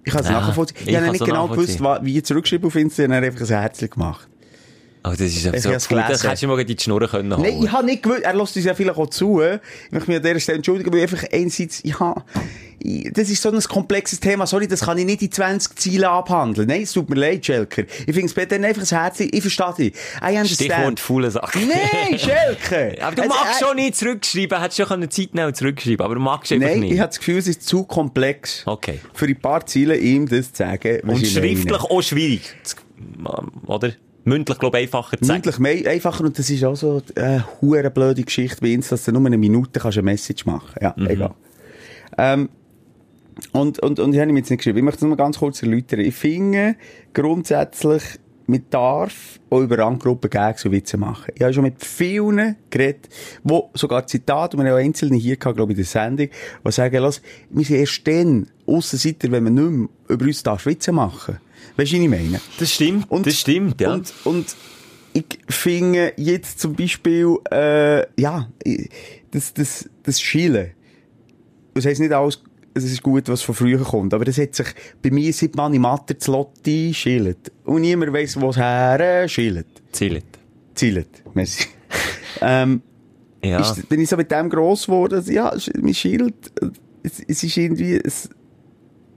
[0.08, 0.76] ich kann es Ja, nachvollziehen.
[0.80, 3.90] Ich, ich habe nicht genau gewusst, wie ich zurückgeschrieben auf Instagram, hat einfach ein Herzchen
[3.90, 4.28] gemacht.
[5.04, 6.04] Oh, das ist einfach Ich so cool.
[6.08, 7.42] Das hättest du mal in die Schnur können holen.
[7.42, 9.40] Nein, ich habe nicht gewusst, er lässt uns ja vielleicht auch zu.
[9.40, 12.22] Ich möchte mich an dieser Stelle entschuldigen, weil einfach einerseits, ich habe,
[13.12, 14.46] das ist so ein komplexes Thema.
[14.46, 16.68] Sorry, das kann ich nicht in 20 Zielen abhandeln.
[16.68, 17.82] Nein, es tut mir leid, Schelker.
[18.06, 19.94] Ich finde es besser einfach ein Herz, ich verstehe dich.
[20.22, 20.48] I understand.
[20.72, 21.58] Stichwort faule Sache.
[21.58, 23.02] Nein, Schelker!
[23.06, 26.04] Aber du Es- magst äh, schon nicht zurückschreiben, hättest schon können Zeit nehmen und zurückschreiben,
[26.04, 26.92] aber du magst einfach Nein, nicht.
[26.92, 28.62] ich habe das Gefühl, es ist zu komplex.
[28.66, 29.00] Okay.
[29.12, 31.46] Für ein paar Ziele ihm das zu sagen, und ich meine.
[31.48, 32.42] schriftlich auch schwierig.
[32.62, 32.76] zu-
[33.66, 33.92] Oder?
[34.24, 35.36] Mündlich, glaube ich, einfacher zu sagen.
[35.44, 39.04] Mündlich mehr, einfacher, und das ist auch so eine hure blöde Geschichte bei uns, dass
[39.04, 41.06] du nur eine Minute kannst eine Message machen Ja, Mhm.
[41.08, 41.34] egal.
[42.18, 42.48] Ähm,
[43.52, 44.78] und, und, und ich habe ihm jetzt nicht geschrieben.
[44.78, 46.00] Ich möchte es nur ganz kurz erläutern.
[46.00, 46.76] Ich finde,
[47.12, 48.02] grundsätzlich,
[48.46, 51.32] man darf auch über Randgruppen Gags und Witze machen.
[51.34, 53.08] Ich habe schon mit vielen geredet,
[53.44, 56.28] wo sogar Zitate, und wir haben auch einzelne hier gehabt, glaube ich, in der Sendung,
[56.66, 57.20] die sagen, lass,
[57.50, 61.38] wir sind erst dann Aussenseiter, wenn man nicht mehr über uns darf Witze machen.
[61.76, 62.40] Weißt du, was ich meine?
[62.58, 63.92] Das stimmt, das stimmt, ja.
[63.92, 64.56] Und, und
[65.12, 68.48] ich finde jetzt zum Beispiel, äh, ja,
[69.30, 70.70] das, das, das Schielen.
[71.74, 72.42] Das heisst nicht alles,
[72.74, 74.68] es ist gut, was von früher kommt, aber das hat sich
[75.02, 77.50] bei mir seit man in Mathe zu Lotti schielt.
[77.64, 79.66] Und niemand weiss, wo es her schielt.
[79.92, 80.24] Zielt.
[80.74, 81.08] Zielt.
[81.34, 81.66] Merci.
[82.40, 82.82] ähm,
[83.42, 83.60] Ja.
[83.60, 86.34] ist, bin ich so mit dem gross geworden, ja, mein Schild,
[87.02, 88.28] es, es ist irgendwie, es,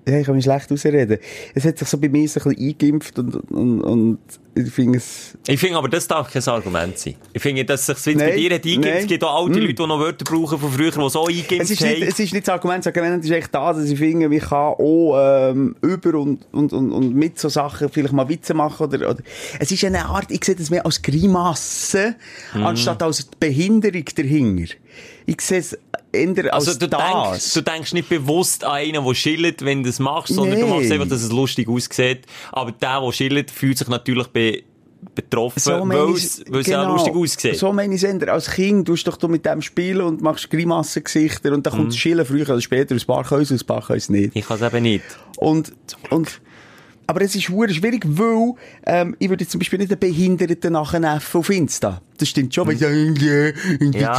[0.08, 1.18] ja, ich kann mich schlecht ausreden.
[1.54, 4.20] Es hat sich so bei mir so ein bisschen eingeimpft und, und, und
[4.54, 7.16] ich finde es, Ich finde aber, das darf kein Argument sein.
[7.32, 8.98] Ich finde, dass sich jetzt bei dir hat eingibt, nein.
[8.98, 9.62] es gibt auch alte Mm.
[9.62, 12.10] Leute, die noch Wörter brauchen von früher, die so eingeimpft es ist nicht, haben.
[12.10, 14.74] es ist nicht das Argument, das Argument ist echt da, dass ich finde, ich kann
[14.74, 15.16] auch,
[15.52, 19.20] ähm, über und, und, und, und mit so Sachen vielleicht mal Witze machen oder, oder,
[19.60, 22.16] es ist eine Art, ich sehe das mehr als Grimasse,
[22.54, 22.66] Mhm.
[22.66, 24.74] anstatt als Behinderung dahinter.
[25.26, 25.78] Ich sehe es
[26.14, 27.00] eher als Also du das.
[27.00, 30.66] denkst, du denkst nicht bewusst an einen, der schillt, wenn du das machst, sondern du
[30.66, 30.72] Nee.
[30.74, 32.26] machst einfach, dass es lustig aussieht.
[32.52, 34.64] Aber der, der schillt, fühlt sich natürlich be
[35.16, 36.14] betroffen, meine weil
[36.62, 36.94] es ja genau.
[36.94, 37.58] lustig aussieht.
[37.58, 38.30] So meine ich es.
[38.30, 41.78] Als Kind tust du doch du mit dem spielen und machst Grimassengesichter und dann Mhm.
[41.78, 44.36] kommt das Schillen früher oder später, ein paar können es, ein paar können es nicht.
[44.36, 45.04] Ich kann es eben nicht.
[45.38, 45.74] Und,
[46.12, 46.40] und,
[47.08, 48.54] aber es ist schwierig, weil,
[48.86, 52.00] ähm, ich würde zum Beispiel nicht einen Behinderten nachneffen auf Insta.
[52.22, 53.54] Das stimmt schon, weil ich sage,
[53.90, 54.14] ja, Ja.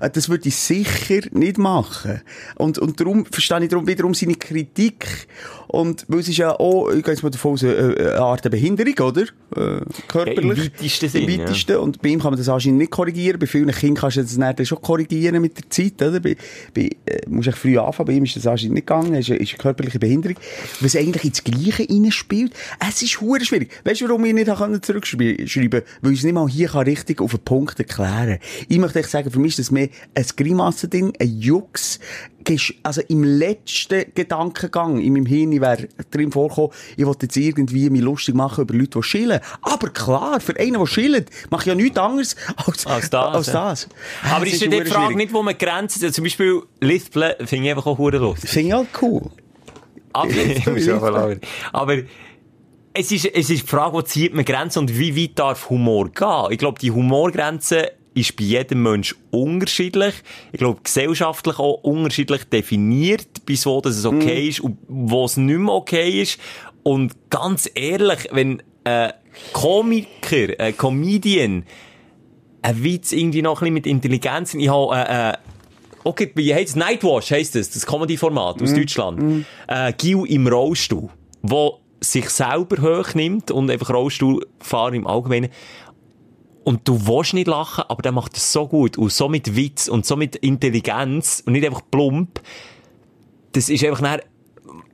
[0.00, 2.22] Äh, Das würde ich sicher nicht machen.
[2.56, 5.28] Und, und darum verstehe ich darum wiederum seine Kritik.
[5.68, 8.50] Und, weil es ist ja auch, ich gehe jetzt mal davon aus, eine, Art der
[8.50, 9.22] Behinderung, oder?
[9.22, 10.58] Äh, körperlich.
[10.58, 11.76] Ja, im weitesten Sinn, Im weitesten.
[11.76, 13.38] Und bei ihm kann man das anscheinend nicht korrigieren.
[13.38, 16.18] Bei vielen Kindern kannst du das dann schon korrigieren mit der Zeit, oder?
[16.18, 16.36] Bei,
[16.74, 18.08] bei, äh, musst du früh anfangen.
[18.08, 19.14] Bei ihm ist das anscheinend nicht gegangen.
[19.14, 20.36] Es ist, eine- ist eine körperliche Behinderung.
[20.80, 22.52] Was eigentlich ins Gleiche reinspielt.
[22.88, 23.68] Es ist schwierig.
[23.84, 24.46] Weißt du, warum ich nicht
[24.84, 25.84] zurückschreiben konnte?
[26.02, 28.38] Weil ich es nicht mal hier kann richtig auf den Punkt erklären.
[28.68, 32.00] Ich möchte euch sagen, für mich ist das mehr ein Grimassending, ein Jux.
[32.82, 38.00] Also im letzten Gedankengang in meinem Hirn wäre drin vorgekommen, ich wollte jetzt irgendwie mich
[38.00, 39.40] lustig machen über Leute, die schillen.
[39.62, 43.46] Aber klar, für einen, der schillt, mache ich ja nichts anderes als, Als das, Als
[43.48, 43.52] ja.
[43.52, 43.88] das.
[44.22, 45.16] Aber Es ist ja die Frage schwierig.
[45.16, 48.50] nicht, wo man Grenzen, zum Beispiel Lispeln, finde ich einfach auch lustig.
[48.50, 49.30] Finde ich halt cool.
[50.12, 51.36] Aber, ich muss auch
[51.72, 51.96] aber
[52.92, 56.10] es ist, es ist die Frage, wo zieht man Grenzen und wie weit darf Humor
[56.10, 56.46] gehen?
[56.50, 60.14] Ich glaube, die Humorgrenze ist bei jedem Mensch unterschiedlich.
[60.52, 65.36] Ich glaube, gesellschaftlich auch unterschiedlich definiert, bis wo das es okay ist und wo es
[65.36, 66.40] nicht mehr okay ist.
[66.82, 69.12] Und ganz ehrlich, wenn ein
[69.52, 71.64] Komiker, ein Comedian,
[72.62, 75.36] ein Witz irgendwie noch ein bisschen mit Intelligenz, ich habe, äh, äh,
[76.02, 76.76] Okay, wie heisst es?
[76.76, 79.44] Nightwash heisst es, das Comedy-Format aus Deutschland.
[79.68, 81.10] Äh, Gil im Rollstuhl,
[81.42, 85.50] wo sich selber hochnimmt und einfach Rollstuhlfahrer im Allgemeinen.
[86.64, 89.88] Und du willst nicht lachen, aber der macht das so gut und so mit Witz
[89.88, 92.40] und so mit Intelligenz und nicht einfach plump.
[93.52, 94.24] Das ist einfach nachher,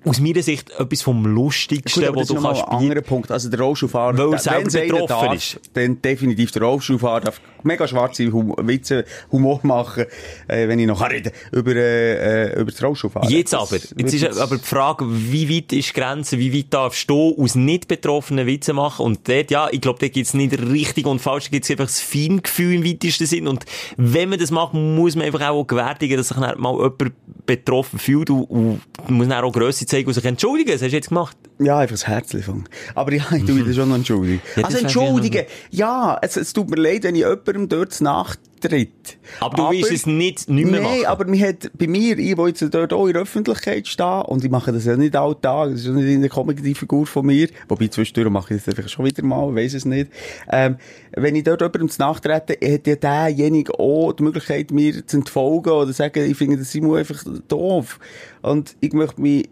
[0.06, 3.30] aus meiner Sicht etwas vom Lustigsten, Gut, das du kannst ein anderer Punkt.
[3.30, 5.60] Also der Rollstuhlfahrer, Weil er der- selber betroffen darf, ist.
[5.74, 10.04] dann definitiv der Rollstuhlfahrer darf mega schwarze hum Witze, Humor machen,
[10.46, 13.28] äh, wenn ich noch reden über, äh, äh, über das Rollstuhlfahren.
[13.28, 13.80] Jetzt Das aber.
[13.96, 17.56] Jetzt ist aber die Frage, wie weit ist die Grenze, wie weit darfst du aus
[17.56, 19.04] nicht betroffenen Witze machen?
[19.04, 22.00] Und dort, ja, ich glaube, da gibt's nicht richtig und falsch, da gibt's einfach das
[22.00, 23.48] Feingefühl im weitesten Sinn.
[23.48, 23.64] Und
[23.96, 27.12] wenn man das macht, muss man einfach auch gewärtigen, dass sich dann mal jemand
[27.46, 30.72] betroffen fühlt und, und muss dann auch Grösse zeigen und sich entschuldigen.
[30.72, 31.36] Das hast du jetzt gemacht.
[31.58, 32.68] Ja, einfach das Herz fangen.
[32.94, 34.42] Aber ja, ich tu mich da schon noch entschuldigen.
[34.56, 35.46] Ja, also entschuldigen.
[35.70, 39.16] Ja, es, es tut mir leid, wenn ich jemandem dort nachtritt.
[39.40, 41.06] Aber du willst es nicht, nicht mehr Nein, machen.
[41.06, 44.44] aber mir hat, bei mir, ich, wo jetzt dort auch in der Öffentlichkeit stehe, und
[44.44, 47.88] ich mache das ja nicht alltag, das ist ja nicht eine Comedy-Figur von mir, wobei
[47.88, 50.10] zwischendurch mache ich das einfach schon wieder mal, weiss es nicht.
[50.50, 50.76] Ähm,
[51.12, 55.70] wenn ich dort jemandem zu nachtrete, hat ja derjenige auch die Möglichkeit, mir zu entfolgen
[55.70, 57.98] oder zu sagen, ich finde das Simon einfach doof.
[58.42, 59.48] Und ich möchte mich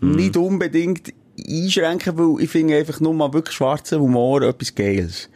[0.00, 1.12] nicht unbedingt
[1.48, 5.28] einschränken, weil ich finde einfach nur mal wirklich schwarzen Humor etwas Geiles.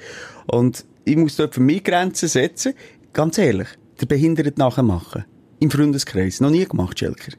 [0.47, 2.75] Und ich muss dort für mich Grenzen setzen.
[3.13, 3.69] Ganz ehrlich,
[4.01, 5.25] der Behinderte nachher machen.
[5.59, 6.41] Im Freundeskreis.
[6.41, 7.33] Noch nie gemacht, Schelker.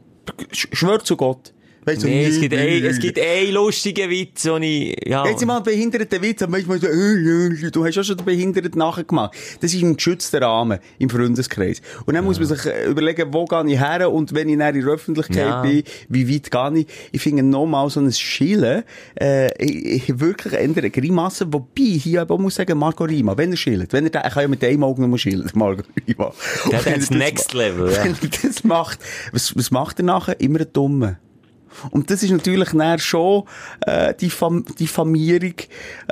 [0.52, 1.54] Sch schwör zu Gott.
[1.84, 5.26] Weißt du, Nee, es gibt, ein, es gibt einen lustigen Witz, den ich, ja.
[5.28, 8.78] Jetzt mal einen behinderten Witz, dann manchmal so, äh, du hast ja schon den Behinderten
[8.78, 9.34] nachgemacht.
[9.62, 11.82] Das ist ein geschützter Rahmen im Freundeskreis.
[12.06, 14.76] Und dann muss man sich äh, überlegen, wo gehe ich her und wenn ich dann
[14.76, 15.62] in der Öffentlichkeit Ja.
[15.64, 16.88] bin, wie weit gehe ich?
[17.14, 18.84] Ich finde nochmal so ein Schillen,
[19.20, 23.52] äh, ich, ich wirklich ändere Grimasse, wobei hier aber auch muss sagen, Marco Rima, wenn
[23.52, 26.32] er schillt, wenn er, da- er kann ja mit einem Auge nur schillen, Marco Rima.
[26.84, 28.04] Wenn das er Next Level, ja.
[28.04, 29.00] Wenn er das macht,
[29.32, 30.40] was, was macht er nachher?
[30.40, 31.18] Immer ein Dumme.
[31.92, 33.44] Und das ist natürlich dann schon
[33.82, 35.56] äh, die Fam Diffamierung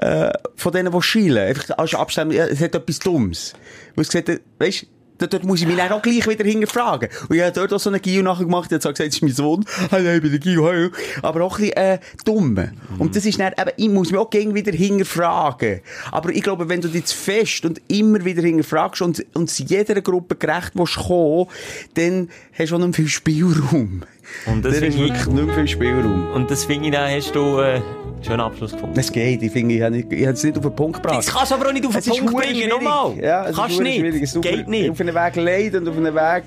[0.02, 1.48] äh, von denen, die schielen.
[1.48, 3.54] Einfach als Abstimmung, ja, es hat etwas Dummes.
[3.96, 4.88] Wo es gesagt weisst,
[5.28, 7.10] dort, muss ich mich dann auch gleich wieder hinterfragen.
[7.28, 9.22] Und ich habe dort auch so einen Gio nachher gemacht, der hat gesagt, das ist
[9.22, 9.66] mein Sohn.
[9.90, 10.90] Hey, ich bin der Gio, hey.
[11.22, 12.58] Aber auch ein äh, dumm.
[12.98, 15.82] Und das ist dann, eben, ich muss mich auch gegen wieder hinterfragen.
[16.12, 20.36] Aber ich glaube, wenn du dich fest und immer wieder hinterfragst und, und jeder Gruppe
[20.36, 21.48] gerecht willst kommen,
[21.96, 24.04] dann hast du auch mehr viel Spielraum.
[24.46, 26.32] Und das ist wirklich nicht mehr viel Spielraum.
[26.34, 27.82] Und das finde ich, da hast du, äh,
[28.30, 29.00] einen Abschluss gefunden.
[29.00, 31.20] Es geht, ich finde, ich habe nicht- es nicht auf den Punkt gebracht.
[31.20, 33.14] Das kannst du aber auch nicht auf den Es Punkt bringen, nochmal.
[33.22, 34.14] Ja, es kannst ist verdammt schwierig.
[34.22, 34.24] nicht.
[34.36, 34.90] Es Geht mir- nicht.
[34.92, 36.44] Auf einem Weg leiden und auf einem Weg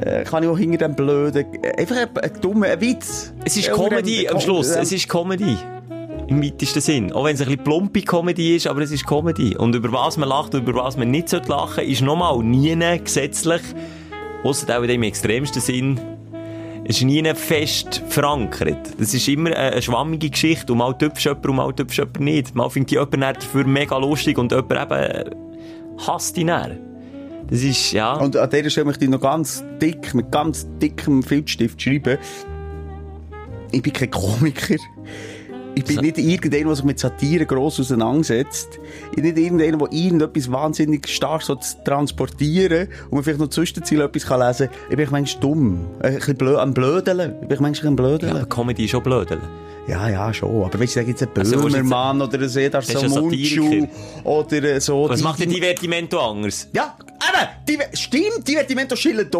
[0.00, 1.46] äh, kann ich auch hinter dem Blöden,
[1.78, 3.32] einfach ein, ein dummer ein Witz.
[3.44, 4.74] Es ist Ja, Comedy ein- am Schluss.
[4.74, 4.82] Ja.
[4.82, 5.56] Es ist Comedy.
[6.28, 7.12] Im weitesten Sinn.
[7.12, 9.56] Auch wenn es ein bisschen plumpe Comedy ist, aber es ist Comedy.
[9.56, 12.76] Und über was man lacht und über was man nicht sollte lachen, ist nochmal nie
[13.02, 13.62] gesetzlich,
[14.42, 16.00] ausser auch in dem extremsten Sinn,
[16.88, 18.94] ist nie fest verankert.
[18.98, 20.72] Das ist immer eine, schwammige Geschichte.
[20.72, 22.54] Und mal tüpfst jemand und mal tüpfst jemand nicht.
[22.54, 25.30] Mal findet jemand dafür mega lustig und jemand eben äh,
[26.06, 26.78] hasst ihn dann.
[27.48, 28.14] Das ist, ja.
[28.14, 32.18] Und an dieser Stelle möchte ich noch ganz dick, mit ganz dickem Filzstift schreiben.
[33.72, 34.76] Ich bin kein Komiker.
[35.78, 38.80] Ich bin nicht irgendjemand, der sich mit Satire gross auseinandersetzt.
[39.10, 43.50] Ich bin nicht irgendjemand, der irgendetwas wahnsinnig stark so zu transportieren und man vielleicht noch
[43.50, 44.76] Zwischenziel etwas kann lesen kann.
[44.88, 45.86] Ich bin manchmal dumm.
[46.00, 47.34] Ein bisschen blöd, am Blödeln.
[47.42, 48.36] Ich bin manchmal ein ja, Blödeln.
[48.36, 49.28] aber Comedy ist schon blöd.
[49.88, 50.64] Ja, ja, schon.
[50.64, 53.88] Aber weißt du, da einen Also, willst du jetzt- Böhmermann oder einen ist Samundschuh Satiriker.
[54.24, 55.08] oder so.
[55.08, 56.68] Was Die- macht denn Divertimento anders?
[56.72, 56.96] Ja,
[57.28, 59.38] eben, die, stimmt, Divertimento schillen da.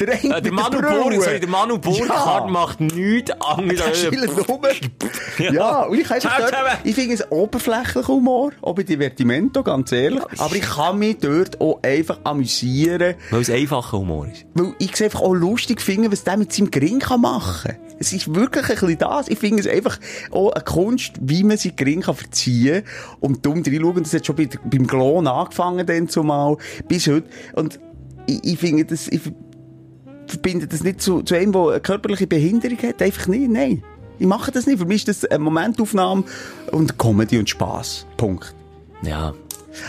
[0.00, 1.00] Der, Äh, der Manu, Brille.
[1.14, 2.50] Bur sorry, der Manu Burkhardt Ja.
[2.50, 3.84] macht nichts anderes.
[3.84, 4.60] Der schillen rum.
[5.38, 5.52] Ja.
[5.52, 6.52] Ja, und ich Ciao dort,
[6.84, 10.22] ich finde es oberflächlicher Humor, auch bei Divertimento, ganz ehrlich.
[10.38, 14.44] Aber ich kann mich dort auch einfach amüsieren, Weil es einfacher Humor ist.
[14.54, 17.76] weil ich es einfach auch lustig finde, was der mit seinem Gring kann machen kann.
[18.02, 19.28] Es ist wirklich ein bisschen das.
[19.28, 19.98] Ich finde es einfach
[20.32, 22.82] auch eine Kunst, wie man sich gering kann verziehen
[23.20, 24.02] und dumm reinschauen.
[24.02, 26.56] Das hat schon bei, beim Klon angefangen, dann zumal,
[26.88, 27.28] bis heute.
[27.54, 27.78] Und
[28.26, 29.20] ich, ich finde das, ich
[30.26, 33.00] verbinde das nicht zu, zu einem, der eine körperliche Behinderung hat.
[33.00, 33.84] Einfach nicht, nein.
[34.18, 34.80] Ich mache das nicht.
[34.80, 36.24] Für mich ist das eine Momentaufnahme
[36.72, 38.04] und Comedy und Spass.
[38.16, 38.52] Punkt.
[39.02, 39.32] Ja.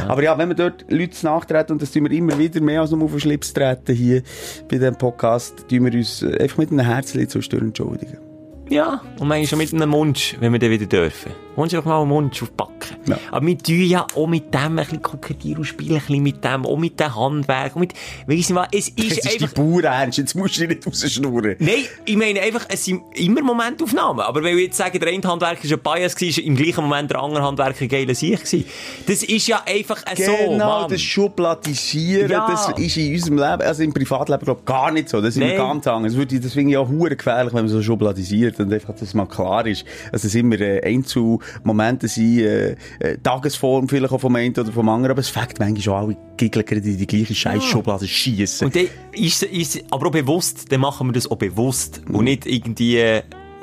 [0.08, 2.92] Aber ja, wenn wir dort Leute nachtreten, und das tun wir immer wieder mehr als
[2.92, 4.24] nur auf den Schlips treten hier
[4.70, 8.33] bei diesem Podcast, tun wir uns einfach mit einem Herzchen zwischendurch entschuldigen.
[8.70, 11.32] Ja, und manchmal schon mit einem Mund, wenn wir dann wieder dürfen.
[11.56, 12.98] Wunsch einfach mal einen Mund aufpacken.
[13.06, 13.20] Ja.
[13.32, 16.44] Aber wir tun ja auch mit dem ein bisschen kokettieren und spielen ein bisschen mit
[16.44, 17.94] dem, auch mit dem Handwerk, und mit,
[18.26, 19.48] weiss nicht was, es ist Das ist die.
[19.62, 21.56] Bauer ernst, jetzt musst du nicht rausschnurren.
[21.60, 24.22] Nein, ich meine einfach, es sind immer Momentaufnahmen.
[24.22, 27.12] Aber wenn wir jetzt sagen, der eine Handwerker war ein Bias, war im gleichen Moment
[27.12, 28.38] der andere Handwerker geiler Sieg.
[28.40, 28.66] gewesen.
[29.06, 32.48] Das ist ja einfach so, Genau, das Schubladisieren, Ja.
[32.50, 35.22] das ist in unserem Leben, also im Privatleben, glaube ich, gar nicht so.
[35.22, 35.58] Das ist Nein.
[35.58, 36.14] ganz anders.
[36.16, 39.66] Das finde ich auch gefährlich, wenn man so schubladisiert und einfach, dass es mal klar
[39.66, 44.72] ist, dass es immer äh, Einzelmomente sind, äh, äh, Tagesform vielleicht auch vom einen oder
[44.72, 48.08] vom anderen, aber es fängt manchmal schon alle Giggeln gerade in die gleiche scheiß Schublade
[48.08, 48.66] schießen.
[48.66, 52.02] Und dann ist, ist, aber auch bewusst, dann machen wir das auch bewusst.
[52.12, 52.98] Und nicht irgendwie,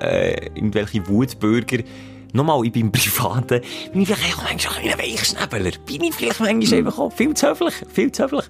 [0.00, 1.78] äh, irgendwelche Wutbürger.
[2.32, 3.60] Nochmal, ich bin Privaten,
[3.92, 5.72] bin ich vielleicht auch manchmal ein Weichschnäbeler.
[5.84, 8.44] Bin ich vielleicht manchmal einfach auch viel zu höflich, viel zu höflich.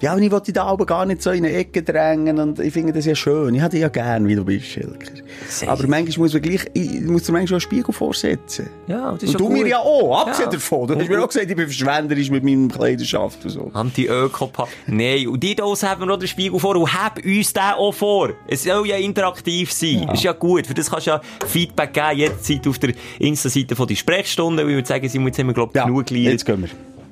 [0.00, 2.58] Ja, aber ich wollte dich da aber gar nicht so in eine Ecke drängen und
[2.58, 3.54] ich finde das ja schön.
[3.54, 5.12] Ich hätte ja gern, wie du bist, Schilker.
[5.48, 5.68] Sehr.
[5.70, 8.68] Aber manchmal muss man gleich, ich muss dir manchmal auch einen Spiegel vorsetzen.
[8.86, 9.68] Ja, das ist Und du ja mir gut.
[9.70, 10.52] ja auch, abgesehen Ja.
[10.52, 10.88] davon.
[10.88, 13.70] Du hast mir auch gesagt, ich bin verschwenderisch mit meinem Kleiderschaft und so.
[13.74, 14.50] Anti-Öko.
[14.86, 17.92] Nein, und die Dose haben wir noch den Spiegel vor und hab uns den auch
[17.92, 18.30] vor.
[18.48, 20.04] Es soll ja interaktiv sein.
[20.06, 20.66] Das ist ja gut.
[20.66, 24.62] Für das kannst du ja Feedback geben, jederzeit auf der Insta-Seite von die Sprechstunde.
[24.62, 26.30] weil Ich würde sagen, Simon, jetzt haben wir, glaube ich, Ja, genug gelernt.
[26.32, 26.68] jetzt gehen wir.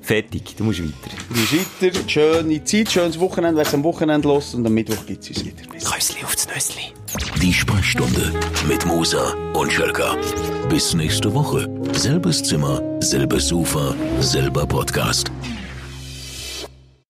[0.09, 1.17] Fertig, du musst weiter.
[1.29, 5.05] Du bist weiter, schöne Zeit, schönes Wochenende, wer es am Wochenende los und am Mittwoch
[5.05, 5.63] gibt es uns wieder.
[5.85, 6.95] Käusli aufs Nüssli.
[7.43, 8.33] Die Sprechstunde
[8.67, 10.17] mit Musa und Schelka.
[10.71, 11.69] Bis nächste Woche.
[11.93, 15.31] Selbes Zimmer, selbes Sofa, selber Podcast.